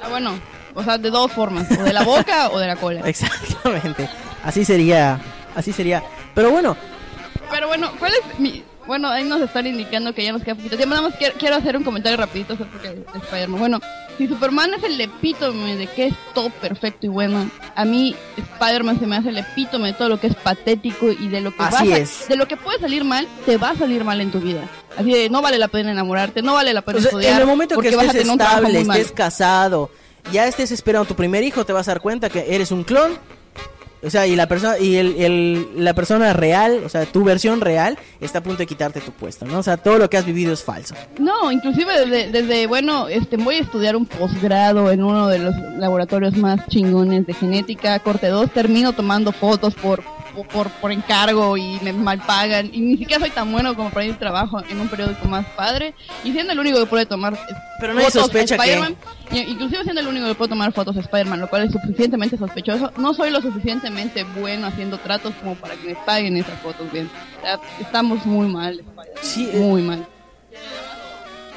Ah, 0.03 0.09
bueno, 0.11 0.39
o 0.75 0.83
sea, 0.83 0.99
de 0.99 1.11
dos 1.11 1.33
formas, 1.33 1.67
o 1.71 1.83
de 1.83 1.93
la 1.93 2.05
boca 2.05 2.51
o 2.51 2.59
de 2.59 2.67
la 2.67 2.77
cola. 2.77 3.01
Exactamente. 3.05 4.09
Así 4.45 4.65
sería, 4.65 5.19
así 5.55 5.73
sería. 5.73 6.03
Pero 6.35 6.51
bueno, 6.51 6.77
Pero 7.51 7.69
bueno, 7.69 7.91
¿cuál 7.99 8.13
es 8.13 8.39
mi, 8.39 8.63
bueno, 8.87 9.09
ahí 9.09 9.25
nos 9.25 9.41
están 9.41 9.67
indicando 9.67 10.15
que 10.15 10.25
ya 10.25 10.33
nos 10.33 10.43
queda 10.43 10.55
poquito 10.55 10.77
tiempo. 10.77 10.95
Nada 10.95 11.09
más 11.09 11.17
quiero, 11.17 11.35
quiero 11.39 11.57
hacer 11.57 11.77
un 11.77 11.85
comentario 11.85 12.19
rapidito 12.19 12.55
de 12.55 12.65
Spider-Man. 13.15 13.59
Bueno, 13.59 13.81
si 14.19 14.29
Superman 14.29 14.75
es 14.75 14.83
el 14.85 15.01
epítome 15.01 15.77
de 15.77 15.87
que 15.87 16.07
es 16.09 16.15
todo 16.35 16.51
perfecto 16.51 17.07
y 17.07 17.09
bueno, 17.09 17.49
a 17.75 17.85
mí 17.85 18.15
Spider-Man 18.37 18.99
se 19.01 19.07
me 19.07 19.17
hace 19.17 19.31
el 19.31 19.39
epítome 19.39 19.89
de 19.89 19.95
todo 19.95 20.09
lo 20.09 20.21
que 20.21 20.29
es 20.29 20.35
patético 20.35 21.11
y 21.11 21.29
de 21.29 21.41
lo 21.41 21.51
que 21.51 21.63
Así 21.63 21.89
va 21.89 21.95
a- 21.97 21.99
es. 21.99 22.29
de 22.29 22.37
lo 22.37 22.47
que 22.47 22.57
puede 22.57 22.79
salir 22.79 23.05
mal, 23.05 23.27
te 23.47 23.57
va 23.57 23.71
a 23.71 23.77
salir 23.77 24.05
mal 24.05 24.21
en 24.21 24.31
tu 24.31 24.41
vida. 24.41 24.69
Así 24.97 25.11
de, 25.13 25.29
no 25.31 25.43
vale 25.43 25.59
la 25.59 25.69
pena 25.69 25.91
enamorarte, 25.91 26.43
no 26.43 26.55
vale 26.55 26.73
la 26.73 26.83
pena 26.83 26.99
O 26.99 27.01
sea, 27.01 27.11
estudiar. 27.11 27.33
en 27.35 27.41
el 27.41 27.47
momento 27.47 27.77
que 27.81 27.89
estés 27.89 28.13
tener 28.13 28.31
un 28.31 28.39
trabajo 28.39 28.67
estable, 28.67 28.81
estés 29.01 29.13
casado, 29.13 29.91
ya 30.33 30.47
estés 30.47 30.71
esperando 30.71 31.07
tu 31.07 31.15
primer 31.17 31.43
hijo, 31.43 31.65
te 31.67 31.73
vas 31.73 31.89
a 31.89 31.93
dar 31.93 32.01
cuenta 32.01 32.31
que 32.31 32.47
eres 32.55 32.71
un 32.71 32.85
clon. 32.85 33.19
O 34.05 34.11
sea, 34.11 34.27
y 34.27 34.37
la 34.37 34.47
persona 34.47 34.79
y 34.79 34.97
el, 34.97 35.69
la 35.77 35.95
persona 35.95 36.33
real, 36.33 36.83
o 36.85 36.89
sea, 36.89 37.07
tu 37.07 37.25
versión 37.25 37.61
real 37.61 37.99
está 38.21 38.39
a 38.39 38.43
punto 38.43 38.59
de 38.59 38.67
quitarte 38.67 39.01
tu 39.01 39.13
puesto, 39.13 39.47
¿no? 39.47 39.59
O 39.59 39.63
sea, 39.63 39.77
todo 39.77 39.99
lo 39.99 40.11
que 40.11 40.17
has 40.17 40.27
vivido 40.27 40.53
es 40.53 40.63
falso. 40.63 40.95
No, 41.19 41.51
inclusive 41.51 42.07
desde, 42.07 42.31
desde, 42.31 42.67
bueno, 42.67 43.09
este, 43.09 43.37
voy 43.37 43.57
a 43.57 43.61
estudiar 43.61 43.97
un 43.97 44.07
posgrado 44.07 44.91
en 44.91 45.03
uno 45.03 45.29
de 45.29 45.39
los 45.39 45.55
laboratorios 45.79 46.37
más 46.37 46.67
chingones 46.69 47.27
de 47.27 47.35
genética, 47.35 47.99
corte 48.01 48.29
2, 48.29 48.51
termino 48.51 48.93
tomando 48.93 49.33
fotos 49.33 49.75
por, 49.75 50.03
por, 50.43 50.69
por, 50.71 50.91
encargo 50.93 51.57
y 51.57 51.79
me 51.83 51.93
mal 51.93 52.19
pagan, 52.27 52.71
y 52.73 52.81
ni 52.81 52.97
siquiera 52.97 53.21
soy 53.21 53.31
tan 53.31 53.53
bueno 53.53 53.77
como 53.77 53.91
para 53.91 54.05
ir 54.07 54.15
a 54.15 54.19
trabajo 54.19 54.61
en 54.69 54.81
un 54.81 54.89
periódico 54.89 55.27
más 55.29 55.47
padre, 55.57 55.95
y 56.25 56.33
siendo 56.33 56.53
el 56.53 56.59
único 56.59 56.81
que 56.81 56.87
puede 56.87 57.07
tomar 57.07 57.39
Pero 57.81 57.95
fotos 57.95 58.13
sospecha 58.13 58.57
que- 58.57 58.63
Spider-Man, 58.63 58.97
y- 59.31 59.39
inclusive 59.53 59.83
siendo 59.85 60.01
el 60.01 60.09
único 60.09 60.27
que 60.27 60.35
puede 60.35 60.49
tomar 60.49 60.73
fotos 60.73 60.97
a 60.97 61.01
Spider-Man, 61.01 61.41
lo 61.41 61.49
cual 61.49 61.65
es 61.67 61.73
suficientemente 61.73 62.37
sospechoso, 62.37 62.93
no 62.97 63.15
soy 63.15 63.31
lo 63.31 63.41
suficientemente 63.41 64.25
bueno 64.41 64.67
haciendo 64.67 64.99
tratos 64.99 65.33
como 65.41 65.55
para 65.55 65.75
que 65.77 65.89
me 65.89 65.95
paguen 65.95 66.37
esas 66.37 66.59
fotos 66.61 66.91
bien. 66.93 67.09
O 67.39 67.41
sea, 67.43 67.61
estamos 67.81 68.27
muy 68.27 68.49
mal, 68.49 68.81
Spider-Man, 68.81 69.07
Sí, 69.23 69.49
eh, 69.53 69.59
muy 69.61 69.83
mal. 69.83 70.07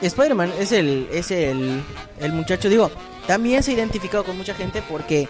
Spider-Man 0.01 0.51
es 0.59 0.71
el 0.71 1.07
es 1.11 1.31
el, 1.31 1.81
el 2.19 2.31
muchacho, 2.33 2.69
digo, 2.69 2.91
también 3.25 3.63
se 3.63 3.71
ha 3.71 3.73
identificado 3.73 4.23
con 4.23 4.37
mucha 4.37 4.53
gente 4.53 4.83
porque 4.87 5.27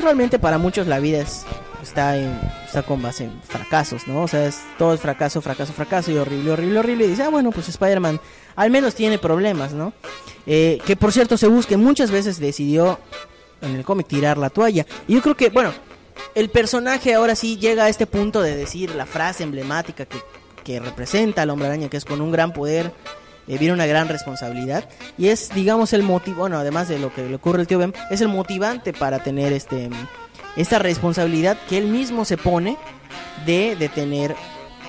realmente 0.00 0.38
para 0.38 0.58
muchos 0.58 0.86
la 0.86 0.98
vida 1.00 1.18
es 1.18 1.44
está 1.82 2.16
en, 2.16 2.38
está 2.66 2.82
con 2.82 3.02
base 3.02 3.24
en 3.24 3.40
fracasos, 3.42 4.06
¿no? 4.06 4.22
O 4.22 4.28
sea, 4.28 4.46
es, 4.46 4.60
todo 4.76 4.94
es 4.94 5.00
fracaso, 5.00 5.40
fracaso, 5.40 5.72
fracaso 5.72 6.10
y 6.10 6.18
horrible, 6.18 6.52
horrible, 6.52 6.78
horrible. 6.78 7.04
Y 7.06 7.08
dice, 7.08 7.22
ah, 7.22 7.28
bueno, 7.30 7.50
pues 7.50 7.68
Spider-Man 7.68 8.20
al 8.56 8.70
menos 8.70 8.94
tiene 8.94 9.18
problemas, 9.18 9.72
¿no? 9.72 9.92
Eh, 10.46 10.80
que 10.86 10.96
por 10.96 11.12
cierto 11.12 11.36
se 11.36 11.46
busque 11.46 11.76
muchas 11.76 12.10
veces 12.10 12.38
decidió 12.38 12.98
en 13.60 13.74
el 13.74 13.84
cómic 13.84 14.06
tirar 14.06 14.38
la 14.38 14.50
toalla. 14.50 14.86
Y 15.06 15.14
yo 15.14 15.22
creo 15.22 15.36
que, 15.36 15.50
bueno, 15.50 15.72
el 16.34 16.50
personaje 16.50 17.14
ahora 17.14 17.34
sí 17.34 17.56
llega 17.56 17.84
a 17.84 17.88
este 17.88 18.06
punto 18.06 18.42
de 18.42 18.56
decir 18.56 18.94
la 18.94 19.06
frase 19.06 19.44
emblemática 19.44 20.06
que, 20.06 20.18
que 20.64 20.80
representa 20.80 21.42
al 21.42 21.50
hombre 21.50 21.68
araña, 21.68 21.88
que 21.88 21.96
es 21.96 22.04
con 22.04 22.20
un 22.20 22.32
gran 22.32 22.52
poder 22.52 22.92
eh, 23.48 23.58
viene 23.58 23.74
una 23.74 23.86
gran 23.86 24.08
responsabilidad. 24.08 24.88
Y 25.16 25.28
es, 25.28 25.50
digamos, 25.54 25.92
el 25.92 26.02
motivo, 26.02 26.40
bueno, 26.40 26.58
además 26.58 26.88
de 26.88 26.98
lo 26.98 27.12
que 27.12 27.28
le 27.28 27.34
ocurre 27.34 27.60
al 27.60 27.66
tío 27.66 27.78
Ben, 27.78 27.94
es 28.10 28.20
el 28.20 28.28
motivante 28.28 28.92
para 28.92 29.22
tener 29.22 29.52
este 29.52 29.88
esta 30.56 30.80
responsabilidad 30.80 31.56
que 31.68 31.78
él 31.78 31.86
mismo 31.86 32.24
se 32.24 32.36
pone 32.36 32.76
de 33.46 33.76
detener 33.76 34.34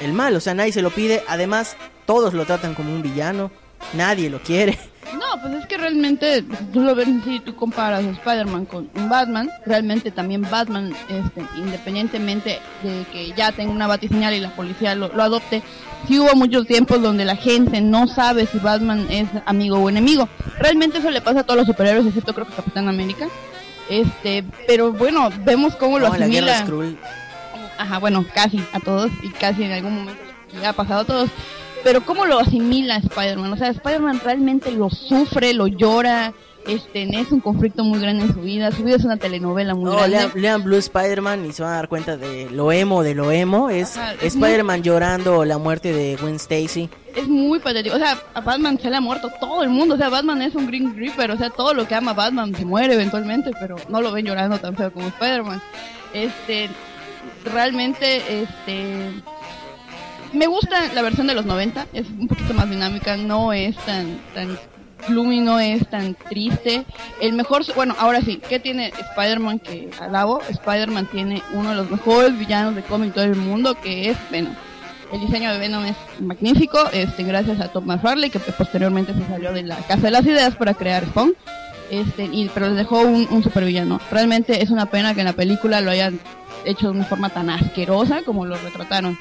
el 0.01 0.13
mal. 0.13 0.35
O 0.35 0.39
sea, 0.39 0.53
nadie 0.53 0.71
se 0.71 0.81
lo 0.81 0.89
pide. 0.89 1.23
Además, 1.27 1.77
todos 2.05 2.33
lo 2.33 2.45
tratan 2.45 2.73
como 2.73 2.91
un 2.91 3.03
villano. 3.03 3.51
Nadie 3.93 4.29
lo 4.29 4.41
quiere. 4.41 4.77
No, 5.13 5.41
pues 5.41 5.53
es 5.55 5.65
que 5.65 5.77
realmente, 5.77 6.43
tú 6.71 6.81
lo 6.81 6.93
ves 6.93 7.07
si 7.25 7.39
tú 7.39 7.55
comparas 7.55 8.05
a 8.05 8.09
Spider-Man 8.09 8.65
con 8.65 8.89
un 8.93 9.09
Batman, 9.09 9.49
realmente 9.65 10.11
también 10.11 10.43
Batman, 10.49 10.93
este, 11.09 11.43
independientemente 11.57 12.59
de 12.83 13.05
que 13.11 13.33
ya 13.35 13.51
tenga 13.51 13.71
una 13.71 13.87
batiseñal 13.87 14.35
y 14.35 14.39
la 14.39 14.55
policía 14.55 14.93
lo, 14.93 15.07
lo 15.07 15.23
adopte, 15.23 15.63
sí 16.07 16.19
hubo 16.19 16.35
muchos 16.35 16.67
tiempos 16.67 17.01
donde 17.01 17.25
la 17.25 17.35
gente 17.35 17.81
no 17.81 18.07
sabe 18.07 18.45
si 18.45 18.59
Batman 18.59 19.07
es 19.09 19.27
amigo 19.45 19.77
o 19.79 19.89
enemigo. 19.89 20.29
Realmente 20.59 20.99
eso 20.99 21.09
le 21.09 21.21
pasa 21.21 21.39
a 21.39 21.43
todos 21.43 21.57
los 21.57 21.67
superhéroes, 21.67 22.05
excepto 22.05 22.33
creo 22.33 22.47
que 22.47 22.53
Capitán 22.53 22.87
América. 22.87 23.27
Este, 23.89 24.43
pero 24.67 24.93
bueno, 24.93 25.29
vemos 25.43 25.75
cómo 25.75 25.97
lo 25.97 26.07
No, 26.07 26.13
asimila. 26.13 26.65
Ajá, 27.79 27.97
bueno, 27.97 28.25
casi 28.33 28.63
a 28.73 28.79
todos 28.79 29.09
y 29.23 29.29
casi 29.29 29.63
en 29.63 29.71
algún 29.71 29.95
momento 29.95 30.21
le 30.53 30.65
ha 30.67 30.73
pasado 30.73 31.01
a 31.01 31.05
todos. 31.05 31.29
Pero 31.83 32.05
¿cómo 32.05 32.25
lo 32.25 32.39
asimila 32.39 32.97
Spider-Man? 32.97 33.53
O 33.53 33.57
sea, 33.57 33.69
Spider-Man 33.69 34.21
realmente 34.23 34.71
lo 34.71 34.89
sufre, 34.89 35.53
lo 35.53 35.67
llora, 35.67 36.33
este, 36.67 37.03
es 37.19 37.31
un 37.31 37.39
conflicto 37.39 37.83
muy 37.83 37.99
grande 37.99 38.25
en 38.25 38.33
su 38.33 38.41
vida, 38.41 38.69
su 38.71 38.83
vida 38.83 38.97
es 38.97 39.05
una 39.05 39.15
telenovela 39.17 39.73
muy 39.75 39.85
No, 39.85 39.91
grande. 39.95 40.09
lean, 40.17 40.31
lean 40.35 40.63
Blue 40.63 40.75
Spider-Man 40.77 41.45
y 41.45 41.53
se 41.53 41.63
van 41.63 41.71
a 41.71 41.75
dar 41.77 41.87
cuenta 41.87 42.17
de 42.17 42.49
lo 42.51 42.71
emo 42.71 43.01
de 43.01 43.15
lo 43.15 43.31
emo. 43.31 43.69
Es 43.69 43.97
Spider-Man 44.21 44.83
llorando 44.83 45.45
la 45.45 45.57
muerte 45.57 45.93
de 45.93 46.17
Gwen 46.17 46.35
Stacy. 46.35 46.89
Es 47.15 47.27
muy 47.27 47.59
patético, 47.59 47.95
o 47.95 47.99
sea, 47.99 48.19
a 48.33 48.41
Batman 48.41 48.77
se 48.79 48.89
le 48.89 48.97
ha 48.97 49.01
muerto 49.01 49.31
todo 49.39 49.63
el 49.63 49.69
mundo, 49.69 49.95
o 49.95 49.97
sea, 49.97 50.09
Batman 50.09 50.41
es 50.41 50.53
un 50.53 50.67
Green 50.67 50.95
Reaper, 50.95 51.31
o 51.31 51.37
sea, 51.37 51.49
todo 51.49 51.73
lo 51.73 51.87
que 51.87 51.95
ama 51.95 52.13
Batman 52.13 52.53
se 52.53 52.65
muere 52.65 52.93
eventualmente, 52.93 53.51
pero 53.59 53.77
no 53.87 54.01
lo 54.01 54.11
ven 54.11 54.25
llorando 54.25 54.59
tan 54.59 54.75
feo 54.75 54.91
como 54.93 55.07
Spider-Man. 55.07 55.61
Este, 56.13 56.69
realmente, 57.45 58.41
este, 58.43 59.11
me 60.33 60.47
gusta 60.47 60.93
la 60.93 61.01
versión 61.01 61.27
de 61.27 61.35
los 61.35 61.45
90, 61.45 61.87
es 61.93 62.07
un 62.09 62.27
poquito 62.27 62.53
más 62.53 62.69
dinámica, 62.69 63.17
no 63.17 63.53
es 63.53 63.75
tan, 63.77 64.19
tan 64.33 64.57
gloomy, 65.07 65.39
no 65.39 65.59
es 65.59 65.87
tan 65.89 66.15
triste. 66.15 66.85
El 67.21 67.33
mejor, 67.33 67.63
bueno, 67.75 67.95
ahora 67.99 68.21
sí, 68.21 68.41
¿qué 68.49 68.59
tiene 68.59 68.87
Spider-Man 68.87 69.59
que 69.59 69.89
alabo? 69.99 70.41
Spider-Man 70.49 71.07
tiene 71.11 71.41
uno 71.53 71.69
de 71.69 71.75
los 71.75 71.89
mejores 71.89 72.37
villanos 72.37 72.75
de 72.75 72.83
cómic 72.83 73.13
todo 73.13 73.25
el 73.25 73.35
mundo, 73.35 73.75
que 73.75 74.09
es 74.09 74.17
Venom. 74.31 74.53
El 75.11 75.21
diseño 75.21 75.51
de 75.51 75.57
Venom 75.57 75.85
es 75.85 75.95
magnífico, 76.19 76.77
este, 76.93 77.23
gracias 77.23 77.59
a 77.59 77.69
Tom 77.69 77.85
McFarlane, 77.85 78.29
que 78.29 78.39
posteriormente 78.39 79.13
se 79.13 79.25
salió 79.25 79.51
de 79.51 79.63
la 79.63 79.77
Casa 79.77 80.03
de 80.03 80.11
las 80.11 80.25
Ideas 80.25 80.55
para 80.55 80.75
crear 80.75 81.05
Spawn. 81.05 81.33
Este, 81.89 82.25
y, 82.25 82.49
pero 82.53 82.67
les 82.67 82.75
dejó 82.75 83.01
un, 83.01 83.27
un 83.31 83.41
supervillano. 83.41 83.99
Realmente 84.11 84.61
es 84.61 84.69
una 84.69 84.85
pena 84.85 85.15
que 85.15 85.21
en 85.21 85.25
la 85.25 85.33
película 85.33 85.81
lo 85.81 85.89
hayan 85.89 86.19
hecho 86.65 86.87
de 86.87 86.91
una 86.91 87.05
forma 87.05 87.29
tan 87.29 87.49
asquerosa 87.49 88.21
como 88.23 88.45
lo 88.45 88.55
retrataron. 88.57 89.17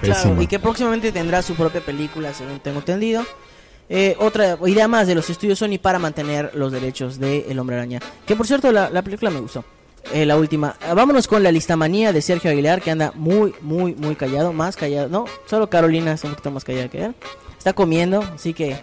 Claro, 0.00 0.40
y 0.40 0.46
que 0.46 0.58
próximamente 0.58 1.12
tendrá 1.12 1.42
su 1.42 1.54
propia 1.54 1.80
película, 1.80 2.32
según 2.32 2.60
tengo 2.60 2.78
entendido. 2.78 3.24
Eh, 3.88 4.16
otra 4.20 4.56
idea 4.66 4.86
más 4.86 5.08
de 5.08 5.14
los 5.16 5.28
estudios 5.30 5.58
Sony 5.58 5.78
para 5.82 5.98
mantener 5.98 6.52
los 6.54 6.70
derechos 6.70 7.18
de 7.18 7.46
El 7.48 7.58
Hombre 7.58 7.76
Araña. 7.76 8.00
Que 8.24 8.36
por 8.36 8.46
cierto, 8.46 8.70
la, 8.70 8.88
la 8.88 9.02
película 9.02 9.30
me 9.30 9.40
gustó. 9.40 9.64
Eh, 10.12 10.24
la 10.26 10.36
última. 10.36 10.76
Ah, 10.80 10.94
vámonos 10.94 11.28
con 11.28 11.42
la 11.42 11.52
listamanía 11.52 12.12
de 12.12 12.22
Sergio 12.22 12.50
Aguilar, 12.50 12.80
que 12.80 12.90
anda 12.90 13.12
muy, 13.14 13.54
muy, 13.60 13.94
muy 13.94 14.14
callado. 14.14 14.52
Más 14.52 14.76
callado. 14.76 15.08
No, 15.08 15.24
solo 15.46 15.68
Carolina 15.68 16.12
está 16.12 16.28
un 16.28 16.34
poquito 16.34 16.50
más 16.50 16.64
callada 16.64 16.88
que 16.88 17.04
él. 17.04 17.14
Está 17.58 17.72
comiendo, 17.72 18.20
así 18.34 18.54
que 18.54 18.76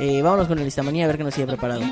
eh, 0.00 0.22
vámonos 0.22 0.48
con 0.48 0.58
la 0.58 0.64
listamanía 0.64 1.04
a 1.04 1.06
ver 1.06 1.18
qué 1.18 1.24
nos 1.24 1.34
sigue 1.34 1.46
preparado. 1.46 1.82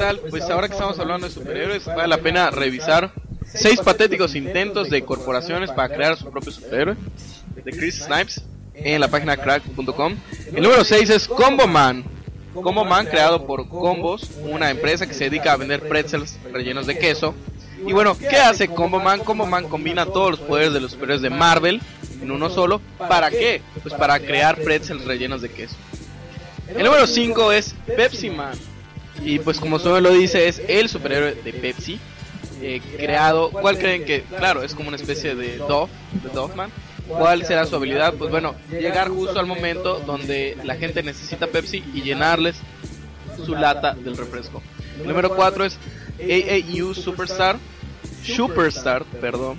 Tal? 0.00 0.18
Pues 0.30 0.44
ahora 0.44 0.66
que 0.66 0.72
estamos 0.72 0.98
hablando 0.98 1.26
de 1.26 1.32
superhéroes, 1.32 1.84
vale 1.84 2.08
la 2.08 2.18
pena 2.18 2.50
revisar 2.50 3.12
seis 3.44 3.80
patéticos 3.82 4.34
intentos 4.34 4.88
de 4.88 5.04
corporaciones 5.04 5.70
para 5.70 5.94
crear 5.94 6.16
su 6.16 6.30
propio 6.30 6.50
superhéroe 6.50 6.96
de 7.62 7.70
Chris 7.70 8.04
Snipes 8.04 8.42
en 8.72 8.98
la 8.98 9.08
página 9.08 9.36
crack.com. 9.36 10.16
El 10.54 10.62
número 10.62 10.84
6 10.84 11.10
es 11.10 11.28
Combo 11.28 11.66
Man. 11.66 12.02
Combo 12.54 12.82
Man 12.82 13.06
creado 13.06 13.46
por 13.46 13.68
Combos, 13.68 14.30
una 14.42 14.70
empresa 14.70 15.06
que 15.06 15.12
se 15.12 15.24
dedica 15.24 15.52
a 15.52 15.56
vender 15.58 15.86
pretzels 15.86 16.38
rellenos 16.50 16.86
de 16.86 16.98
queso. 16.98 17.34
Y 17.86 17.92
bueno, 17.92 18.16
¿qué 18.16 18.38
hace 18.38 18.68
Combo 18.68 19.00
Man? 19.00 19.20
Combo 19.20 19.44
Man 19.44 19.68
combina 19.68 20.06
todos 20.06 20.30
los 20.30 20.40
poderes 20.40 20.72
de 20.72 20.80
los 20.80 20.92
superhéroes 20.92 21.20
de 21.20 21.28
Marvel 21.28 21.82
en 22.22 22.30
uno 22.30 22.48
solo. 22.48 22.80
¿Para 22.96 23.30
qué? 23.30 23.60
Pues 23.82 23.92
para 23.92 24.18
crear 24.18 24.56
pretzels 24.62 25.04
rellenos 25.04 25.42
de 25.42 25.50
queso. 25.50 25.76
El 26.68 26.84
número 26.84 27.06
5 27.06 27.52
es 27.52 27.74
Pepsi 27.84 28.30
Man. 28.30 28.56
Y 29.22 29.38
pues 29.38 29.60
como 29.60 29.78
nombre 29.78 30.00
lo 30.00 30.12
dice, 30.12 30.48
es 30.48 30.60
el 30.68 30.88
superhéroe 30.88 31.34
de 31.34 31.52
Pepsi. 31.52 31.98
eh, 32.62 32.80
creado, 32.96 33.50
¿cuál 33.50 33.78
creen 33.78 34.04
que? 34.04 34.22
Claro, 34.22 34.62
es 34.62 34.74
como 34.74 34.88
una 34.88 34.96
especie 34.96 35.34
de 35.34 35.56
Dove, 35.58 35.90
de 36.22 36.28
Doveman. 36.30 36.70
¿Cuál 37.08 37.44
será 37.44 37.64
su 37.66 37.74
habilidad? 37.74 38.14
Pues 38.14 38.30
bueno, 38.30 38.54
llegar 38.70 39.08
justo 39.08 39.40
al 39.40 39.46
momento 39.46 39.98
donde 40.06 40.56
la 40.62 40.76
gente 40.76 41.02
necesita 41.02 41.46
Pepsi 41.48 41.82
y 41.92 42.02
llenarles 42.02 42.56
su 43.44 43.54
lata 43.54 43.94
del 43.94 44.16
refresco. 44.16 44.62
Número 45.04 45.34
4 45.34 45.64
es 45.64 45.78
AAU 46.20 46.94
Superstar. 46.94 47.58
Superstar, 48.22 49.04
perdón. 49.20 49.58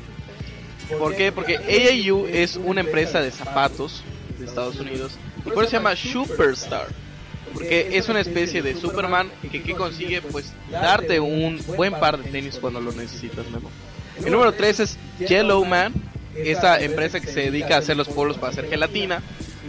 ¿Por 0.98 1.16
qué? 1.16 1.32
Porque 1.32 1.58
AAU 1.58 2.28
es 2.28 2.56
una 2.56 2.82
empresa 2.82 3.22
de 3.22 3.32
zapatos 3.32 4.04
de 4.38 4.46
Estados 4.46 4.80
Unidos. 4.80 5.14
Y 5.46 5.50
por 5.50 5.64
eso 5.64 5.72
se 5.72 5.78
llama 5.78 5.96
Superstar. 5.96 6.88
Porque 7.54 7.98
es 7.98 8.10
una 8.10 8.22
especie 8.22 8.62
de 8.62 8.76
Superman 8.76 9.30
que, 9.52 9.62
que 9.62 9.74
consigue 9.74 10.22
pues 10.22 10.54
darte 10.72 11.20
un 11.20 11.60
buen 11.76 11.94
par 11.94 12.18
de 12.22 12.30
tenis 12.30 12.58
cuando 12.60 12.80
lo 12.80 12.92
necesitas, 12.92 13.50
Memo. 13.50 13.70
El 14.24 14.32
número 14.32 14.54
3 14.54 14.80
es 14.82 14.98
Yellow 15.20 15.66
Man, 15.66 15.94
esa 16.36 16.80
empresa 16.80 17.20
que 17.20 17.28
se 17.28 17.42
dedica 17.42 17.76
a 17.76 17.80
hacer 17.80 17.98
los 17.98 18.08
polos 18.08 18.38
para 18.38 18.52
hacer 18.52 18.70
gelatina. 18.70 19.22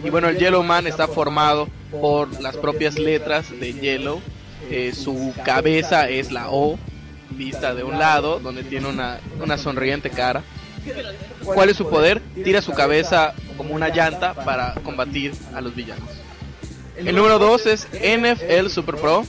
Y 0.03 0.09
bueno, 0.09 0.29
el 0.29 0.37
Yellow 0.37 0.63
Man 0.63 0.87
está 0.87 1.07
formado 1.07 1.69
por 1.91 2.41
las 2.41 2.57
propias 2.57 2.97
letras 2.97 3.49
de 3.59 3.73
Yellow. 3.73 4.21
Eh, 4.69 4.93
su 4.93 5.33
cabeza 5.43 6.09
es 6.09 6.31
la 6.31 6.49
O, 6.49 6.77
vista 7.31 7.73
de 7.73 7.83
un 7.83 7.99
lado, 7.99 8.39
donde 8.39 8.63
tiene 8.63 8.87
una, 8.87 9.19
una 9.41 9.57
sonriente 9.57 10.09
cara. 10.09 10.43
¿Cuál 11.43 11.69
es 11.69 11.77
su 11.77 11.89
poder? 11.89 12.21
Tira 12.43 12.61
su 12.61 12.71
cabeza 12.71 13.33
como 13.57 13.73
una 13.73 13.89
llanta 13.89 14.33
para 14.33 14.73
combatir 14.83 15.33
a 15.53 15.61
los 15.61 15.75
villanos. 15.75 16.09
El 16.97 17.15
número 17.15 17.39
2 17.39 17.65
es 17.67 17.87
NFL 17.91 18.69
Super 18.69 18.95
Pro. 18.95 19.25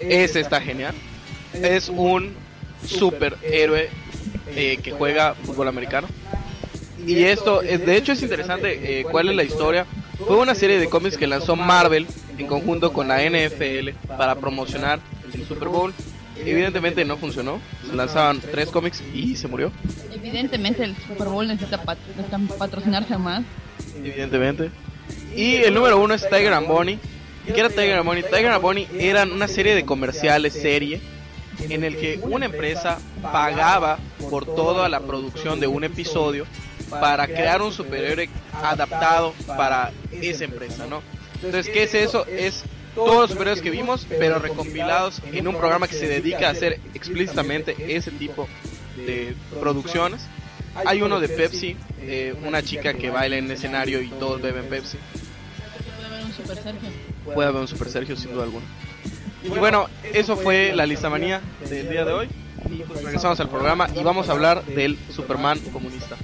Ese 0.00 0.40
está 0.40 0.60
genial. 0.60 0.94
Es 1.52 1.88
un 1.88 2.32
superhéroe 2.86 3.88
eh, 4.54 4.78
que 4.82 4.90
juega 4.92 5.34
fútbol 5.34 5.68
americano. 5.68 6.08
Y 7.06 7.22
esto, 7.24 7.62
es, 7.62 7.84
de 7.84 7.96
hecho, 7.96 8.12
es 8.12 8.22
interesante. 8.22 9.00
eh, 9.00 9.04
¿Cuál 9.04 9.28
es 9.28 9.36
la 9.36 9.44
historia? 9.44 9.86
Fue 10.26 10.36
una 10.36 10.54
serie 10.54 10.78
de 10.78 10.88
cómics 10.88 11.16
que 11.18 11.26
lanzó 11.26 11.54
Marvel 11.56 12.06
en 12.38 12.46
conjunto 12.46 12.92
con 12.92 13.08
la 13.08 13.18
NFL 13.22 13.90
para 14.16 14.34
promocionar 14.36 15.00
el 15.32 15.46
Super 15.46 15.68
Bowl. 15.68 15.92
Evidentemente 16.38 17.04
no 17.04 17.16
funcionó. 17.16 17.60
Se 17.88 17.94
lanzaban 17.94 18.40
tres 18.40 18.68
cómics 18.70 19.02
y 19.14 19.36
se 19.36 19.48
murió. 19.48 19.70
Evidentemente 20.12 20.82
el 20.84 20.96
Super 21.06 21.28
Bowl 21.28 21.46
necesita, 21.46 21.82
pat- 21.82 21.98
necesita 22.16 22.38
patrocinarse 22.58 23.16
más. 23.18 23.42
evidentemente. 23.98 24.70
Y 25.36 25.56
el 25.56 25.74
número 25.74 25.98
uno 25.98 26.14
es 26.14 26.22
Tiger 26.28 26.52
and 26.52 26.68
Bonnie. 26.68 26.98
¿Qué 27.46 27.58
era 27.58 27.68
Tiger 27.68 27.98
and 27.98 28.06
Bonnie? 28.06 28.22
Tiger 28.22 28.48
and 28.48 28.62
Bonnie 28.62 28.88
eran 28.98 29.32
una 29.32 29.48
serie 29.48 29.74
de 29.74 29.84
comerciales, 29.84 30.52
serie, 30.52 31.00
en 31.68 31.84
el 31.84 31.96
que 31.96 32.20
una 32.22 32.46
empresa 32.46 32.98
pagaba 33.20 33.98
por 34.30 34.46
toda 34.46 34.88
la 34.88 35.00
producción 35.00 35.60
de 35.60 35.66
un 35.66 35.84
episodio 35.84 36.46
para 36.88 37.26
crear 37.26 37.62
un 37.62 37.72
superhéroe 37.72 38.28
adaptado 38.52 39.34
para 39.46 39.92
esa 40.12 40.44
empresa, 40.44 40.86
¿no? 40.86 41.02
Entonces, 41.42 41.72
¿qué 41.72 41.82
es 41.82 41.94
eso? 41.94 42.26
Es 42.26 42.62
todos 42.94 43.22
los 43.22 43.30
superhéroes 43.30 43.60
que 43.60 43.70
vimos, 43.70 44.06
pero 44.08 44.38
recompilados 44.38 45.20
en 45.32 45.48
un 45.48 45.56
programa 45.56 45.88
que 45.88 45.96
se 45.96 46.06
dedica 46.06 46.48
a 46.48 46.52
hacer 46.52 46.80
explícitamente 46.94 47.74
ese 47.88 48.12
tipo 48.12 48.48
de 48.96 49.34
producciones. 49.60 50.22
Hay 50.86 51.02
uno 51.02 51.20
de 51.20 51.28
Pepsi, 51.28 51.76
eh, 52.02 52.34
una 52.44 52.62
chica 52.62 52.94
que 52.94 53.10
baila 53.10 53.36
en 53.36 53.46
el 53.46 53.50
escenario 53.52 54.00
y 54.00 54.08
todos 54.08 54.40
beben 54.40 54.66
Pepsi. 54.66 54.98
Super 56.34 56.56
Sergio. 56.56 56.88
Puede 57.24 57.48
haber 57.48 57.60
un 57.60 57.68
Super 57.68 57.88
Sergio 57.88 58.16
sin 58.16 58.32
duda 58.32 58.44
alguna. 58.44 58.66
Y 59.42 59.48
bueno, 59.48 59.88
eso 60.12 60.36
fue 60.36 60.72
la 60.74 60.86
lista 60.86 61.10
manía 61.10 61.40
del 61.68 61.88
día 61.88 62.04
de 62.04 62.12
hoy. 62.12 62.28
Regresamos 63.02 63.38
al 63.40 63.48
programa 63.48 63.88
y 63.94 64.02
vamos 64.02 64.28
a 64.28 64.32
hablar 64.32 64.64
del 64.64 64.98
Superman 65.10 65.58
comunista. 65.72 66.16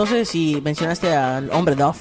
No 0.00 0.06
sé 0.06 0.24
si 0.24 0.58
mencionaste 0.62 1.14
al 1.14 1.50
hombre 1.50 1.74
Dove. 1.74 1.98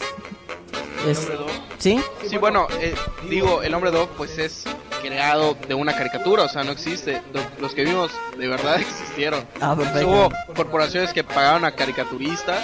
Es- 1.05 1.17
Hombre 1.19 1.35
Dove. 1.35 1.51
¿Sí? 1.79 2.01
Sí, 2.27 2.37
bueno, 2.37 2.67
eh, 2.81 2.93
digo, 3.29 3.61
el 3.61 3.73
hombre 3.73 3.89
dog 3.91 4.09
pues 4.17 4.37
es 4.37 4.63
creado 5.01 5.55
de 5.67 5.73
una 5.75 5.93
caricatura, 5.95 6.43
o 6.43 6.49
sea, 6.49 6.63
no 6.65 6.71
existe. 6.73 7.21
Lo- 7.33 7.41
Los 7.61 7.73
que 7.73 7.83
vimos 7.85 8.09
de 8.37 8.47
verdad 8.47 8.79
existieron. 8.79 9.45
Ah, 9.61 9.75
perfecto. 9.77 10.07
Hubo 10.09 10.29
corporaciones 10.55 11.11
que 11.13 11.23
pagaban 11.23 11.63
a 11.65 11.71
caricaturistas 11.71 12.59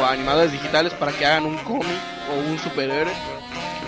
o 0.00 0.04
a 0.04 0.12
animadores 0.12 0.52
digitales 0.52 0.92
para 0.94 1.12
que 1.12 1.24
hagan 1.26 1.44
un 1.46 1.56
cómic 1.58 1.98
o 2.30 2.50
un 2.50 2.58
superhéroe 2.58 3.12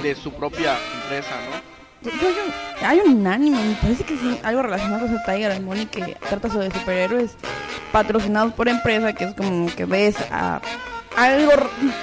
de 0.03 0.14
su 0.14 0.30
propia 0.32 0.76
empresa, 1.03 1.30
¿no? 1.51 2.11
Yo- 2.11 2.86
hay 2.86 3.01
un 3.01 3.26
anime, 3.26 3.62
me 3.62 3.74
parece 3.76 4.05
que 4.05 4.16
sí, 4.16 4.38
algo 4.42 4.62
relacionado 4.62 5.07
con 5.07 5.14
ese 5.14 5.24
Tiger 5.26 5.53
and 5.53 5.64
Bonnie 5.66 5.86
que 5.86 6.16
trata 6.28 6.49
sobre 6.51 6.70
superhéroes 6.70 7.32
patrocinados 8.01 8.53
por 8.53 8.68
empresa, 8.68 9.14
que 9.14 9.24
es 9.24 9.32
como 9.34 9.74
que 9.74 9.86
ves 9.86 10.16
a 10.30 10.61
algo 11.16 11.51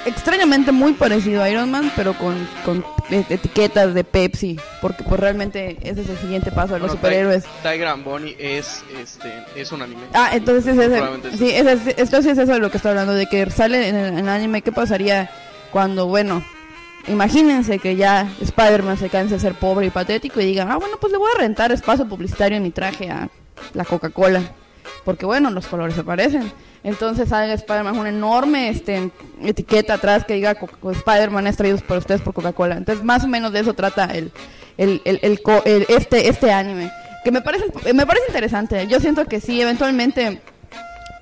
extrañamente 0.06 0.72
muy 0.72 0.92
parecido 0.94 1.40
a 1.40 1.48
Iron 1.48 1.70
Man, 1.70 1.92
pero 1.94 2.14
con, 2.14 2.34
con 2.64 2.84
e- 3.10 3.24
etiquetas 3.28 3.94
de 3.94 4.02
Pepsi, 4.02 4.58
porque 4.82 5.04
pues 5.04 5.20
realmente 5.20 5.76
ese 5.82 6.00
es 6.02 6.08
el 6.08 6.18
siguiente 6.18 6.50
paso 6.50 6.74
de 6.74 6.80
los 6.80 6.88
Bueno, 6.88 7.00
superhéroes. 7.00 7.44
Ti- 7.44 7.48
Tiger 7.62 7.86
and 7.86 8.02
Bonnie 8.04 8.34
es, 8.40 8.82
este, 9.00 9.32
es 9.54 9.70
un 9.70 9.82
anime. 9.82 10.00
Ah, 10.14 10.30
entonces 10.32 10.76
es 10.76 10.90
es- 10.90 11.38
Sí, 11.38 11.48
es- 11.52 11.96
entonces 11.96 12.32
es 12.32 12.38
eso 12.38 12.54
de 12.54 12.58
lo 12.58 12.72
que 12.72 12.78
estoy 12.78 12.90
hablando, 12.90 13.12
de 13.14 13.26
que 13.26 13.48
sale 13.52 13.88
en 13.88 13.94
el, 13.94 14.06
en 14.14 14.18
el 14.18 14.28
anime. 14.28 14.62
¿Qué 14.62 14.72
pasaría 14.72 15.30
cuando, 15.70 16.08
bueno, 16.08 16.44
imagínense 17.06 17.78
que 17.78 17.94
ya 17.94 18.28
Spider-Man 18.40 18.98
se 18.98 19.10
canse 19.10 19.34
de 19.34 19.40
ser 19.40 19.54
pobre 19.54 19.86
y 19.86 19.90
patético 19.90 20.40
y 20.40 20.46
diga, 20.46 20.66
ah, 20.68 20.76
bueno, 20.76 20.96
pues 21.00 21.12
le 21.12 21.18
voy 21.18 21.30
a 21.36 21.38
rentar 21.38 21.70
espacio 21.70 22.08
publicitario 22.08 22.56
en 22.56 22.64
mi 22.64 22.72
traje 22.72 23.08
a 23.12 23.28
la 23.74 23.84
Coca-Cola? 23.84 24.42
Porque, 25.04 25.26
bueno, 25.26 25.50
los 25.50 25.66
colores 25.66 25.94
se 25.94 26.04
parecen. 26.04 26.52
Entonces 26.82 27.28
salga 27.30 27.54
Spider-Man 27.54 27.98
una 27.98 28.08
enorme 28.10 28.68
este, 28.68 29.10
etiqueta 29.42 29.94
atrás 29.94 30.24
que 30.24 30.34
diga 30.34 30.54
Coca- 30.54 30.76
Spider-Man 30.92 31.46
es 31.46 31.56
traído 31.56 31.78
por 31.78 31.98
ustedes 31.98 32.20
por 32.20 32.34
Coca-Cola. 32.34 32.76
Entonces, 32.76 33.04
más 33.04 33.24
o 33.24 33.28
menos 33.28 33.52
de 33.52 33.60
eso 33.60 33.72
trata 33.74 34.04
el, 34.06 34.30
el, 34.76 35.00
el, 35.04 35.18
el- 35.22 35.86
este, 35.88 36.28
este 36.28 36.52
anime. 36.52 36.90
Que 37.24 37.30
me 37.32 37.40
parece, 37.40 37.64
me 37.94 38.06
parece 38.06 38.26
interesante. 38.28 38.86
Yo 38.86 39.00
siento 39.00 39.24
que 39.24 39.40
sí, 39.40 39.60
eventualmente, 39.60 40.42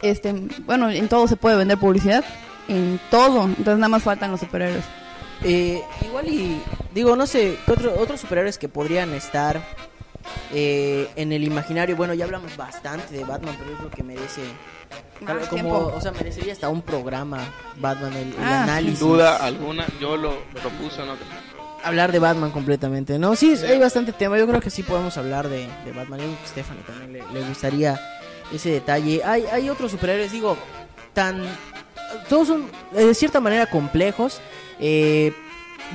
este, 0.02 0.32
bueno, 0.66 0.90
en 0.90 1.08
todo 1.08 1.28
se 1.28 1.36
puede 1.36 1.56
vender 1.56 1.78
publicidad. 1.78 2.24
En 2.68 2.98
todo. 3.10 3.44
Entonces, 3.44 3.76
nada 3.76 3.88
más 3.88 4.02
faltan 4.02 4.30
los 4.32 4.40
superhéroes. 4.40 4.84
Eh, 5.44 5.80
igual 6.04 6.28
y 6.28 6.60
digo, 6.94 7.14
no 7.16 7.26
sé, 7.26 7.56
¿qué 7.66 7.72
otro- 7.72 7.94
otros 8.00 8.20
superhéroes 8.20 8.58
que 8.58 8.68
podrían 8.68 9.12
estar 9.14 9.60
eh, 10.52 11.08
en 11.16 11.32
el 11.32 11.44
imaginario? 11.44 11.96
Bueno, 11.96 12.14
ya 12.14 12.24
hablamos 12.24 12.56
bastante 12.56 13.14
de 13.14 13.24
Batman, 13.24 13.54
pero 13.58 13.70
yo 13.72 13.76
creo 13.78 13.90
que 13.90 14.02
merece 14.02 14.42
Más 15.20 15.48
como, 15.48 15.48
tiempo. 15.62 15.92
o 15.94 16.00
sea, 16.00 16.12
merecería 16.12 16.52
hasta 16.52 16.68
un 16.68 16.82
programa 16.82 17.38
Batman 17.76 18.12
el, 18.14 18.28
el 18.28 18.34
Ah, 18.42 18.64
análisis. 18.64 18.98
Sin 18.98 19.08
duda 19.08 19.36
alguna, 19.36 19.86
yo 20.00 20.16
lo 20.16 20.38
propuse, 20.52 21.04
¿no? 21.04 21.14
Hablar 21.84 22.12
de 22.12 22.20
Batman 22.20 22.50
completamente, 22.52 23.18
¿no? 23.18 23.34
Sí, 23.34 23.56
hay 23.68 23.78
bastante 23.78 24.12
tema. 24.12 24.38
Yo 24.38 24.46
creo 24.46 24.60
que 24.60 24.70
sí 24.70 24.82
podemos 24.84 25.16
hablar 25.18 25.48
de, 25.48 25.66
de 25.84 25.92
Batman. 25.92 26.20
Yo 26.20 26.26
creo 26.26 26.38
que 26.38 26.44
a 26.44 26.48
Stephanie 26.48 26.82
también 26.84 27.12
le, 27.12 27.40
le 27.40 27.46
gustaría 27.48 28.00
ese 28.52 28.70
detalle. 28.70 29.22
Hay, 29.24 29.46
hay 29.46 29.68
otros 29.68 29.90
superhéroes, 29.90 30.30
digo, 30.30 30.56
tan. 31.12 31.42
Todos 32.28 32.46
son 32.48 32.66
eh, 32.94 33.06
de 33.06 33.14
cierta 33.14 33.40
manera 33.40 33.66
complejos. 33.66 34.40
eh, 34.78 35.32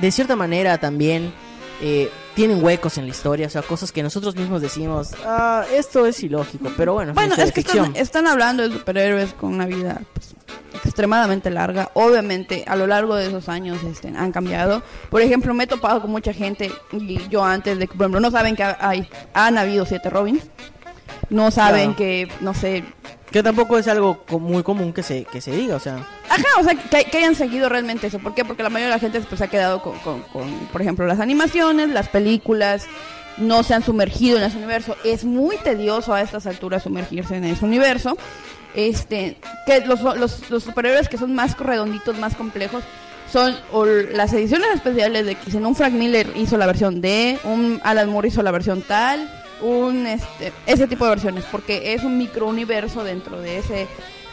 de 0.00 0.12
cierta 0.12 0.36
manera 0.36 0.78
también 0.78 1.32
eh, 1.80 2.10
tienen 2.38 2.62
huecos 2.62 2.96
en 2.98 3.04
la 3.04 3.10
historia. 3.10 3.48
O 3.48 3.50
sea, 3.50 3.62
cosas 3.62 3.90
que 3.90 4.00
nosotros 4.00 4.36
mismos 4.36 4.62
decimos. 4.62 5.10
Ah, 5.26 5.64
esto 5.72 6.06
es 6.06 6.22
ilógico. 6.22 6.70
Pero 6.76 6.94
bueno, 6.94 7.12
Bueno, 7.12 7.34
es 7.34 7.50
que 7.50 7.60
están, 7.60 7.96
están 7.96 8.28
hablando 8.28 8.62
de 8.62 8.72
superhéroes 8.72 9.34
con 9.34 9.52
una 9.52 9.66
vida 9.66 10.02
pues, 10.12 10.36
extremadamente 10.84 11.50
larga. 11.50 11.90
Obviamente, 11.94 12.64
a 12.68 12.76
lo 12.76 12.86
largo 12.86 13.16
de 13.16 13.26
esos 13.26 13.48
años 13.48 13.82
este, 13.82 14.12
han 14.16 14.30
cambiado. 14.30 14.84
Por 15.10 15.20
ejemplo, 15.20 15.52
me 15.52 15.64
he 15.64 15.66
topado 15.66 16.00
con 16.00 16.12
mucha 16.12 16.32
gente, 16.32 16.70
y 16.92 17.26
yo 17.28 17.42
antes 17.42 17.76
de 17.76 17.88
que, 17.88 17.94
por 17.94 18.04
ejemplo, 18.04 18.20
no 18.20 18.30
saben 18.30 18.54
que 18.54 18.62
hay, 18.62 19.08
han 19.34 19.58
habido 19.58 19.84
siete 19.84 20.08
Robins. 20.08 20.44
No 21.30 21.50
saben 21.50 21.94
Claro. 21.94 21.96
que, 21.96 22.28
no 22.40 22.54
sé, 22.54 22.84
Que 23.30 23.42
tampoco 23.42 23.76
es 23.76 23.86
algo 23.88 24.24
muy 24.40 24.62
común 24.62 24.92
que 24.94 25.02
se, 25.02 25.24
que 25.24 25.40
se 25.42 25.50
diga. 25.52 25.76
O 25.76 25.80
sea, 25.80 25.96
Ajá, 26.30 26.44
o 26.60 26.64
sea, 26.64 26.74
que, 26.74 27.04
que 27.04 27.18
hayan 27.18 27.34
seguido 27.34 27.68
realmente 27.68 28.06
eso. 28.06 28.18
¿Por 28.18 28.34
qué? 28.34 28.44
Porque 28.44 28.62
la 28.62 28.70
mayoría 28.70 28.94
de 28.94 28.96
la 28.96 29.00
gente 29.00 29.20
pues, 29.20 29.38
se 29.38 29.44
ha 29.44 29.48
quedado 29.48 29.82
con, 29.82 29.98
con- 29.98 30.22
con, 30.32 30.50
por 30.72 30.80
ejemplo, 30.80 31.06
las 31.06 31.20
animaciones, 31.20 31.90
las 31.90 32.08
películas, 32.08 32.86
no 33.36 33.62
se 33.62 33.74
han 33.74 33.82
sumergido 33.82 34.38
en 34.38 34.44
ese 34.44 34.56
universo. 34.56 34.96
Es 35.04 35.24
muy 35.24 35.56
tedioso 35.58 36.14
a 36.14 36.22
estas 36.22 36.46
alturas 36.46 36.82
sumergirse 36.84 37.36
en 37.36 37.44
ese 37.44 37.64
universo. 37.64 38.16
Este, 38.74 39.36
que 39.66 39.80
los, 39.86 40.00
los, 40.02 40.50
los 40.50 40.62
superhéroes 40.64 41.08
que 41.08 41.18
son 41.18 41.34
más 41.34 41.56
redonditos, 41.58 42.18
más 42.18 42.34
complejos, 42.34 42.82
son 43.32 43.54
o 43.72 43.84
las 43.84 44.32
ediciones 44.32 44.68
especiales 44.74 45.26
de 45.26 45.34
que 45.34 45.50
si 45.50 45.56
un 45.58 45.74
Frank 45.74 45.92
Miller 45.92 46.30
hizo 46.36 46.56
la 46.56 46.66
versión 46.66 47.00
D, 47.02 47.38
un 47.44 47.80
Alan 47.84 48.08
Moore 48.08 48.28
hizo 48.28 48.42
la 48.42 48.50
versión 48.50 48.80
tal, 48.82 49.30
un 49.60 50.06
este 50.06 50.52
ese 50.66 50.86
tipo 50.86 51.04
de 51.04 51.10
versiones 51.10 51.44
porque 51.50 51.94
es 51.94 52.04
un 52.04 52.18
microuniverso 52.18 53.04
dentro 53.04 53.40
de 53.40 53.58
ese 53.58 53.86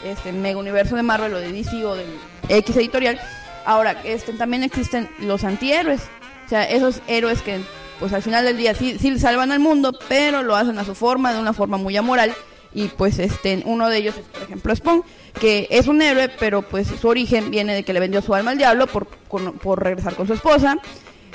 este 0.03 0.31
mega 0.31 0.59
universo 0.59 0.95
de 0.95 1.03
Marvel 1.03 1.33
o 1.33 1.39
de 1.39 1.51
DC 1.51 1.83
o 1.85 1.95
del 1.95 2.07
X 2.49 2.75
editorial. 2.77 3.19
Ahora, 3.65 4.01
este 4.03 4.33
también 4.33 4.63
existen 4.63 5.09
los 5.19 5.43
antihéroes. 5.43 6.01
O 6.45 6.49
sea, 6.49 6.63
esos 6.63 7.01
héroes 7.07 7.41
que 7.41 7.59
pues 7.99 8.13
al 8.13 8.21
final 8.21 8.45
del 8.45 8.57
día 8.57 8.75
sí, 8.75 8.97
sí 8.99 9.17
salvan 9.17 9.51
al 9.51 9.59
mundo, 9.59 9.97
pero 10.07 10.43
lo 10.43 10.55
hacen 10.55 10.77
a 10.77 10.85
su 10.85 10.95
forma, 10.95 11.33
de 11.33 11.39
una 11.39 11.53
forma 11.53 11.77
muy 11.77 11.97
amoral. 11.97 12.33
Y 12.73 12.89
pues 12.89 13.19
este 13.19 13.63
uno 13.65 13.89
de 13.89 13.97
ellos 13.97 14.15
es 14.17 14.25
por 14.25 14.43
ejemplo 14.43 14.75
Spawn, 14.75 15.03
que 15.39 15.67
es 15.71 15.87
un 15.87 16.01
héroe, 16.01 16.29
pero 16.39 16.61
pues 16.61 16.87
su 16.87 17.07
origen 17.07 17.49
viene 17.49 17.73
de 17.73 17.83
que 17.83 17.93
le 17.93 18.01
vendió 18.01 18.21
su 18.21 18.35
alma 18.35 18.51
al 18.51 18.57
diablo 18.57 18.85
por, 18.87 19.07
por 19.07 19.81
regresar 19.81 20.15
con 20.15 20.27
su 20.27 20.33
esposa. 20.33 20.77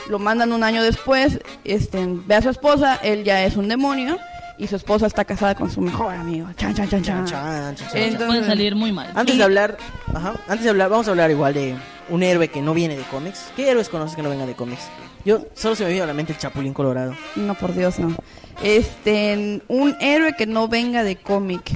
Lo 0.08 0.18
mandan 0.18 0.52
un 0.52 0.62
año 0.64 0.82
después, 0.82 1.40
este, 1.64 2.04
ve 2.26 2.34
a 2.34 2.42
su 2.42 2.48
esposa, 2.50 2.96
él 3.02 3.24
ya 3.24 3.44
es 3.44 3.56
un 3.56 3.68
demonio 3.68 4.18
y 4.58 4.66
su 4.66 4.76
esposa 4.76 5.06
está 5.06 5.24
casada 5.24 5.54
con 5.54 5.70
su 5.70 5.80
mejor 5.80 6.14
amigo. 6.14 6.48
Chan, 6.56 6.74
chan, 6.74 6.88
chan, 6.88 7.02
chan. 7.02 7.24
Chan, 7.26 7.76
chan, 7.76 7.88
chan. 7.88 7.96
Entonces- 8.02 8.26
Puede 8.26 8.44
salir 8.46 8.74
muy 8.76 8.92
mal. 8.92 9.10
Antes 9.14 9.36
de 9.38 9.44
hablar, 9.44 9.76
ajá, 10.14 10.34
antes 10.48 10.64
de 10.64 10.70
hablar, 10.70 10.90
vamos 10.90 11.06
a 11.06 11.10
hablar 11.10 11.30
igual 11.30 11.54
de 11.54 11.74
un 12.08 12.22
héroe 12.22 12.48
que 12.48 12.60
no 12.60 12.74
viene 12.74 12.96
de 12.96 13.02
cómics. 13.04 13.52
¿Qué 13.56 13.70
héroes 13.70 13.88
conoces 13.88 14.16
que 14.16 14.22
no 14.22 14.30
venga 14.30 14.46
de 14.46 14.54
cómics? 14.54 14.82
Yo 15.24 15.42
solo 15.54 15.74
se 15.76 15.84
me 15.84 15.90
viene 15.90 16.04
a 16.04 16.06
la 16.06 16.14
mente 16.14 16.32
el 16.32 16.38
Chapulín 16.38 16.72
Colorado. 16.74 17.14
No, 17.36 17.54
por 17.54 17.74
Dios, 17.74 17.98
no. 17.98 18.16
Este, 18.62 19.62
un 19.68 19.96
héroe 20.00 20.34
que 20.36 20.46
no 20.46 20.66
venga 20.68 21.02
de 21.04 21.16
cómic. 21.16 21.70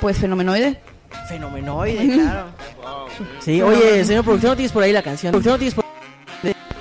Pues 0.00 0.18
fenomenoide. 0.18 0.80
Fenomenoide, 1.28 2.14
claro. 2.14 2.46
Sí, 3.40 3.60
oye, 3.60 4.04
señor 4.04 4.24
productor, 4.24 4.50
¿no 4.50 4.56
tienes 4.56 4.72
por 4.72 4.82
ahí 4.82 4.92
la 4.92 5.02
canción? 5.02 5.32
Productor, 5.32 5.52
¿no 5.54 5.58
tienes 5.58 5.74
por 5.74 5.84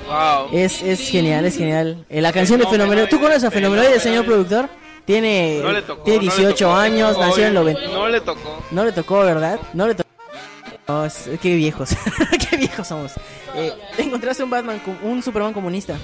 Wow. 0.10 0.50
Es, 0.58 0.82
es 0.82 1.00
genial, 1.10 1.46
es 1.46 1.56
genial. 1.58 2.06
Eh, 2.10 2.20
la 2.22 2.32
canción 2.34 2.60
de 2.60 2.66
Fenomenoide. 2.68 3.08
¿Tú 3.08 3.20
conoces 3.20 3.44
a 3.44 3.52
Fenomenoide, 3.52 4.00
señor 4.00 4.26
productor? 4.26 4.68
Tiene, 5.06 5.60
No 5.64 5.72
le 5.72 5.82
tocó, 5.82 6.04
tiene 6.04 6.18
no 6.20 6.24
le 6.26 6.38
18 6.38 6.66
tocó. 6.66 6.76
años, 6.76 7.18
nació 7.18 7.46
en 7.46 7.52
el 7.52 7.58
Oye, 7.58 7.74
90. 7.74 7.94
No 7.94 8.08
le 8.10 8.22
tocó. 8.22 8.64
No 8.72 8.86
le 8.86 8.92
tocó, 8.92 9.20
¿verdad? 9.22 9.60
No 9.74 9.88
le 9.88 9.96
tocó. 9.96 11.06
Es- 11.06 11.30
qué 11.42 11.56
viejos. 11.56 11.90
qué 12.50 12.58
viejos 12.58 12.88
somos. 12.88 13.14
Eh, 13.56 13.72
encontraste 13.98 14.44
un 14.44 14.50
Batman, 14.50 14.82
un 15.04 15.22
Superman 15.24 15.54
comunista. 15.54 15.96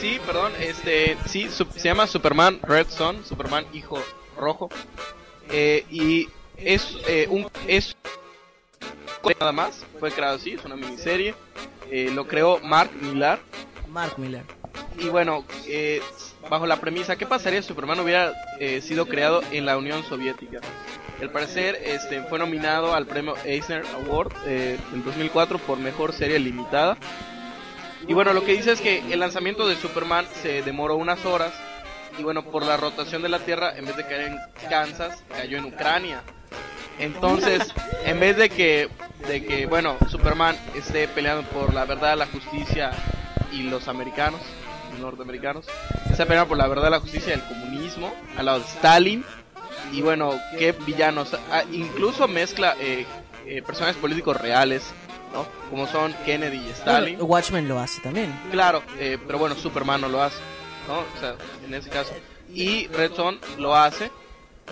Sí, 0.00 0.18
perdón, 0.24 0.52
este, 0.60 1.16
sí, 1.26 1.48
su- 1.50 1.66
se 1.74 1.88
llama 1.88 2.06
Superman 2.06 2.60
Red 2.62 2.86
Son, 2.88 3.24
Superman 3.24 3.64
Hijo 3.72 4.00
Rojo, 4.38 4.68
eh, 5.50 5.84
y 5.90 6.28
es 6.56 6.96
eh, 7.08 7.26
un 7.30 7.48
es 7.66 7.96
nada 9.40 9.52
más, 9.52 9.84
fue 9.98 10.10
creado 10.12 10.36
así, 10.36 10.52
es 10.52 10.64
una 10.64 10.76
miniserie, 10.76 11.34
eh, 11.90 12.10
lo 12.14 12.26
creó 12.26 12.60
Mark 12.60 12.90
Millar 13.00 13.40
Mark 13.90 14.18
Miller. 14.18 14.44
y 14.98 15.08
bueno, 15.08 15.44
eh, 15.66 16.00
bajo 16.48 16.66
la 16.66 16.80
premisa, 16.80 17.16
¿qué 17.16 17.26
pasaría 17.26 17.62
si 17.62 17.68
Superman 17.68 18.00
hubiera 18.00 18.32
eh, 18.60 18.80
sido 18.80 19.06
creado 19.06 19.42
en 19.50 19.66
la 19.66 19.76
Unión 19.76 20.04
Soviética? 20.04 20.60
Al 21.20 21.30
parecer, 21.30 21.78
este, 21.84 22.22
fue 22.22 22.38
nominado 22.38 22.94
al 22.94 23.06
premio 23.06 23.34
Eisner 23.44 23.82
Award 23.94 24.32
eh, 24.46 24.78
en 24.92 25.04
2004 25.04 25.58
por 25.58 25.78
mejor 25.78 26.12
serie 26.12 26.38
limitada. 26.38 26.96
Y 28.06 28.14
bueno, 28.14 28.32
lo 28.32 28.44
que 28.44 28.52
dice 28.52 28.72
es 28.72 28.80
que 28.80 29.12
el 29.12 29.18
lanzamiento 29.18 29.66
de 29.66 29.74
Superman 29.74 30.26
se 30.42 30.62
demoró 30.62 30.96
unas 30.96 31.24
horas. 31.26 31.52
Y 32.18 32.22
bueno, 32.22 32.44
por 32.44 32.64
la 32.64 32.76
rotación 32.76 33.22
de 33.22 33.28
la 33.28 33.40
Tierra, 33.40 33.76
en 33.76 33.84
vez 33.84 33.96
de 33.96 34.04
caer 34.04 34.32
en 34.32 34.38
Kansas, 34.68 35.24
cayó 35.28 35.58
en 35.58 35.66
Ucrania. 35.66 36.22
Entonces, 36.98 37.72
en 38.04 38.20
vez 38.20 38.36
de 38.36 38.48
que, 38.48 38.88
de 39.28 39.44
que, 39.44 39.66
bueno, 39.66 39.96
Superman 40.08 40.56
esté 40.74 41.08
peleando 41.08 41.48
por 41.50 41.72
la 41.72 41.84
verdad, 41.84 42.16
la 42.16 42.26
justicia 42.26 42.90
y 43.52 43.62
los 43.64 43.88
americanos, 43.88 44.40
los 44.92 45.00
norteamericanos, 45.00 45.66
está 46.10 46.24
peleando 46.26 46.48
por 46.48 46.58
la 46.58 46.66
verdad, 46.66 46.90
la 46.90 47.00
justicia 47.00 47.30
y 47.30 47.34
el 47.34 47.44
comunismo, 47.44 48.12
al 48.36 48.46
lado 48.46 48.60
de 48.60 48.66
Stalin. 48.66 49.24
Y 49.92 50.02
bueno, 50.02 50.38
qué 50.58 50.72
villanos. 50.72 51.36
Ah, 51.50 51.62
incluso 51.72 52.28
mezcla 52.28 52.76
eh, 52.80 53.06
eh, 53.46 53.62
personajes 53.62 53.96
políticos 53.96 54.36
reales, 54.38 54.82
¿no? 55.32 55.46
Como 55.70 55.86
son 55.86 56.12
Kennedy 56.26 56.58
y 56.58 56.70
Stalin. 56.70 57.14
Bueno, 57.16 57.24
Watchmen 57.32 57.68
lo 57.68 57.78
hace 57.78 58.00
también. 58.02 58.34
Claro, 58.50 58.82
eh, 58.98 59.18
pero 59.26 59.38
bueno, 59.38 59.54
Superman 59.54 60.00
no 60.00 60.08
lo 60.08 60.22
hace, 60.22 60.38
¿no? 60.86 60.98
O 60.98 61.20
sea, 61.20 61.36
en 61.64 61.74
ese 61.74 61.88
caso. 61.88 62.12
Y 62.52 62.86
Red 62.88 63.14
Son 63.14 63.38
lo 63.58 63.76
hace, 63.76 64.10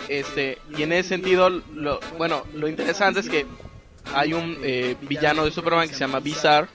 este, 0.09 0.59
y 0.77 0.83
en 0.83 0.93
ese 0.93 1.11
sentido, 1.11 1.51
lo, 1.51 2.01
bueno, 2.17 2.45
lo 2.55 2.69
interesante 2.69 3.21
es 3.21 3.29
que 3.29 3.47
hay 4.15 4.33
un 4.35 4.59
eh, 4.63 4.97
villano 5.03 5.45
de 5.45 5.51
Superman 5.51 5.89
que 5.89 5.95
se 5.95 6.01
llama 6.01 6.21
Bizarro. 6.21 6.69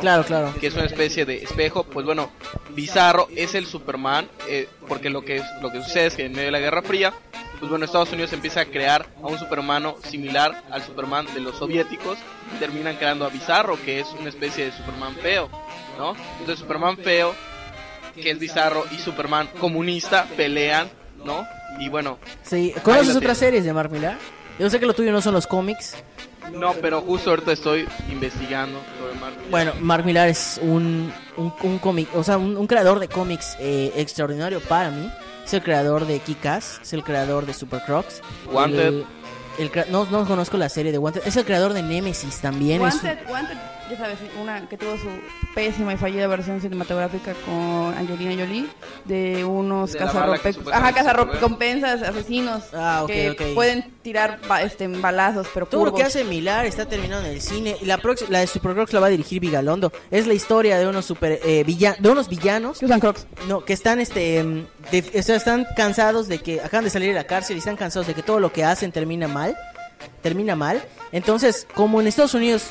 Claro, 0.00 0.24
claro. 0.24 0.54
que 0.60 0.68
es 0.68 0.74
una 0.74 0.84
especie 0.84 1.26
de 1.26 1.42
espejo, 1.42 1.84
pues 1.84 2.06
bueno, 2.06 2.30
Bizarro 2.70 3.28
es 3.34 3.54
el 3.54 3.66
Superman, 3.66 4.28
eh, 4.48 4.68
porque 4.88 5.10
lo 5.10 5.22
que, 5.22 5.42
lo 5.60 5.70
que 5.70 5.82
sucede 5.82 6.06
es 6.06 6.14
que 6.14 6.24
en 6.24 6.32
medio 6.32 6.46
de 6.46 6.52
la 6.52 6.60
Guerra 6.60 6.82
Fría, 6.82 7.12
pues 7.58 7.68
bueno, 7.68 7.84
Estados 7.84 8.12
Unidos 8.12 8.32
empieza 8.32 8.60
a 8.60 8.64
crear 8.66 9.06
a 9.22 9.26
un 9.26 9.38
superhumano 9.38 9.96
similar 10.04 10.62
al 10.70 10.82
Superman 10.82 11.26
de 11.34 11.40
los 11.40 11.56
soviéticos, 11.56 12.18
y 12.54 12.58
terminan 12.58 12.96
creando 12.96 13.24
a 13.24 13.28
Bizarro, 13.28 13.76
que 13.84 14.00
es 14.00 14.06
una 14.18 14.28
especie 14.28 14.66
de 14.66 14.72
Superman 14.72 15.14
feo, 15.16 15.50
¿no? 15.98 16.14
Entonces 16.38 16.60
Superman 16.60 16.96
feo, 16.96 17.34
que 18.14 18.30
es 18.30 18.38
Bizarro, 18.38 18.84
y 18.92 18.98
Superman 18.98 19.48
comunista 19.58 20.26
pelean, 20.36 20.88
¿no? 21.24 21.46
Y 21.78 21.88
bueno, 21.88 22.18
Sí, 22.42 22.72
¿Conoces 22.82 23.16
otras 23.16 23.38
series 23.38 23.64
de 23.64 23.72
Mark 23.72 23.90
Millar? 23.90 24.16
Yo 24.58 24.70
sé 24.70 24.78
que 24.78 24.86
lo 24.86 24.94
tuyo 24.94 25.10
no 25.12 25.20
son 25.20 25.34
los 25.34 25.46
cómics. 25.46 25.96
no, 26.52 26.72
pero 26.74 27.00
justo 27.00 27.30
ahorita 27.30 27.52
estoy 27.52 27.86
investigando 28.10 28.78
sobre 28.98 29.14
Marvel. 29.20 29.44
Bueno, 29.50 29.72
Mark 29.80 30.04
Millar 30.04 30.28
es 30.28 30.60
un, 30.62 31.12
un, 31.36 31.52
un 31.62 31.78
cómic, 31.78 32.08
o 32.14 32.22
sea, 32.22 32.38
un, 32.38 32.56
un 32.56 32.66
creador 32.68 33.00
de 33.00 33.08
cómics 33.08 33.56
eh, 33.58 33.92
extraordinario 33.96 34.60
para 34.60 34.90
mí. 34.90 35.10
Es 35.44 35.52
el 35.54 35.62
creador 35.62 36.06
de 36.06 36.20
Kick-Ass, 36.20 36.80
es 36.82 36.92
el 36.92 37.02
creador 37.02 37.44
de 37.46 37.52
Super 37.52 37.82
Crocs. 37.84 38.22
Wanted. 38.50 39.02
El, 39.58 39.70
no, 39.90 40.04
no 40.06 40.24
conozco 40.26 40.56
la 40.56 40.68
serie 40.68 40.90
de 40.92 40.98
Wanted. 40.98 41.22
Es 41.26 41.36
el 41.36 41.44
creador 41.44 41.72
de 41.74 41.82
Nemesis 41.82 42.38
también. 42.40 42.80
es 42.84 42.94
un- 42.94 43.00
Wanted, 43.08 43.28
Wanted, 43.30 43.56
ya 43.90 43.96
sabes, 43.98 44.18
una 44.40 44.68
que 44.68 44.76
tuvo 44.78 44.96
su 44.96 45.08
pésima 45.54 45.92
y 45.92 45.96
fallida 45.96 46.26
versión 46.26 46.60
cinematográfica 46.60 47.32
con 47.44 47.94
Angelina 47.96 48.32
Jolie 48.42 48.66
de 49.04 49.44
unos 49.44 49.92
De 49.92 49.98
supuestamente 50.00 50.70
ajá, 50.72 50.92
cazarrompensas, 50.92 52.02
asesinos 52.02 52.64
Ah, 52.72 53.00
ok, 53.02 53.08
que 53.10 53.30
ok. 53.30 53.42
pueden 53.54 53.92
tirar 54.02 54.40
ba- 54.48 54.62
este, 54.62 54.88
balazos, 54.88 55.46
pero 55.52 55.66
Todo 55.66 55.84
lo 55.84 55.92
que 55.92 56.02
curvos. 56.02 56.08
hace 56.08 56.24
Millar 56.24 56.66
está 56.66 56.86
terminado 56.86 57.22
en 57.24 57.32
el 57.32 57.40
cine. 57.40 57.76
Y 57.80 57.84
la, 57.86 58.00
la 58.28 58.40
de 58.40 58.46
Super 58.46 58.74
Crocs 58.74 58.92
la 58.92 59.00
va 59.00 59.06
a 59.06 59.10
dirigir 59.10 59.40
Vigalondo. 59.40 59.92
Es 60.10 60.26
la 60.26 60.34
historia 60.34 60.78
de 60.78 60.86
unos 60.86 61.04
super 61.04 61.40
eh, 61.44 61.64
de 61.98 62.08
unos 62.10 62.28
villanos. 62.28 62.78
Que 62.78 62.86
usan 62.86 63.00
crocs. 63.00 63.26
No, 63.48 63.64
que 63.64 63.72
están 63.74 64.00
este 64.00 64.38
em, 64.38 64.66
de- 64.90 65.18
o 65.18 65.22
sea, 65.22 65.36
están 65.36 65.66
cansados 65.76 66.28
de 66.28 66.38
que 66.38 66.60
acaban 66.60 66.84
de 66.84 66.90
salir 66.90 67.08
de 67.08 67.14
la 67.14 67.24
cárcel 67.24 67.56
y 67.56 67.58
están 67.58 67.76
cansados 67.76 68.06
de 68.06 68.14
que 68.14 68.22
todo 68.22 68.40
lo 68.40 68.52
que 68.52 68.64
hacen 68.64 68.92
termina 68.92 69.28
mal. 69.28 69.56
Termina 70.22 70.56
mal. 70.56 70.82
Entonces, 71.12 71.66
como 71.74 72.00
en 72.00 72.06
Estados 72.06 72.34
Unidos 72.34 72.64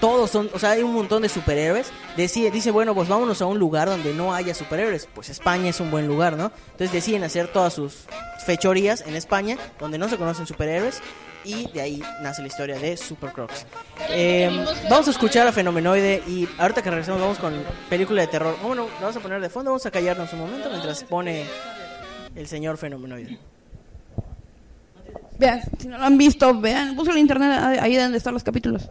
todos 0.00 0.30
son, 0.30 0.50
o 0.52 0.58
sea, 0.58 0.70
hay 0.70 0.82
un 0.82 0.92
montón 0.92 1.22
de 1.22 1.28
superhéroes, 1.28 1.92
decide, 2.16 2.50
dice, 2.50 2.70
bueno, 2.70 2.94
pues 2.94 3.08
vámonos 3.08 3.40
a 3.42 3.46
un 3.46 3.58
lugar 3.58 3.88
donde 3.88 4.14
no 4.14 4.34
haya 4.34 4.54
superhéroes. 4.54 5.08
Pues 5.14 5.28
España 5.28 5.68
es 5.68 5.80
un 5.80 5.90
buen 5.90 6.06
lugar, 6.06 6.36
¿no? 6.36 6.50
Entonces 6.72 6.92
deciden 6.92 7.22
hacer 7.22 7.48
todas 7.48 7.74
sus 7.74 8.06
fechorías 8.44 9.02
en 9.06 9.14
España, 9.14 9.56
donde 9.78 9.98
no 9.98 10.08
se 10.08 10.16
conocen 10.16 10.46
superhéroes. 10.46 11.00
Y 11.42 11.70
de 11.70 11.80
ahí 11.80 12.02
nace 12.20 12.42
la 12.42 12.48
historia 12.48 12.78
de 12.78 12.98
Super 12.98 13.32
Crocs. 13.32 13.64
Eh, 14.10 14.50
vamos 14.90 15.08
a 15.08 15.10
escuchar 15.10 15.46
a 15.46 15.52
Fenomenoide 15.52 16.22
y 16.26 16.46
ahorita 16.58 16.82
que 16.82 16.90
regresamos 16.90 17.20
vamos 17.20 17.38
con 17.38 17.54
película 17.88 18.20
de 18.20 18.26
terror. 18.26 18.56
Bueno, 18.62 18.88
vamos 19.00 19.16
a 19.16 19.20
poner 19.20 19.40
de 19.40 19.48
fondo, 19.48 19.70
vamos 19.70 19.86
a 19.86 19.90
callarnos 19.90 20.30
un 20.34 20.40
momento 20.40 20.68
mientras 20.68 21.02
pone 21.04 21.46
el 22.34 22.46
señor 22.46 22.76
Fenomenoide. 22.76 23.38
Vean, 25.38 25.62
si 25.78 25.88
no 25.88 25.96
lo 25.96 26.04
han 26.04 26.18
visto, 26.18 26.60
vean, 26.60 26.94
busquen 26.94 27.16
en 27.16 27.22
internet 27.22 27.58
ahí 27.80 27.96
donde 27.96 28.18
están 28.18 28.34
los 28.34 28.44
capítulos. 28.44 28.90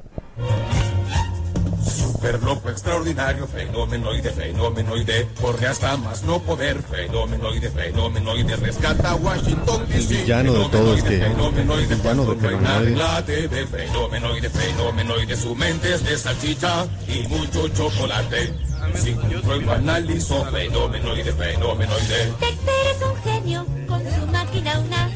Super 2.20 2.44
loco, 2.44 2.70
extraordinario, 2.70 3.48
fenomenoide, 3.48 4.30
fenomenoide, 4.32 5.26
corre 5.40 5.68
hasta 5.68 5.96
más 5.96 6.22
no 6.24 6.38
poder, 6.40 6.84
fenomenoide, 6.84 7.72
fenomenoide, 7.72 8.58
rescata 8.58 9.12
a 9.12 9.16
Washington 9.16 9.86
El 9.90 10.06
villano 10.06 10.52
de 10.52 10.66
todo 10.66 10.96
es 10.96 11.04
que 11.04 11.16
el 11.16 11.22
fenomenoide, 11.32 11.96
villano 11.96 12.26
de 12.26 12.92
la 12.98 13.26
TV, 13.26 13.66
fenomenoide, 13.68 14.50
fenomenoide, 14.50 15.38
su 15.38 15.56
mente 15.56 15.94
es 15.94 16.04
de 16.04 16.18
salchicha 16.18 16.88
y 17.08 17.26
mucho 17.30 17.70
chocolate. 17.70 18.54
Sin 18.96 19.16
control 19.16 19.66
lo 19.66 19.72
analizo, 19.72 20.46
fenomenoide, 20.52 21.32
fenomenoide. 21.32 22.34
Dexter 22.42 22.88
es 22.96 23.02
un 23.02 23.16
genio 23.24 23.66
con 23.88 24.02
su 24.02 24.28
máquina 24.28 24.78
UNAS. 24.78 25.12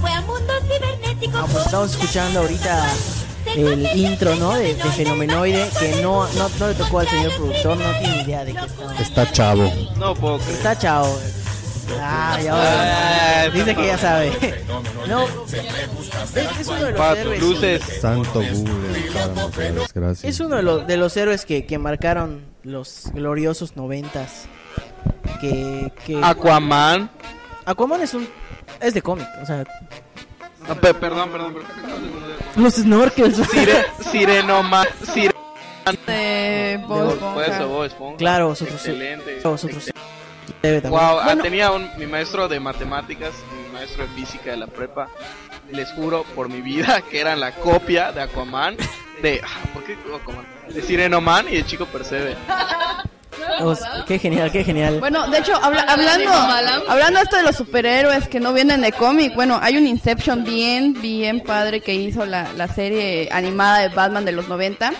Fue 0.00 0.10
a 0.10 0.20
mundos 0.22 0.56
cibernéticos. 0.66 1.40
Ah, 1.40 1.46
pues 1.52 1.64
estamos 1.66 1.92
escuchando 1.92 2.40
ahorita 2.40 2.84
el 3.66 3.86
intro, 3.98 4.34
¿no? 4.36 4.54
De, 4.54 4.74
de 4.74 4.84
Fenomenoide 4.90 5.68
que 5.78 6.00
no, 6.02 6.26
no, 6.34 6.48
no 6.58 6.68
le 6.68 6.74
tocó 6.74 7.00
al 7.00 7.08
señor 7.08 7.34
productor, 7.36 7.76
no 7.76 7.98
tiene 7.98 8.22
idea 8.22 8.44
de 8.44 8.52
qué 8.54 8.64
está. 8.64 9.02
Está 9.02 9.32
chavo. 9.32 9.72
No 9.96 10.14
puedo 10.14 10.38
creer. 10.38 10.52
Está 10.56 10.78
chao. 10.78 11.18
Ah, 12.00 12.38
ya. 12.42 13.50
Dice 13.50 13.74
que 13.74 13.86
ya 13.86 13.96
sabe. 13.98 14.64
No, 15.08 15.24
es, 15.24 16.60
es 16.60 16.68
uno 16.68 16.84
de 16.84 16.90
los 16.90 16.98
Pato, 17.00 17.20
héroes. 17.20 17.40
luces. 17.40 17.82
Santo 18.00 18.42
Google, 18.42 19.72
desgracia. 19.74 20.28
Es 20.28 20.40
uno 20.40 20.56
de 20.56 20.62
los, 20.62 20.86
de 20.86 20.96
los 20.98 21.16
héroes 21.16 21.46
que, 21.46 21.64
que 21.64 21.78
marcaron 21.78 22.44
los 22.62 23.04
gloriosos 23.14 23.74
noventas. 23.76 24.44
Que, 25.40 25.90
que 26.04 26.20
Aquaman. 26.22 27.10
Aquaman 27.64 28.02
es 28.02 28.12
un 28.14 28.28
es 28.80 28.94
de 28.94 29.02
cómic, 29.02 29.26
o 29.42 29.46
sea, 29.46 29.64
No, 30.68 30.74
perdón, 30.76 31.30
perdón, 31.30 31.54
pero 31.54 31.66
los 32.56 32.74
snorkels. 32.74 33.36
Sire, 33.48 33.84
Sirenoma, 34.10 34.84
Sire... 35.12 35.34
De 36.06 36.78
Bob 36.86 37.18
Por 37.18 37.42
Esponja. 37.44 37.46
eso, 37.46 37.68
Bob 37.68 37.84
Esponja. 37.84 38.16
Claro, 38.18 38.48
nosotros 38.50 38.76
Excelente. 38.76 39.40
nosotros 39.42 39.90
debe 40.62 40.80
también. 40.82 41.00
Wow, 41.02 41.18
ah, 41.18 41.24
Bueno, 41.24 41.42
tenía 41.42 41.70
un, 41.72 41.88
mi 41.96 42.06
maestro 42.06 42.46
de 42.46 42.60
matemáticas, 42.60 43.32
mi 43.56 43.72
maestro 43.72 44.06
de 44.06 44.12
física 44.14 44.50
de 44.50 44.58
la 44.58 44.66
prepa, 44.66 45.08
les 45.70 45.90
juro 45.92 46.24
por 46.34 46.50
mi 46.50 46.60
vida 46.60 47.02
que 47.10 47.20
eran 47.20 47.40
la 47.40 47.52
copia 47.52 48.12
de 48.12 48.20
Aquaman, 48.20 48.76
de, 49.22 49.40
ah, 49.42 49.68
¿por 49.72 49.84
qué 49.84 49.96
Aquaman? 50.14 50.46
De 50.68 50.82
Sirenoman 50.82 51.48
y 51.48 51.56
de 51.56 51.64
Chico 51.64 51.86
Percebe. 51.86 52.36
Qué 54.06 54.18
genial, 54.18 54.50
qué 54.52 54.64
genial. 54.64 54.98
Bueno, 55.00 55.28
de 55.28 55.38
hecho, 55.38 55.54
habla- 55.54 55.82
hablando, 55.82 56.30
hablando 56.88 57.20
esto 57.20 57.36
de 57.36 57.42
los 57.42 57.56
superhéroes 57.56 58.28
que 58.28 58.40
no 58.40 58.52
vienen 58.52 58.80
de 58.82 58.92
cómic, 58.92 59.34
bueno, 59.34 59.58
hay 59.62 59.76
un 59.76 59.86
Inception 59.86 60.44
bien, 60.44 60.94
bien 61.00 61.40
padre 61.40 61.80
que 61.80 61.94
hizo 61.94 62.24
la, 62.26 62.52
la 62.56 62.68
serie 62.68 63.28
animada 63.32 63.78
de 63.80 63.88
Batman 63.88 64.24
de 64.24 64.32
los 64.32 64.48
90, 64.48 64.92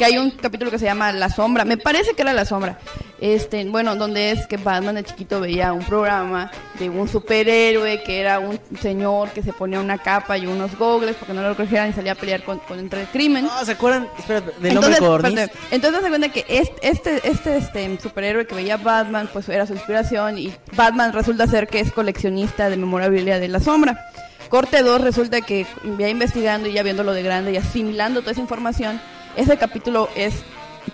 que 0.00 0.06
hay 0.06 0.16
un 0.16 0.30
capítulo 0.30 0.70
que 0.70 0.78
se 0.78 0.86
llama 0.86 1.12
La 1.12 1.28
Sombra, 1.28 1.66
me 1.66 1.76
parece 1.76 2.14
que 2.14 2.22
era 2.22 2.32
La 2.32 2.46
Sombra, 2.46 2.78
este, 3.20 3.66
bueno, 3.66 3.96
donde 3.96 4.30
es 4.30 4.46
que 4.46 4.56
Batman 4.56 4.94
de 4.94 5.04
chiquito 5.04 5.42
veía 5.42 5.74
un 5.74 5.84
programa 5.84 6.50
de 6.78 6.88
un 6.88 7.06
superhéroe 7.06 8.02
que 8.02 8.18
era 8.18 8.38
un 8.38 8.58
señor 8.80 9.28
que 9.28 9.42
se 9.42 9.52
ponía 9.52 9.78
una 9.78 9.98
capa 9.98 10.38
y 10.38 10.46
unos 10.46 10.74
gogles 10.78 11.16
porque 11.16 11.34
no 11.34 11.46
lo 11.46 11.54
cogieran 11.54 11.90
y 11.90 11.92
salía 11.92 12.12
a 12.12 12.14
pelear 12.14 12.42
con, 12.44 12.60
contra 12.60 13.02
el 13.02 13.08
crimen. 13.08 13.46
Ah, 13.50 13.62
¿se 13.62 13.72
acuerdan? 13.72 14.08
Espera, 14.18 14.40
del 14.40 14.72
Entonces, 14.72 15.02
espérate, 15.02 15.52
entonces 15.70 16.02
se 16.02 16.08
cuenta 16.08 16.28
que 16.30 16.46
este, 16.48 16.88
este, 16.88 17.28
este, 17.28 17.56
este 17.58 17.98
superhéroe 18.00 18.46
que 18.46 18.54
veía 18.54 18.78
Batman, 18.78 19.28
pues 19.30 19.50
era 19.50 19.66
su 19.66 19.74
inspiración 19.74 20.38
y 20.38 20.50
Batman 20.76 21.12
resulta 21.12 21.46
ser 21.46 21.68
que 21.68 21.78
es 21.78 21.92
coleccionista 21.92 22.70
de 22.70 22.78
memorabilia 22.78 23.38
de 23.38 23.48
la 23.48 23.60
sombra. 23.60 24.08
Corte 24.48 24.82
2 24.82 25.02
resulta 25.02 25.42
que 25.42 25.66
ya 25.98 26.08
investigando 26.08 26.70
y 26.70 26.72
ya 26.72 26.82
viéndolo 26.82 27.12
de 27.12 27.22
grande 27.22 27.52
y 27.52 27.58
asimilando 27.58 28.20
toda 28.20 28.32
esa 28.32 28.40
información, 28.40 28.98
ese 29.40 29.56
capítulo 29.56 30.08
es 30.14 30.34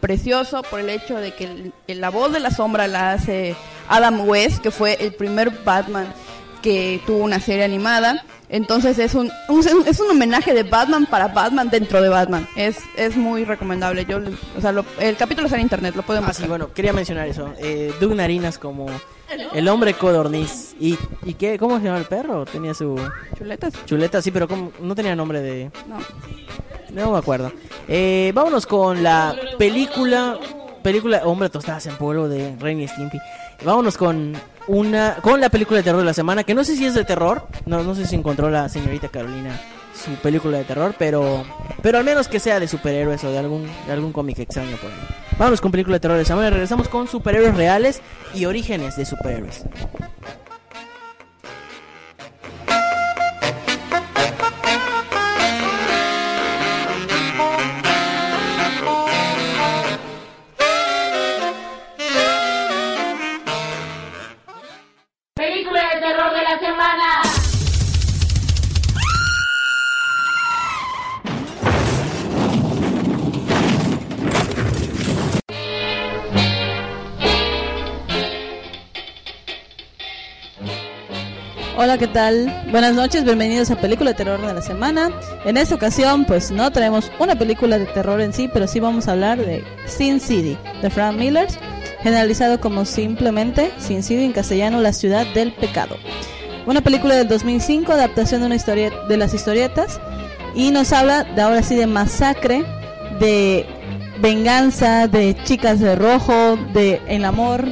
precioso 0.01 0.63
por 0.63 0.81
el 0.81 0.91
hecho 0.91 1.17
de 1.17 1.33
que 1.35 1.45
el- 1.87 2.01
la 2.01 2.11
voz 2.11 2.33
de 2.33 2.41
la 2.41 2.51
sombra 2.51 2.87
la 2.87 3.13
hace 3.13 3.55
Adam 3.89 4.29
West, 4.29 4.59
que 4.63 4.71
fue 4.71 4.97
el 5.01 5.13
primer 5.15 5.51
Batman 5.65 6.13
que 6.63 7.01
tuvo 7.07 7.19
una 7.19 7.39
serie 7.39 7.65
animada. 7.65 8.25
Entonces 8.49 8.99
es 8.99 9.15
un, 9.15 9.31
un- 9.49 9.85
es 9.87 10.01
un 10.01 10.11
homenaje 10.11 10.53
de 10.55 10.63
Batman 10.65 11.07
para 11.07 11.29
Batman 11.29 11.69
dentro 11.71 12.01
de 12.03 12.09
Batman. 12.09 12.49
Es, 12.57 12.79
es 12.97 13.17
muy 13.17 13.45
recomendable. 13.45 14.05
Yo, 14.05 14.19
o 14.57 14.61
sea, 14.61 14.73
lo- 14.73 14.85
el 14.99 15.17
capítulo 15.17 15.47
está 15.47 15.57
en 15.57 15.63
internet, 15.63 15.95
lo 15.95 16.03
pueden 16.03 16.25
Ah, 16.25 16.33
sí, 16.33 16.45
bueno, 16.47 16.73
quería 16.73 16.93
mencionar 16.93 17.29
eso. 17.29 17.53
Eh, 17.59 17.93
Doug 18.01 18.15
Narinas 18.15 18.59
como 18.59 18.87
el 19.55 19.69
hombre 19.69 19.95
codorniz. 19.95 20.75
¿Y, 20.79 20.99
y 21.25 21.35
qué? 21.35 21.59
¿Cómo 21.59 21.79
se 21.79 21.85
llama 21.85 21.99
el 21.99 22.05
perro? 22.05 22.45
Tenía 22.45 22.75
su... 22.75 22.99
Chuletas. 23.37 23.75
Chuleta, 23.87 24.23
sí, 24.23 24.31
pero 24.31 24.47
¿cómo? 24.49 24.73
no 24.81 24.95
tenía 24.95 25.17
nombre 25.17 25.41
de... 25.41 25.71
No. 25.89 25.99
No 26.93 27.13
me 27.13 27.19
acuerdo. 27.19 27.53
Eh, 27.89 28.33
vámonos 28.35 28.67
con 28.67 29.03
la 29.03 29.35
película... 29.59 30.39
Película 30.83 31.23
Hombre 31.25 31.49
Tostadas 31.49 31.85
en 31.87 31.97
Polvo 31.97 32.29
de 32.29 32.55
Ren 32.61 32.81
y 32.81 32.87
Stimpy. 32.87 33.19
Vámonos 33.65 33.97
con 33.97 34.35
una 34.69 35.17
con 35.17 35.41
la 35.41 35.49
película 35.49 35.79
de 35.79 35.83
terror 35.83 36.01
de 36.01 36.07
la 36.07 36.15
semana, 36.15 36.45
que 36.45 36.55
no 36.55 36.63
sé 36.63 36.77
si 36.77 36.87
es 36.87 36.95
de 36.95 37.05
terror, 37.05 37.49
no, 37.65 37.83
no 37.83 37.95
sé 37.97 38.07
si 38.07 38.15
encontró 38.15 38.51
la 38.51 38.69
señorita 38.69 39.09
Carolina 39.09 39.59
su 39.97 40.11
película 40.17 40.59
de 40.59 40.65
terror, 40.65 40.95
pero 40.99 41.45
pero 41.83 41.99
al 41.99 42.05
menos 42.05 42.29
que 42.29 42.41
sea 42.41 42.61
de 42.61 42.69
superhéroes 42.69 43.23
o 43.25 43.31
de 43.31 43.39
algún 43.39 43.67
de 43.87 43.93
algún 43.93 44.13
cómic 44.13 44.39
extraño 44.39 44.77
por 44.77 44.91
ahí. 44.91 44.99
Vámonos 45.39 45.61
con 45.61 45.71
película 45.71 45.97
de 45.97 46.01
terror 46.01 46.19
de 46.19 46.25
semana, 46.25 46.51
regresamos 46.51 46.89
con 46.89 47.09
superhéroes 47.09 47.57
reales 47.57 48.01
y 48.35 48.45
orígenes 48.45 48.97
de 48.97 49.05
superhéroes. 49.05 49.65
Hola, 81.79 81.99
¿qué 81.99 82.07
tal? 82.07 82.65
Buenas 82.71 82.95
noches, 82.95 83.23
bienvenidos 83.23 83.71
a 83.71 83.77
Película 83.77 84.13
de 84.13 84.17
Terror 84.17 84.41
de 84.41 84.55
la 84.55 84.63
Semana. 84.63 85.11
En 85.45 85.59
esta 85.59 85.75
ocasión, 85.75 86.25
pues 86.25 86.51
no 86.51 86.71
traemos 86.71 87.13
una 87.19 87.37
película 87.37 87.79
de 87.79 87.85
terror 87.85 88.23
en 88.23 88.33
sí, 88.33 88.49
pero 88.51 88.67
sí 88.67 88.81
vamos 88.81 89.09
a 89.09 89.13
hablar 89.13 89.37
de 89.37 89.63
Sin 89.85 90.19
City, 90.19 90.57
de 90.81 90.89
Frank 90.89 91.19
Miller, 91.19 91.47
generalizado 92.01 92.61
como 92.61 92.87
simplemente 92.87 93.73
Sin 93.77 94.03
City 94.03 94.25
en 94.25 94.33
castellano, 94.33 94.81
La 94.81 94.95
Ciudad 94.95 95.27
del 95.35 95.53
Pecado. 95.53 95.99
Una 96.65 96.81
película 96.81 97.15
del 97.15 97.29
2005, 97.29 97.93
adaptación 97.93 98.41
de 98.41 98.47
una 98.47 98.57
historia 98.57 98.91
de 99.07 99.17
las 99.19 99.35
historietas, 99.35 100.01
y 100.55 100.71
nos 100.71 100.95
habla 100.95 101.25
de 101.25 101.43
ahora 101.43 101.63
sí 101.63 101.77
de 101.77 101.87
masacre, 101.87 102.65
de 103.21 103.67
venganza, 104.23 105.09
de 105.09 105.37
chicas 105.45 105.79
de 105.81 105.95
rojo, 105.95 106.57
de 106.73 107.03
el 107.07 107.27
amor, 107.27 107.69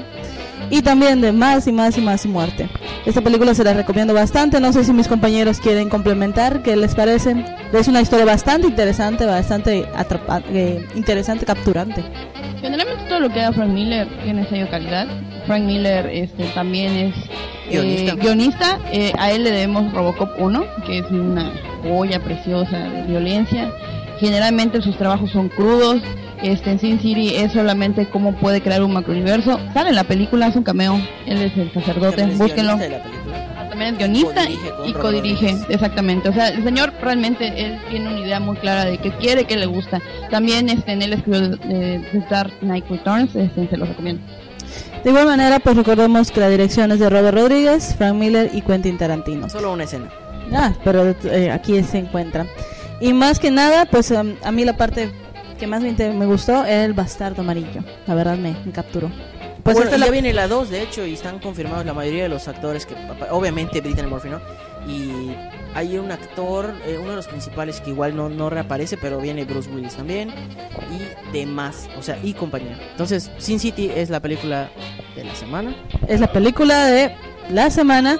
y 0.70 0.82
también 0.82 1.20
de 1.20 1.32
más 1.32 1.66
y 1.66 1.72
más 1.72 1.96
y 1.98 2.00
más 2.00 2.26
muerte. 2.26 2.68
Esta 3.06 3.20
película 3.20 3.54
se 3.54 3.64
la 3.64 3.74
recomiendo 3.74 4.14
bastante, 4.14 4.60
no 4.60 4.72
sé 4.72 4.84
si 4.84 4.92
mis 4.92 5.08
compañeros 5.08 5.60
quieren 5.60 5.88
complementar, 5.88 6.62
¿qué 6.62 6.76
les 6.76 6.94
parece? 6.94 7.44
Es 7.72 7.88
una 7.88 8.00
historia 8.00 8.24
bastante 8.24 8.66
interesante, 8.66 9.26
bastante 9.26 9.86
eh, 10.52 10.86
interesante, 10.94 11.44
capturante. 11.44 12.02
Generalmente 12.60 13.04
todo 13.08 13.20
lo 13.20 13.28
que 13.30 13.40
haga 13.40 13.52
Frank 13.52 13.70
Miller 13.70 14.08
tiene 14.22 14.48
sello 14.48 14.64
de 14.64 14.70
calidad. 14.70 15.06
Frank 15.46 15.64
Miller 15.64 16.06
este, 16.06 16.44
también 16.54 16.92
es 16.92 17.14
eh, 17.68 17.70
Guionista. 17.70 18.14
guionista. 18.14 18.78
Eh, 18.90 19.12
a 19.18 19.30
él 19.32 19.44
le 19.44 19.50
debemos 19.50 19.92
Robocop 19.92 20.30
1, 20.38 20.64
que 20.86 21.00
es 21.00 21.10
una 21.10 21.52
joya 21.82 22.20
preciosa 22.20 22.78
de 22.78 23.02
violencia. 23.02 23.70
Generalmente 24.18 24.80
sus 24.80 24.96
trabajos 24.96 25.30
son 25.30 25.48
crudos. 25.50 26.00
Este, 26.44 26.72
en 26.72 26.78
Sin 26.78 27.00
City 27.00 27.34
es 27.36 27.52
solamente 27.52 28.06
cómo 28.10 28.34
puede 28.36 28.60
crear 28.60 28.82
un 28.82 28.92
macrouniverso. 28.92 29.58
Sale 29.72 29.88
en 29.88 29.94
la 29.94 30.04
película, 30.04 30.46
hace 30.46 30.58
un 30.58 30.64
cameo. 30.64 31.00
Él 31.26 31.40
es 31.40 31.56
el 31.56 31.72
sacerdote, 31.72 32.18
También 32.18 32.30
es 32.32 32.38
búsquenlo. 32.38 32.76
guionista 32.76 32.84
de 32.84 32.98
la 32.98 33.02
película. 33.02 33.68
También 33.70 33.94
es 33.94 33.98
guionista 33.98 34.42
Codirige 34.42 34.68
y 34.86 34.92
codirige, 34.92 35.46
Rodríguez. 35.46 35.66
exactamente. 35.70 36.28
O 36.28 36.32
sea, 36.34 36.48
el 36.48 36.62
señor 36.62 36.92
realmente 37.00 37.46
él 37.56 37.78
tiene 37.90 38.08
una 38.10 38.20
idea 38.20 38.40
muy 38.40 38.56
clara 38.58 38.84
de 38.84 38.98
qué 38.98 39.10
quiere, 39.12 39.44
qué 39.46 39.56
le 39.56 39.64
gusta. 39.66 40.02
También 40.30 40.68
este, 40.68 40.92
en 40.92 41.00
él 41.00 41.14
escribió 41.14 41.58
eh, 41.68 42.06
The 42.12 42.24
Dark 42.28 42.52
Knight 42.60 42.84
Returns, 42.90 43.34
este, 43.34 43.66
se 43.66 43.76
los 43.78 43.88
recomiendo. 43.88 44.22
De 45.02 45.10
igual 45.10 45.26
manera, 45.26 45.60
pues 45.60 45.76
recordemos 45.76 46.30
que 46.30 46.40
la 46.40 46.50
dirección 46.50 46.92
es 46.92 46.98
de 46.98 47.08
Robert 47.08 47.36
Rodríguez, 47.36 47.94
Frank 47.96 48.16
Miller 48.16 48.50
y 48.52 48.60
Quentin 48.60 48.98
Tarantino. 48.98 49.48
Solo 49.48 49.72
una 49.72 49.84
escena. 49.84 50.10
Ah, 50.52 50.72
pero 50.84 51.14
eh, 51.24 51.50
aquí 51.50 51.82
se 51.84 51.98
encuentra. 51.98 52.46
Y 53.00 53.12
más 53.12 53.38
que 53.40 53.50
nada, 53.50 53.86
pues 53.86 54.10
um, 54.10 54.34
a 54.44 54.52
mí 54.52 54.64
la 54.64 54.76
parte 54.76 55.10
que 55.56 55.66
más 55.66 55.82
me, 55.82 55.92
me 55.92 56.26
gustó 56.26 56.64
era 56.64 56.84
el 56.84 56.92
bastardo 56.92 57.42
amarillo. 57.42 57.82
La 58.06 58.14
verdad 58.14 58.36
me, 58.36 58.54
me 58.64 58.72
capturó. 58.72 59.10
Pues 59.62 59.76
Bueno, 59.76 59.90
esta 59.90 59.98
ya 59.98 60.06
la- 60.06 60.10
viene 60.12 60.32
la 60.34 60.46
2, 60.46 60.68
de 60.70 60.82
hecho, 60.82 61.06
y 61.06 61.14
están 61.14 61.38
confirmados 61.38 61.86
la 61.86 61.94
mayoría 61.94 62.24
de 62.24 62.28
los 62.28 62.46
actores 62.48 62.84
que, 62.84 62.94
obviamente, 63.30 63.80
Brittany 63.80 64.06
Murphy, 64.08 64.28
¿no? 64.28 64.40
Y 64.86 65.34
hay 65.74 65.96
un 65.96 66.12
actor, 66.12 66.74
eh, 66.86 66.98
uno 67.00 67.10
de 67.10 67.16
los 67.16 67.26
principales 67.26 67.80
que 67.80 67.90
igual 67.90 68.14
no, 68.14 68.28
no 68.28 68.50
reaparece, 68.50 68.98
pero 68.98 69.18
viene 69.20 69.44
Bruce 69.46 69.70
Willis 69.70 69.94
también, 69.94 70.28
y 70.30 71.32
demás, 71.32 71.88
o 71.98 72.02
sea, 72.02 72.18
y 72.22 72.34
compañía. 72.34 72.78
Entonces, 72.90 73.30
Sin 73.38 73.58
City 73.58 73.90
es 73.94 74.10
la 74.10 74.20
película 74.20 74.68
de 75.16 75.24
la 75.24 75.34
semana. 75.34 75.74
es 76.08 76.20
la 76.20 76.30
película 76.30 76.84
de 76.86 77.14
la 77.48 77.70
semana. 77.70 78.18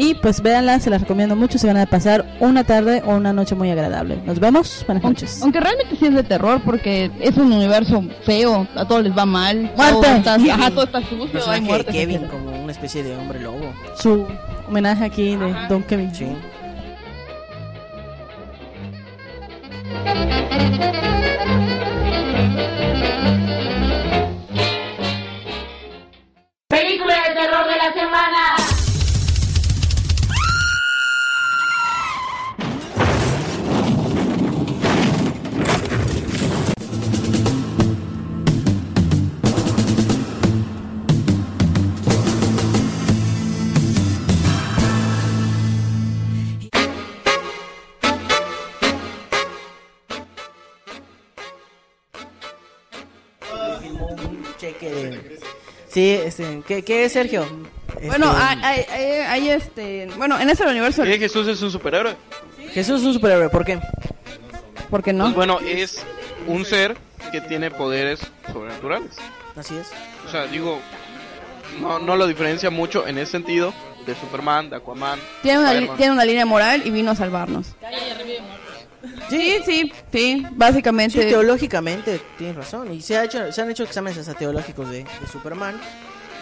Y 0.00 0.14
pues 0.14 0.40
véanla, 0.40 0.80
se 0.80 0.88
la 0.88 0.96
recomiendo 0.96 1.36
mucho. 1.36 1.58
Se 1.58 1.66
van 1.66 1.76
a 1.76 1.84
pasar 1.84 2.24
una 2.40 2.64
tarde 2.64 3.02
o 3.04 3.16
una 3.16 3.34
noche 3.34 3.54
muy 3.54 3.70
agradable. 3.70 4.18
Nos 4.24 4.40
vemos. 4.40 4.82
Buenas 4.86 5.04
noches. 5.04 5.42
Aunque 5.42 5.60
realmente 5.60 5.94
sí 5.94 6.06
es 6.06 6.14
de 6.14 6.22
terror 6.22 6.62
porque 6.64 7.10
es 7.20 7.36
un 7.36 7.52
universo 7.52 8.02
feo, 8.24 8.66
a 8.76 8.88
todos 8.88 9.02
les 9.04 9.16
va 9.16 9.26
mal. 9.26 9.70
¡Muerte! 9.76 10.00
Todo 10.00 10.16
está, 10.16 10.36
Kevin. 10.38 10.50
ajá, 10.52 10.70
todo 10.70 10.84
está 10.84 11.02
sucio, 11.06 11.50
hay 11.50 11.60
de. 11.60 11.84
Kevin 11.84 12.16
etcétera. 12.16 12.30
como 12.30 12.62
una 12.62 12.72
especie 12.72 13.02
de 13.02 13.14
hombre 13.14 13.40
lobo. 13.40 13.74
Su 13.94 14.26
homenaje 14.66 15.04
aquí 15.04 15.36
de 15.36 15.54
Don 15.68 15.82
Kevin. 15.82 16.14
Sí. 16.14 16.28
Sí, 56.40 56.62
¿qué, 56.66 56.82
qué 56.82 57.04
es, 57.04 57.12
Sergio? 57.12 57.46
Bueno, 58.06 58.30
Este, 58.30 58.42
hay, 58.42 58.58
hay, 58.62 58.84
hay- 58.90 59.20
hay 59.26 59.50
este... 59.50 60.08
Bueno, 60.16 60.38
en 60.38 60.48
ese 60.48 60.64
universo... 60.66 61.02
¿Qué? 61.02 61.18
Jesús 61.18 61.46
es 61.48 61.60
un 61.62 61.70
superhéroe. 61.70 62.16
Jesús 62.72 63.00
es 63.00 63.06
un 63.06 63.14
superhéroe, 63.14 63.48
¿por 63.50 63.64
qué? 63.64 63.78
¿Por 64.88 65.02
qué 65.02 65.12
no? 65.12 65.24
Pues 65.24 65.34
bueno, 65.36 65.58
es 65.60 66.02
un 66.46 66.64
ser 66.64 66.96
que 67.32 67.40
tiene 67.40 67.70
poderes 67.70 68.20
sobrenaturales. 68.52 69.10
Así 69.56 69.76
es. 69.76 69.88
O 70.26 70.30
sea, 70.30 70.46
digo, 70.46 70.78
no, 71.80 71.98
no 71.98 72.16
lo 72.16 72.26
diferencia 72.26 72.70
mucho 72.70 73.06
en 73.06 73.18
ese 73.18 73.32
sentido 73.32 73.74
de 74.06 74.14
Superman, 74.14 74.70
de 74.70 74.76
Aquaman. 74.76 75.18
Tiene 75.42 75.58
una, 75.58 75.74
li- 75.74 75.90
tiene 75.96 76.12
una 76.12 76.24
línea 76.24 76.46
moral 76.46 76.82
y 76.84 76.90
vino 76.90 77.10
a 77.10 77.14
salvarnos. 77.16 77.74
Sí, 79.28 79.58
sí, 79.64 79.92
sí, 80.12 80.46
básicamente. 80.52 81.22
Sí, 81.22 81.28
teológicamente 81.28 82.20
tienes 82.36 82.56
razón. 82.56 82.92
Y 82.92 83.00
se, 83.00 83.16
ha 83.16 83.24
hecho, 83.24 83.50
se 83.52 83.60
han 83.62 83.70
hecho 83.70 83.84
exámenes 83.84 84.18
hasta 84.18 84.34
teológicos 84.34 84.90
de, 84.90 85.04
de 85.04 85.26
Superman 85.30 85.80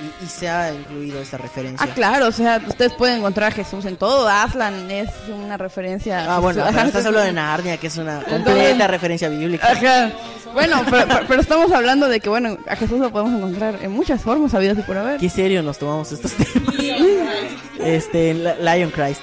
y, 0.00 0.24
y 0.24 0.28
se 0.28 0.48
ha 0.48 0.72
incluido 0.72 1.20
esta 1.20 1.36
referencia. 1.38 1.86
Ah, 1.88 1.94
claro, 1.94 2.26
o 2.28 2.32
sea, 2.32 2.62
ustedes 2.66 2.92
pueden 2.94 3.18
encontrar 3.18 3.52
a 3.52 3.54
Jesús 3.54 3.84
en 3.84 3.96
todo. 3.96 4.28
Aslan 4.28 4.90
es 4.90 5.08
una 5.28 5.56
referencia. 5.56 6.34
Ah, 6.34 6.38
bueno, 6.38 6.62
pero 6.66 6.86
estás 6.86 7.06
hablando 7.06 7.26
de 7.26 7.32
Narnia, 7.32 7.76
que 7.76 7.86
es 7.88 7.96
una 7.96 8.22
completa 8.22 8.86
referencia 8.86 9.28
bíblica. 9.28 9.70
Ajá. 9.70 10.10
Bueno, 10.54 10.82
pero, 10.90 11.06
pero- 11.28 11.40
estamos 11.40 11.70
hablando 11.72 12.08
de 12.08 12.20
que, 12.20 12.28
bueno, 12.28 12.58
a 12.68 12.76
Jesús 12.76 12.98
lo 12.98 13.10
podemos 13.10 13.34
encontrar 13.34 13.78
en 13.82 13.90
muchas 13.92 14.22
formas, 14.22 14.54
habidas 14.54 14.78
y 14.78 14.82
por 14.82 14.96
haber. 14.96 15.20
Qué 15.20 15.28
serio 15.28 15.62
nos 15.62 15.78
tomamos 15.78 16.10
estos 16.12 16.32
temas. 16.32 16.74
este, 17.80 18.34
Lion 18.34 18.90
Christ. 18.90 19.20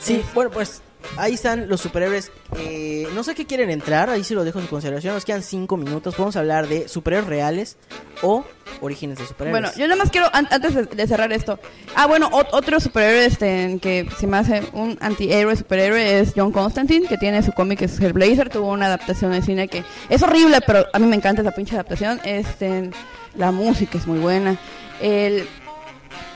Sí, 0.00 0.22
bueno, 0.34 0.50
pues 0.50 0.82
ahí 1.16 1.34
están 1.34 1.68
los 1.68 1.80
superhéroes. 1.80 2.30
Eh, 2.58 3.06
no 3.14 3.22
sé 3.24 3.34
qué 3.34 3.46
quieren 3.46 3.70
entrar, 3.70 4.10
ahí 4.10 4.24
sí 4.24 4.34
lo 4.34 4.44
dejo 4.44 4.58
en 4.60 4.66
consideración. 4.66 5.14
Nos 5.14 5.24
quedan 5.24 5.42
cinco 5.42 5.76
minutos. 5.76 6.14
Podemos 6.14 6.36
hablar 6.36 6.68
de 6.68 6.88
superhéroes 6.88 7.28
reales 7.28 7.76
o 8.22 8.44
orígenes 8.80 9.18
de 9.18 9.26
superhéroes. 9.26 9.62
Bueno, 9.62 9.76
yo 9.78 9.86
nada 9.88 9.96
más 10.02 10.10
quiero, 10.10 10.28
an- 10.32 10.48
antes 10.50 10.74
de, 10.96 11.06
cerrar 11.06 11.32
esto. 11.32 11.58
Ah, 11.94 12.06
bueno, 12.06 12.30
ot- 12.30 12.48
otro 12.52 12.78
superhéroe 12.80 13.24
este, 13.26 13.78
que 13.80 14.08
se 14.18 14.26
me 14.26 14.36
hace 14.36 14.62
un 14.72 14.96
antihéroe 15.00 15.56
superhéroe 15.56 16.20
es 16.20 16.32
John 16.36 16.52
Constantine, 16.52 17.08
que 17.08 17.16
tiene 17.16 17.42
su 17.42 17.52
cómic, 17.52 17.82
es 17.82 17.98
Hellblazer. 18.00 18.50
Tuvo 18.50 18.70
una 18.72 18.86
adaptación 18.86 19.32
de 19.32 19.42
cine 19.42 19.68
que 19.68 19.84
es 20.08 20.22
horrible, 20.22 20.60
pero 20.66 20.86
a 20.92 20.98
mí 20.98 21.06
me 21.06 21.16
encanta 21.16 21.42
esa 21.42 21.52
pinche 21.52 21.74
adaptación. 21.74 22.20
Este, 22.24 22.90
la 23.36 23.50
música 23.52 23.98
es 23.98 24.06
muy 24.06 24.18
buena. 24.18 24.56
El, 25.00 25.46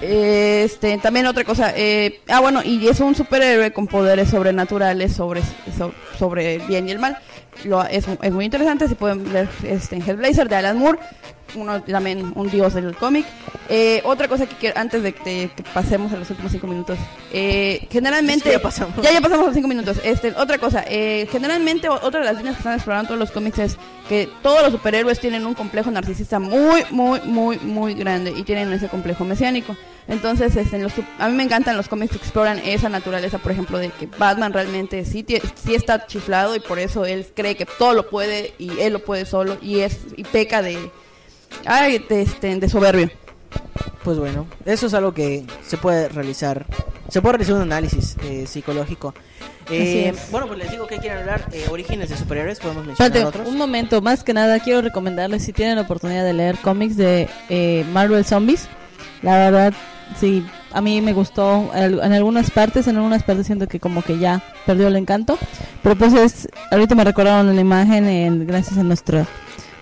este, 0.01 0.99
también 0.99 1.27
otra 1.27 1.45
cosa. 1.45 1.73
eh, 1.77 2.21
ah, 2.29 2.41
bueno, 2.41 2.61
y 2.65 2.87
es 2.89 3.01
un 3.01 3.15
superhéroe 3.15 3.73
con 3.73 3.87
poderes 3.87 4.31
sobrenaturales 4.31 5.13
sobre, 5.13 5.43
so- 5.77 5.95
sobre 6.19 6.59
bien 6.59 6.89
y 6.89 6.93
el 6.93 6.99
mal. 6.99 7.17
Lo, 7.65 7.83
es, 7.85 8.07
es 8.23 8.33
muy 8.33 8.45
interesante. 8.47 8.89
Si 8.89 8.95
pueden 8.95 9.31
ver 9.33 9.49
este, 9.65 9.97
en 9.97 10.03
Hellblazer 10.03 10.49
de 10.49 10.57
Alan 10.57 10.79
Moore, 10.79 10.99
uno 11.55 11.83
también 11.83 12.33
un 12.35 12.51
dios 12.51 12.75
del 12.75 12.95
cómic. 12.97 13.27
Eh, 13.69 14.03
otra 14.05 14.29
cosa 14.29 14.47
que 14.47 14.57
quiero, 14.57 14.79
antes 14.79 15.03
de, 15.03 15.13
de 15.13 15.51
que 15.55 15.63
pasemos 15.75 16.13
a 16.13 16.17
los 16.17 16.29
últimos 16.31 16.53
cinco 16.53 16.67
minutos. 16.67 16.99
eh, 17.33 17.87
generalmente. 17.91 18.45
Que 18.45 18.53
ya 18.53 18.63
pasamos. 18.63 18.97
Ya, 19.03 19.13
ya 19.13 19.21
pasamos 19.21 19.45
a 19.45 19.47
los 19.47 19.55
cinco 19.55 19.69
minutos. 19.69 19.99
Este, 20.05 20.33
otra 20.37 20.59
cosa. 20.59 20.85
eh, 20.87 21.29
generalmente, 21.31 21.89
otra 21.89 22.21
de 22.21 22.27
las 22.27 22.37
líneas 22.37 22.57
que 22.57 22.61
están 22.61 22.75
explorando 22.75 23.09
todos 23.09 23.21
los 23.21 23.31
cómics 23.31 23.59
es 23.59 23.77
que 24.09 24.29
todos 24.43 24.63
los 24.63 24.73
superhéroes 24.73 25.21
tienen 25.21 25.47
un 25.47 25.55
complejo 25.55 25.91
narcisista 25.91 26.39
muy, 26.39 26.85
muy, 26.91 27.21
muy, 27.21 27.59
muy 27.59 27.95
grande. 27.95 28.33
Y 28.37 28.43
tienen 28.43 28.73
ese 28.73 28.89
complejo 28.89 29.25
mesiánico. 29.25 29.77
Entonces, 30.09 30.55
este, 30.57 30.77
en 30.77 30.83
los, 30.83 30.93
a 31.19 31.29
mí 31.29 31.37
me 31.37 31.45
encantan 31.45 31.77
los 31.77 31.89
cómics 31.89 32.13
que 32.13 32.19
exploran 32.19 32.59
esa 32.59 32.89
naturaleza, 32.89 33.39
por 33.39 33.53
ejemplo, 33.53 33.79
de 33.79 33.89
que 33.91 34.07
Batman 34.07 34.53
realmente 34.53 35.05
sí, 35.05 35.25
sí 35.55 35.75
está 35.75 36.07
chiflado 36.07 36.57
y 36.57 36.61
por 36.61 36.81
eso 36.81 37.07
él 37.07 37.27
cree 37.35 37.55
que 37.55 37.67
todo 37.67 37.95
lo 37.95 38.11
puede 38.11 38.53
y 38.59 38.81
él 38.81 38.95
lo 38.95 38.99
puede 39.05 39.25
solo 39.27 39.59
y 39.63 39.79
es 39.79 40.01
y 40.17 40.25
peca 40.25 40.61
de, 40.61 40.91
ay, 41.67 42.05
de, 42.09 42.23
este, 42.23 42.55
de 42.59 42.69
soberbio. 42.69 43.11
Pues 44.05 44.19
bueno, 44.19 44.47
eso 44.65 44.87
es 44.87 44.95
algo 44.95 45.13
que 45.15 45.45
se 45.67 45.77
puede 45.77 46.09
realizar. 46.09 46.67
Se 47.09 47.21
puede 47.21 47.35
realizar 47.35 47.55
un 47.57 47.63
análisis 47.63 48.17
eh, 48.25 48.47
psicológico. 48.47 49.15
Eh, 49.71 50.13
bueno, 50.31 50.47
pues 50.49 50.59
les 50.59 50.71
digo 50.71 50.87
que 50.89 50.99
quieren 50.99 51.19
hablar. 51.19 51.47
eh, 51.53 51.67
orígenes 51.71 52.09
de 52.09 52.17
superhéroes, 52.17 52.59
podemos 52.59 52.85
mencionar 52.85 53.13
Espérate, 53.13 53.29
otros. 53.41 53.49
un 53.49 53.59
momento, 53.59 54.01
más 54.03 54.25
que 54.25 54.33
nada 54.35 54.59
quiero 54.59 54.81
recomendarles 54.83 55.45
si 55.45 55.53
tienen 55.53 55.77
la 55.77 55.83
oportunidad 55.83 56.25
de 56.25 56.33
leer 56.33 56.57
cómics 56.59 56.97
de 56.97 57.29
eh, 57.49 57.85
Marvel 57.93 58.25
Zombies. 58.25 58.67
La 59.23 59.37
verdad, 59.39 59.73
sí, 60.19 60.45
a 60.73 60.81
mí 60.81 61.01
me 61.01 61.13
gustó 61.13 61.71
en 61.75 62.01
en 62.03 62.13
algunas 62.13 62.51
partes, 62.51 62.89
en 62.89 62.97
algunas 62.97 63.23
partes 63.23 63.47
siento 63.47 63.69
que 63.69 63.79
como 63.79 64.03
que 64.03 64.19
ya 64.19 64.43
perdió 64.67 64.89
el 64.89 64.97
encanto. 64.97 65.39
Pero 65.83 65.95
pues 65.97 66.13
es, 66.15 66.49
ahorita 66.73 66.97
me 66.97 67.05
recordaron 67.05 67.55
la 67.55 67.61
imagen 67.61 68.07
en- 68.09 68.47
gracias 68.49 68.79
a 68.79 68.83
nuestro 68.83 69.25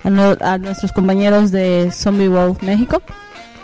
a, 0.05 0.11
no- 0.11 0.37
a 0.41 0.59
nuestros 0.59 0.93
compañeros 0.93 1.51
de 1.51 1.91
Zombie 1.93 2.29
World 2.29 2.63
México 2.63 3.03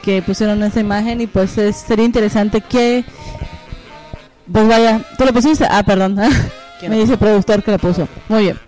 que 0.03 0.23
pusieron 0.23 0.63
esa 0.63 0.81
imagen 0.81 1.21
y 1.21 1.27
pues 1.27 1.57
es- 1.59 1.77
sería 1.77 2.05
interesante 2.05 2.61
que 2.61 3.05
pues 4.51 4.69
vaya, 4.69 5.01
¿tú 5.19 5.25
lo 5.25 5.33
pusiste? 5.33 5.67
Ah, 5.69 5.83
perdón. 5.85 6.17
¿Quién 6.81 6.93
Me 6.93 6.99
dice 6.99 7.13
el 7.15 7.19
productor 7.19 7.63
que 7.63 7.71
lo 7.73 7.79
puso. 7.79 8.07
Muy 8.29 8.43
bien. 8.45 8.59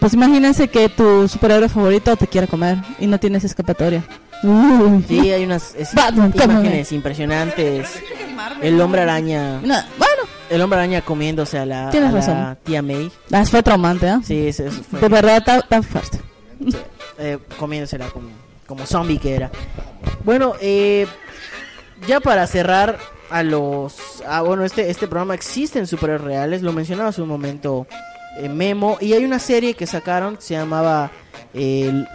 Pues 0.00 0.14
imagínense 0.14 0.66
que 0.68 0.88
tu 0.88 1.28
superhéroe 1.28 1.68
favorito 1.68 2.16
te 2.16 2.26
quiere 2.26 2.48
comer 2.48 2.78
y 2.98 3.06
no 3.06 3.20
tienes 3.20 3.44
escapatoria. 3.44 4.02
Uy. 4.42 5.04
Sí, 5.06 5.30
hay 5.30 5.44
unas 5.44 5.74
es- 5.76 5.94
Batman, 5.94 6.32
imágenes 6.34 6.90
impresionantes. 6.90 7.88
El 8.60 8.80
hombre 8.80 9.02
araña. 9.02 9.60
No, 9.60 9.74
bueno, 9.98 10.22
El 10.50 10.60
hombre 10.62 10.80
araña 10.80 11.02
comiéndose 11.02 11.58
a 11.58 11.66
la, 11.66 11.90
Tienes 11.90 12.08
a 12.08 12.12
la 12.12 12.18
razón. 12.18 12.58
tía 12.64 12.82
May. 12.82 13.12
ah, 13.30 13.44
fue 13.44 13.62
traumante, 13.62 14.08
¿eh? 14.08 14.16
Sí, 14.24 14.48
eso, 14.48 14.64
fue. 14.90 14.98
De 14.98 15.08
verdad, 15.08 15.36
está 15.62 15.82
fuerte. 15.82 16.18
Eh, 17.22 17.38
comiéndosela 17.58 18.08
como, 18.08 18.28
como 18.66 18.84
zombie 18.84 19.18
que 19.18 19.34
era. 19.34 19.50
Bueno, 20.24 20.54
eh, 20.60 21.06
ya 22.06 22.20
para 22.20 22.46
cerrar 22.46 22.98
a 23.30 23.42
los... 23.42 24.22
Ah, 24.26 24.42
bueno, 24.42 24.64
este, 24.64 24.90
este 24.90 25.06
programa 25.06 25.34
existen 25.34 25.86
superhéroes 25.86 26.24
reales, 26.24 26.62
lo 26.62 26.72
mencionaba 26.72 27.10
hace 27.10 27.22
un 27.22 27.28
momento 27.28 27.86
eh, 28.38 28.48
Memo, 28.48 28.98
y 29.00 29.12
hay 29.12 29.24
una 29.24 29.38
serie 29.38 29.74
que 29.74 29.86
sacaron, 29.86 30.36
se 30.40 30.54
llamaba 30.54 31.10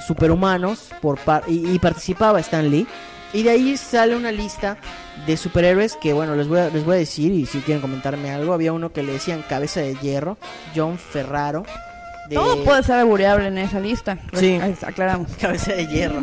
Superhumanos, 0.06 0.90
por 1.02 1.20
y, 1.48 1.72
y 1.72 1.80
participaba 1.80 2.40
Stan 2.40 2.70
Lee, 2.70 2.88
y 3.34 3.44
de 3.44 3.50
ahí 3.50 3.78
sale 3.78 4.16
una 4.16 4.32
lista 4.32 4.78
de 5.26 5.38
superhéroes 5.38 5.96
que, 5.96 6.14
bueno, 6.14 6.36
les 6.36 6.48
voy 6.48 6.60
a, 6.60 6.70
les 6.70 6.86
voy 6.86 6.96
a 6.96 7.00
decir, 7.00 7.32
y 7.32 7.46
si 7.46 7.60
quieren 7.60 7.82
comentarme 7.82 8.32
algo, 8.32 8.54
había 8.54 8.74
uno 8.74 8.94
que 8.94 9.04
le 9.04 9.14
decían 9.14 9.44
Cabeza 9.48 9.82
de 9.82 9.96
Hierro, 9.96 10.38
John 10.76 10.98
Ferraro. 10.98 11.64
De- 12.30 12.36
Todo 12.36 12.64
puede 12.64 12.84
ser 12.84 12.96
albureable 12.96 13.48
en 13.48 13.58
esa 13.58 13.80
lista. 13.80 14.18
Sí. 14.34 14.60
Ahí 14.62 14.76
Aclaramos. 14.86 15.32
cabeza 15.42 15.74
de 15.74 15.88
hierro. 15.88 16.22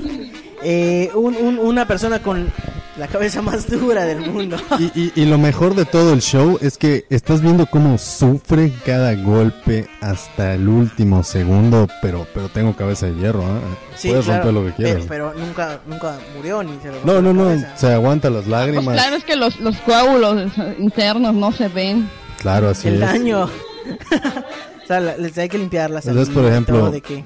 Eh, 0.63 1.11
un- 1.15 1.37
un- 1.37 1.59
una 1.59 1.87
persona 1.87 2.21
con 2.23 2.51
la 2.97 3.09
cabeza 3.09 3.43
más 3.43 3.69
dura 3.69 4.05
del 4.05 4.21
mundo. 4.31 4.57
Y, 4.79 4.85
y- 4.95 5.13
y 5.17 5.25
lo 5.27 5.37
mejor 5.37 5.75
de 5.75 5.85
todo 5.85 6.13
el 6.13 6.23
show 6.23 6.59
es 6.63 6.79
que 6.79 7.05
estás 7.11 7.41
viendo 7.43 7.67
cómo 7.67 7.99
sufre 7.99 8.73
cada 8.87 9.15
golpe 9.15 9.89
hasta 10.01 10.55
el 10.55 10.69
último 10.69 11.23
segundo, 11.25 11.89
pero 12.01 12.27
pero 12.33 12.49
tengo 12.49 12.75
cabeza 12.77 13.07
de 13.07 13.15
hierro, 13.17 13.43
¿ah? 13.45 13.59
Sí, 13.97 14.09
Puedes 14.09 14.25
claro, 14.27 14.45
romper 14.45 14.63
lo 14.63 14.69
que 14.69 14.77
quieras. 14.77 15.05
Pero, 15.09 15.33
pero 15.35 15.47
nunca, 15.47 15.81
nunca 15.87 16.19
murió 16.37 16.63
ni 16.63 16.79
se 16.81 16.91
rompió 16.93 17.13
No, 17.13 17.21
no, 17.23 17.33
no, 17.35 17.45
cabeza. 17.49 17.77
se 17.77 17.93
aguanta 17.93 18.31
las 18.31 18.43
Pues 18.43 18.49
lágrimas. 18.51 18.95
claro, 18.95 19.17
es 19.17 19.25
que 19.25 19.37
los, 19.37 19.59
los 19.61 19.77
coágulos 19.79 20.53
internos 20.79 21.35
no 21.35 21.51
se 21.53 21.69
ven. 21.69 22.09
Claro, 22.39 22.69
así 22.71 22.89
El 22.89 22.95
es. 22.95 23.01
daño. 23.01 23.51
o 24.85 24.87
sea, 24.87 25.01
la- 25.01 25.17
les 25.17 25.37
hay 25.39 25.49
que 25.49 25.59
limpiar 25.59 25.91
la 25.91 26.01
Entonces, 26.01 26.33
por 26.35 26.45
ejemplo, 26.45 26.91
de 26.91 27.01
que- 27.01 27.25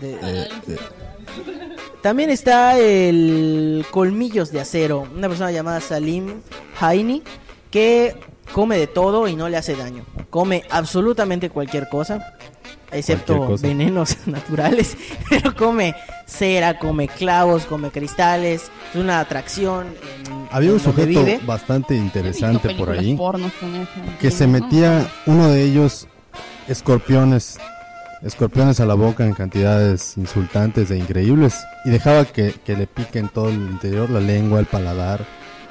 de- 0.00 0.12
Eh, 0.22 0.48
eh, 0.68 0.76
También 2.02 2.30
está 2.30 2.76
el 2.78 3.84
Colmillos 3.92 4.50
de 4.50 4.60
Acero, 4.60 5.06
una 5.16 5.28
persona 5.28 5.52
llamada 5.52 5.80
Salim 5.80 6.40
Haini, 6.80 7.22
que 7.70 8.16
come 8.52 8.76
de 8.76 8.88
todo 8.88 9.28
y 9.28 9.36
no 9.36 9.48
le 9.48 9.56
hace 9.56 9.76
daño. 9.76 10.04
Come 10.28 10.64
absolutamente 10.70 11.48
cualquier 11.48 11.88
cosa, 11.88 12.34
excepto 12.90 13.36
Cualquier 13.36 13.54
cosa. 13.56 13.66
venenos 13.68 14.16
naturales, 14.26 14.96
pero 15.30 15.54
come 15.54 15.94
cera, 16.26 16.76
come 16.78 17.06
clavos, 17.06 17.66
come 17.66 17.90
cristales, 17.92 18.62
es 18.92 19.00
una 19.00 19.20
atracción. 19.20 19.86
en- 20.26 20.48
había 20.50 20.72
un 20.72 20.78
en 20.78 20.82
donde 20.84 21.02
sujeto 21.04 21.24
vive. 21.24 21.40
bastante 21.46 21.94
interesante 21.94 22.74
por 22.74 22.90
ahí 22.90 23.16
que 24.20 24.30
se 24.32 24.46
metía 24.48 25.06
uno 25.26 25.48
de 25.50 25.62
ellos 25.62 26.08
escorpiones 26.68 27.58
escorpiones 28.22 28.78
a 28.80 28.86
la 28.86 28.94
boca 28.94 29.24
en 29.26 29.34
cantidades 29.34 30.16
insultantes 30.16 30.90
e 30.90 30.96
increíbles 30.96 31.64
y 31.84 31.90
dejaba 31.90 32.24
que, 32.24 32.52
que 32.64 32.76
le 32.76 32.86
piquen 32.86 33.28
todo 33.28 33.48
el 33.48 33.56
interior, 33.56 34.08
la 34.10 34.20
lengua, 34.20 34.60
el 34.60 34.66
paladar, 34.66 35.24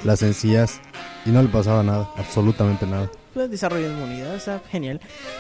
las 0.04 0.22
encías 0.22 0.82
y 1.26 1.30
no 1.30 1.42
le 1.42 1.48
pasaba 1.48 1.84
nada, 1.84 2.10
absolutamente 2.18 2.86
nada. 2.86 3.10
Pues, 3.34 3.50
desarrollo 3.50 3.88
de 3.88 3.94
inmunidad, 3.94 4.36
está 4.36 4.62
genial. 4.70 5.00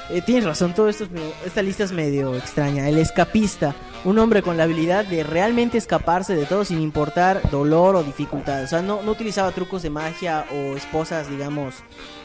Eh, 0.09 0.21
tienes 0.21 0.45
razón, 0.45 0.73
todo 0.73 0.87
esto 0.87 1.03
es 1.03 1.09
esta 1.45 1.61
lista 1.61 1.83
es 1.83 1.91
medio 1.91 2.35
extraña. 2.35 2.87
El 2.87 2.97
escapista, 2.97 3.75
un 4.05 4.17
hombre 4.17 4.41
con 4.41 4.55
la 4.55 4.63
habilidad 4.63 5.03
de 5.03 5.23
realmente 5.23 5.77
escaparse 5.77 6.33
de 6.35 6.45
todo 6.45 6.63
sin 6.63 6.79
importar 6.79 7.41
dolor 7.51 7.97
o 7.97 8.03
dificultad. 8.03 8.63
O 8.63 8.67
sea, 8.67 8.81
no, 8.81 9.01
no 9.03 9.11
utilizaba 9.11 9.51
trucos 9.51 9.81
de 9.81 9.89
magia 9.89 10.45
o 10.51 10.77
esposas, 10.77 11.29
digamos, 11.29 11.75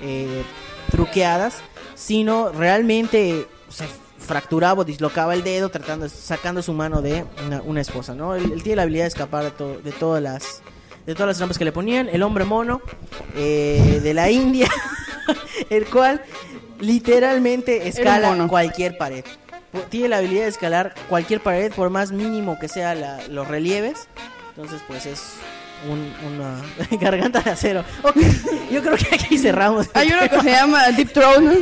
eh, 0.02 0.44
truqueadas, 0.92 1.56
sino 1.96 2.52
realmente 2.52 3.46
o 3.68 3.72
sea, 3.72 3.88
fracturaba 4.18 4.82
o 4.82 4.84
dislocaba 4.84 5.34
el 5.34 5.42
dedo 5.42 5.68
tratando 5.68 6.08
sacando 6.08 6.62
su 6.62 6.72
mano 6.74 7.02
de 7.02 7.24
una, 7.64 7.80
esposa, 7.80 8.14
¿no? 8.14 8.36
Él, 8.36 8.52
él 8.52 8.62
tiene 8.62 8.76
la 8.76 8.82
habilidad 8.82 9.04
de 9.04 9.08
escapar 9.08 9.42
de, 9.44 9.50
to- 9.50 9.78
de 9.82 9.90
todas 9.90 10.22
las 10.22 10.62
de 11.06 11.14
todas 11.14 11.28
las 11.28 11.36
trampas 11.36 11.56
que 11.58 11.64
le 11.64 11.70
ponían. 11.70 12.08
El 12.08 12.22
hombre 12.24 12.44
mono 12.44 12.80
eh, 13.36 14.00
de 14.02 14.12
la 14.14 14.28
India, 14.28 14.68
el 15.70 15.86
cual 15.86 16.22
literalmente 16.80 17.88
escala 17.88 18.34
cualquier 18.48 18.96
pared. 18.98 19.24
Tiene 19.90 20.08
la 20.08 20.18
habilidad 20.18 20.42
de 20.44 20.48
escalar 20.48 20.94
cualquier 21.08 21.40
pared 21.40 21.70
por 21.72 21.90
más 21.90 22.10
mínimo 22.12 22.58
que 22.58 22.68
sea 22.68 22.94
la- 22.94 23.20
los 23.28 23.46
relieves. 23.48 24.08
Entonces, 24.56 24.80
pues 24.88 25.04
es 25.06 25.20
un- 25.90 26.14
una 26.34 26.62
garganta 27.00 27.40
de 27.40 27.50
acero. 27.50 27.84
Ok, 28.02 28.16
yo 28.70 28.82
creo 28.82 28.96
que 28.96 29.14
aquí 29.14 29.36
cerramos. 29.38 29.88
Hay 29.94 30.08
uno 30.12 30.28
que 30.30 30.40
se 30.40 30.50
llama 30.50 30.86
Deep 30.92 31.12
Throat, 31.12 31.40
¿no? 31.40 31.52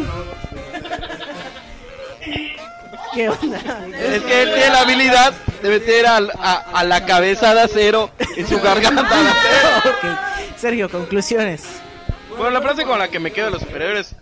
¿Qué 3.14 3.28
onda? 3.28 3.59
Es 3.96 4.22
que 4.22 4.42
él 4.42 4.48
tiene 4.55 4.70
la 4.70 4.80
habilidad 4.80 5.32
de 5.62 5.68
meter 5.68 6.07
al- 6.07 6.32
a, 6.38 6.55
a 6.72 6.84
la 6.84 7.07
cabeza 7.07 7.55
de 7.55 7.61
acero 7.62 8.11
en 8.36 8.46
su 8.46 8.61
garganta 8.61 9.02
de 9.02 9.28
acero. 9.28 10.18
Sergio, 10.57 10.88
conclusiones. 10.90 11.62
Bueno, 12.37 12.51
la 12.51 12.61
frase 12.62 12.85
con 12.85 12.99
la 12.99 13.09
que 13.09 13.18
me 13.20 13.32
quedo 13.32 13.47
de 13.47 13.53
los 13.53 13.62
superhéroes, 13.62 14.14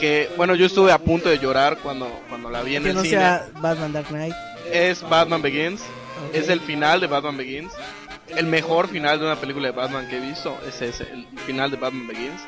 que 0.00 0.30
bueno, 0.36 0.54
yo 0.54 0.66
estuve 0.66 0.92
a 0.92 0.98
punto 0.98 1.28
de 1.28 1.38
llorar 1.38 1.78
cuando, 1.78 2.06
cuando 2.28 2.50
la 2.50 2.62
vi 2.62 2.76
en 2.76 2.82
Que 2.82 2.90
el 2.90 2.94
no 2.96 3.02
cine, 3.02 3.16
sea 3.16 3.48
Batman 3.60 3.92
Dark 3.92 4.08
Knight. 4.08 4.34
es 4.72 5.02
Batman 5.08 5.42
Begins. 5.42 5.82
Es 6.32 6.48
el 6.48 6.60
final 6.60 7.00
de 7.00 7.06
Batman 7.06 7.36
Begins. 7.36 7.72
El 8.28 8.46
mejor 8.46 8.88
final 8.88 9.18
de 9.18 9.26
una 9.26 9.36
película 9.36 9.66
de 9.68 9.72
Batman 9.72 10.08
que 10.08 10.16
he 10.16 10.20
visto 10.20 10.56
es 10.66 10.80
ese, 10.82 11.04
el 11.12 11.26
final 11.46 11.70
de 11.70 11.76
Batman 11.76 12.06
Begins. 12.06 12.40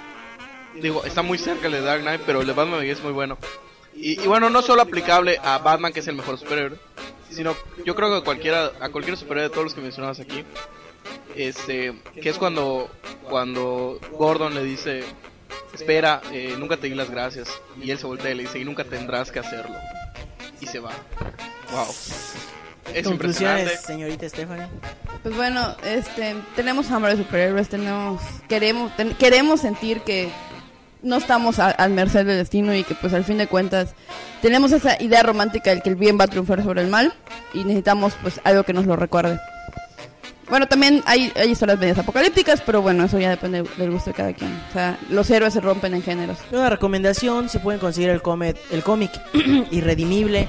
Digo, 0.80 1.04
está 1.04 1.22
muy 1.22 1.38
cerca 1.38 1.66
el 1.66 1.72
de 1.72 1.80
Dark 1.82 2.02
Knight, 2.02 2.22
pero 2.26 2.40
el 2.40 2.46
de 2.46 2.52
Batman 2.52 2.80
Begins 2.80 2.98
es 2.98 3.04
muy 3.04 3.12
bueno. 3.12 3.38
Y, 3.94 4.20
y 4.20 4.26
bueno, 4.26 4.50
no 4.50 4.62
solo 4.62 4.82
aplicable 4.82 5.38
a 5.44 5.58
Batman, 5.58 5.92
que 5.92 6.00
es 6.00 6.08
el 6.08 6.16
mejor 6.16 6.38
superhéroe, 6.38 6.78
sino 7.30 7.54
yo 7.84 7.94
creo 7.94 8.10
que 8.10 8.16
a 8.18 8.20
cualquiera, 8.22 8.72
a 8.80 8.88
cualquier 8.88 9.16
superhéroe 9.16 9.48
de 9.48 9.50
todos 9.50 9.64
los 9.64 9.74
que 9.74 9.80
mencionabas 9.80 10.18
aquí, 10.18 10.44
este, 11.36 11.94
que 12.20 12.28
es 12.28 12.38
cuando, 12.38 12.90
cuando 13.28 13.98
Gordon 14.12 14.54
le 14.54 14.62
dice, 14.64 15.02
espera, 15.74 16.20
eh, 16.32 16.54
nunca 16.58 16.76
te 16.76 16.88
di 16.88 16.94
las 16.94 17.10
gracias, 17.10 17.48
y 17.80 17.90
él 17.90 17.98
se 17.98 18.06
voltea 18.06 18.30
y 18.30 18.34
le 18.34 18.42
dice, 18.44 18.58
y 18.58 18.64
nunca 18.64 18.84
tendrás 18.84 19.30
que 19.32 19.38
hacerlo, 19.40 19.76
y 20.60 20.66
se 20.66 20.78
va. 20.80 20.92
Wow. 21.72 21.86
Es 22.94 23.06
impresionante. 23.06 23.62
Conclusiones, 23.64 23.80
señorita 23.80 24.28
Stephanie. 24.28 24.66
Pues 25.22 25.34
bueno, 25.34 25.74
este, 25.84 26.36
tenemos 26.54 26.90
hambre 26.90 27.16
de 27.16 27.22
superhéroes, 27.24 27.68
tenemos, 27.68 28.20
queremos, 28.48 28.94
ten- 28.96 29.14
queremos 29.14 29.60
sentir 29.60 30.00
que 30.02 30.28
no 31.02 31.16
estamos 31.16 31.58
a- 31.58 31.70
al 31.70 31.90
merced 31.92 32.26
del 32.26 32.36
destino 32.36 32.74
y 32.74 32.84
que 32.84 32.94
pues 32.94 33.12
al 33.14 33.24
fin 33.24 33.38
de 33.38 33.46
cuentas 33.46 33.94
tenemos 34.42 34.70
esa 34.72 35.00
idea 35.02 35.22
romántica 35.22 35.74
de 35.74 35.80
que 35.80 35.88
el 35.88 35.96
bien 35.96 36.18
va 36.20 36.24
a 36.24 36.28
triunfar 36.28 36.62
sobre 36.62 36.82
el 36.82 36.88
mal 36.88 37.14
y 37.54 37.64
necesitamos 37.64 38.14
pues 38.22 38.40
algo 38.44 38.64
que 38.64 38.72
nos 38.74 38.84
lo 38.86 38.96
recuerde. 38.96 39.40
Bueno, 40.48 40.66
también 40.68 41.02
hay, 41.06 41.32
hay 41.36 41.50
historias 41.50 41.78
medias 41.78 41.98
apocalípticas, 41.98 42.60
pero 42.60 42.82
bueno, 42.82 43.04
eso 43.04 43.18
ya 43.18 43.30
depende 43.30 43.62
del 43.76 43.90
gusto 43.90 44.10
de 44.10 44.14
cada 44.14 44.32
quien. 44.32 44.52
O 44.70 44.72
sea, 44.72 44.98
los 45.10 45.28
héroes 45.30 45.54
se 45.54 45.60
rompen 45.60 45.94
en 45.94 46.02
géneros. 46.02 46.38
Una 46.52 46.68
recomendación, 46.70 47.48
si 47.48 47.58
pueden 47.58 47.80
conseguir 47.80 48.10
el 48.10 48.22
cómic, 48.22 48.56
el 48.70 48.82
cómic 48.82 49.10
Irredimible, 49.70 50.48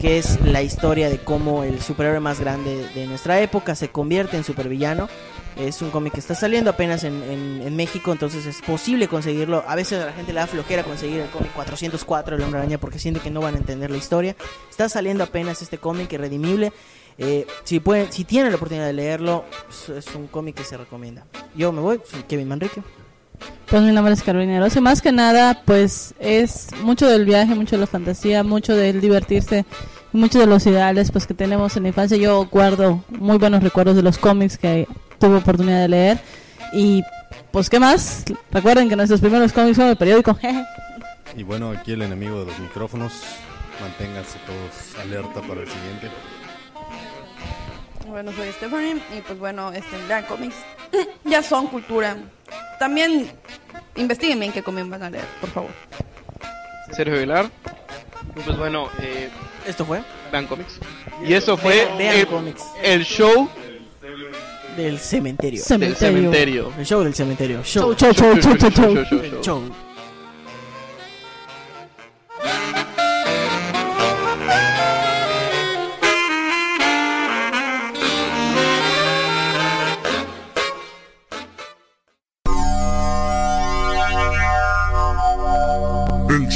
que 0.00 0.18
es 0.18 0.40
la 0.44 0.62
historia 0.62 1.08
de 1.08 1.18
cómo 1.18 1.62
el 1.62 1.80
superhéroe 1.80 2.20
más 2.20 2.40
grande 2.40 2.86
de 2.94 3.06
nuestra 3.06 3.40
época 3.40 3.74
se 3.74 3.88
convierte 3.88 4.36
en 4.36 4.44
supervillano. 4.44 5.08
Es 5.56 5.82
un 5.82 5.90
cómic 5.90 6.14
que 6.14 6.18
está 6.20 6.34
saliendo 6.34 6.70
apenas 6.70 7.04
en, 7.04 7.22
en- 7.22 7.62
en 7.64 7.76
México, 7.76 8.10
entonces 8.10 8.44
es 8.44 8.60
posible 8.62 9.06
conseguirlo. 9.06 9.62
A 9.68 9.76
veces 9.76 10.02
a 10.02 10.06
la 10.06 10.12
gente 10.12 10.32
le 10.32 10.40
da 10.40 10.48
flojera 10.48 10.82
conseguir 10.82 11.20
el 11.20 11.28
cómic 11.28 11.52
404 11.52 12.34
El 12.34 12.42
Hombre 12.42 12.58
Araña 12.58 12.78
porque 12.78 12.98
siente 12.98 13.20
que 13.20 13.30
no 13.30 13.40
van 13.40 13.54
a 13.54 13.58
entender 13.58 13.88
la 13.90 13.96
historia. 13.98 14.34
Está 14.68 14.88
saliendo 14.88 15.22
apenas 15.22 15.62
este 15.62 15.78
cómic 15.78 16.12
Irredimible. 16.12 16.72
Eh, 17.18 17.46
si 17.62 17.80
pueden, 17.80 18.12
si 18.12 18.24
tienen 18.24 18.50
la 18.50 18.56
oportunidad 18.56 18.86
de 18.86 18.92
leerlo, 18.92 19.44
es, 19.70 19.88
es 19.88 20.14
un 20.14 20.26
cómic 20.26 20.56
que 20.56 20.64
se 20.64 20.76
recomienda. 20.76 21.24
Yo 21.54 21.72
me 21.72 21.80
voy, 21.80 22.00
soy 22.10 22.22
Kevin 22.24 22.48
Manrique. 22.48 22.82
Pues 23.66 23.82
mi 23.82 23.92
nombre 23.92 24.14
es 24.14 24.22
Carolina 24.22 24.60
Rossi. 24.60 24.80
Más 24.80 25.00
que 25.00 25.12
nada, 25.12 25.62
pues 25.64 26.14
es 26.18 26.68
mucho 26.82 27.06
del 27.08 27.24
viaje, 27.24 27.54
mucho 27.54 27.76
de 27.76 27.80
la 27.80 27.86
fantasía, 27.86 28.44
mucho 28.44 28.76
del 28.76 29.00
divertirse, 29.00 29.64
mucho 30.12 30.38
de 30.38 30.46
los 30.46 30.66
ideales 30.66 31.10
pues 31.10 31.26
que 31.26 31.34
tenemos 31.34 31.76
en 31.76 31.84
la 31.84 31.88
infancia. 31.88 32.16
Yo 32.16 32.46
guardo 32.46 33.02
muy 33.08 33.38
buenos 33.38 33.62
recuerdos 33.62 33.96
de 33.96 34.02
los 34.02 34.18
cómics 34.18 34.58
que 34.58 34.86
tuve 35.18 35.36
oportunidad 35.36 35.80
de 35.80 35.88
leer. 35.88 36.20
Y 36.72 37.02
pues, 37.50 37.70
¿qué 37.70 37.80
más? 37.80 38.24
Recuerden 38.50 38.88
que 38.88 38.96
nuestros 38.96 39.20
primeros 39.20 39.52
cómics 39.52 39.76
son 39.76 39.88
el 39.88 39.96
periódico. 39.96 40.36
Y 41.36 41.42
bueno, 41.42 41.72
aquí 41.72 41.90
el 41.90 42.02
enemigo 42.02 42.38
de 42.40 42.46
los 42.46 42.58
micrófonos. 42.60 43.12
Manténganse 43.80 44.38
todos 44.46 45.04
alerta 45.04 45.40
para 45.40 45.62
el 45.62 45.68
siguiente. 45.68 46.08
Bueno, 48.14 48.30
soy 48.30 48.52
Stephanie 48.52 49.02
y 49.12 49.20
pues 49.22 49.36
bueno, 49.40 49.72
este, 49.72 49.98
lean 50.06 50.22
cómics. 50.26 50.54
ya 51.24 51.42
son 51.42 51.66
cultura. 51.66 52.16
También 52.78 53.28
investiguen 53.96 54.38
bien 54.38 54.52
qué 54.52 54.62
cómics 54.62 54.88
van 54.88 55.02
a 55.02 55.10
leer, 55.10 55.24
por 55.40 55.50
favor. 55.50 55.70
Sergio 56.92 57.16
Aguilar. 57.16 57.50
Y 58.36 58.40
Pues 58.40 58.56
bueno, 58.56 58.88
eh, 59.00 59.30
esto 59.66 59.84
fue 59.84 60.00
Vean 60.30 60.46
Comics. 60.46 60.78
Y 61.26 61.32
eso 61.34 61.56
fue 61.56 61.86
Vean- 61.86 61.98
vean 61.98 62.16
el, 62.18 62.26
cómics. 62.28 62.62
el 62.84 63.04
show 63.04 63.50
Del 64.76 65.00
cementerio. 65.00 65.60
Del 65.68 65.96
cementerio. 65.96 66.72
El 66.78 66.86
show 66.86 67.02
del 67.02 67.14
cementerio. 67.16 67.62
Show, 67.64 67.94
Show, 67.96 68.12
show, 68.14 68.36
show, 68.36 68.56
show, 68.56 68.70
show, 68.70 68.70
show, 68.70 69.20
El 69.24 69.40
show. 69.40 69.62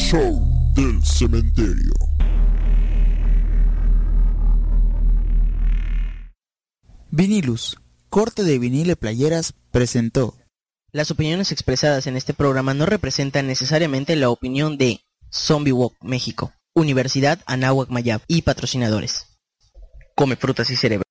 Show. 0.08 0.20
El 0.20 0.30
show 0.30 0.74
del 0.74 1.04
cementerio. 1.04 1.92
Vinilus, 7.10 7.78
corte 8.08 8.42
de 8.42 8.58
vinil 8.58 8.90
y 8.90 8.94
playeras, 8.94 9.54
presentó. 9.70 10.34
Las 10.92 11.10
opiniones 11.10 11.52
expresadas 11.52 12.06
en 12.06 12.16
este 12.16 12.32
programa 12.32 12.74
no 12.74 12.86
representan 12.86 13.46
necesariamente 13.46 14.16
la 14.16 14.30
opinión 14.30 14.78
de 14.78 15.00
Zombie 15.30 15.72
Walk 15.72 15.94
México, 16.00 16.52
Universidad 16.74 17.40
Anáhuac 17.46 17.90
Mayab 17.90 18.22
y 18.28 18.42
patrocinadores. 18.42 19.26
Come 20.14 20.36
frutas 20.36 20.70
y 20.70 20.76
cerebro. 20.76 21.04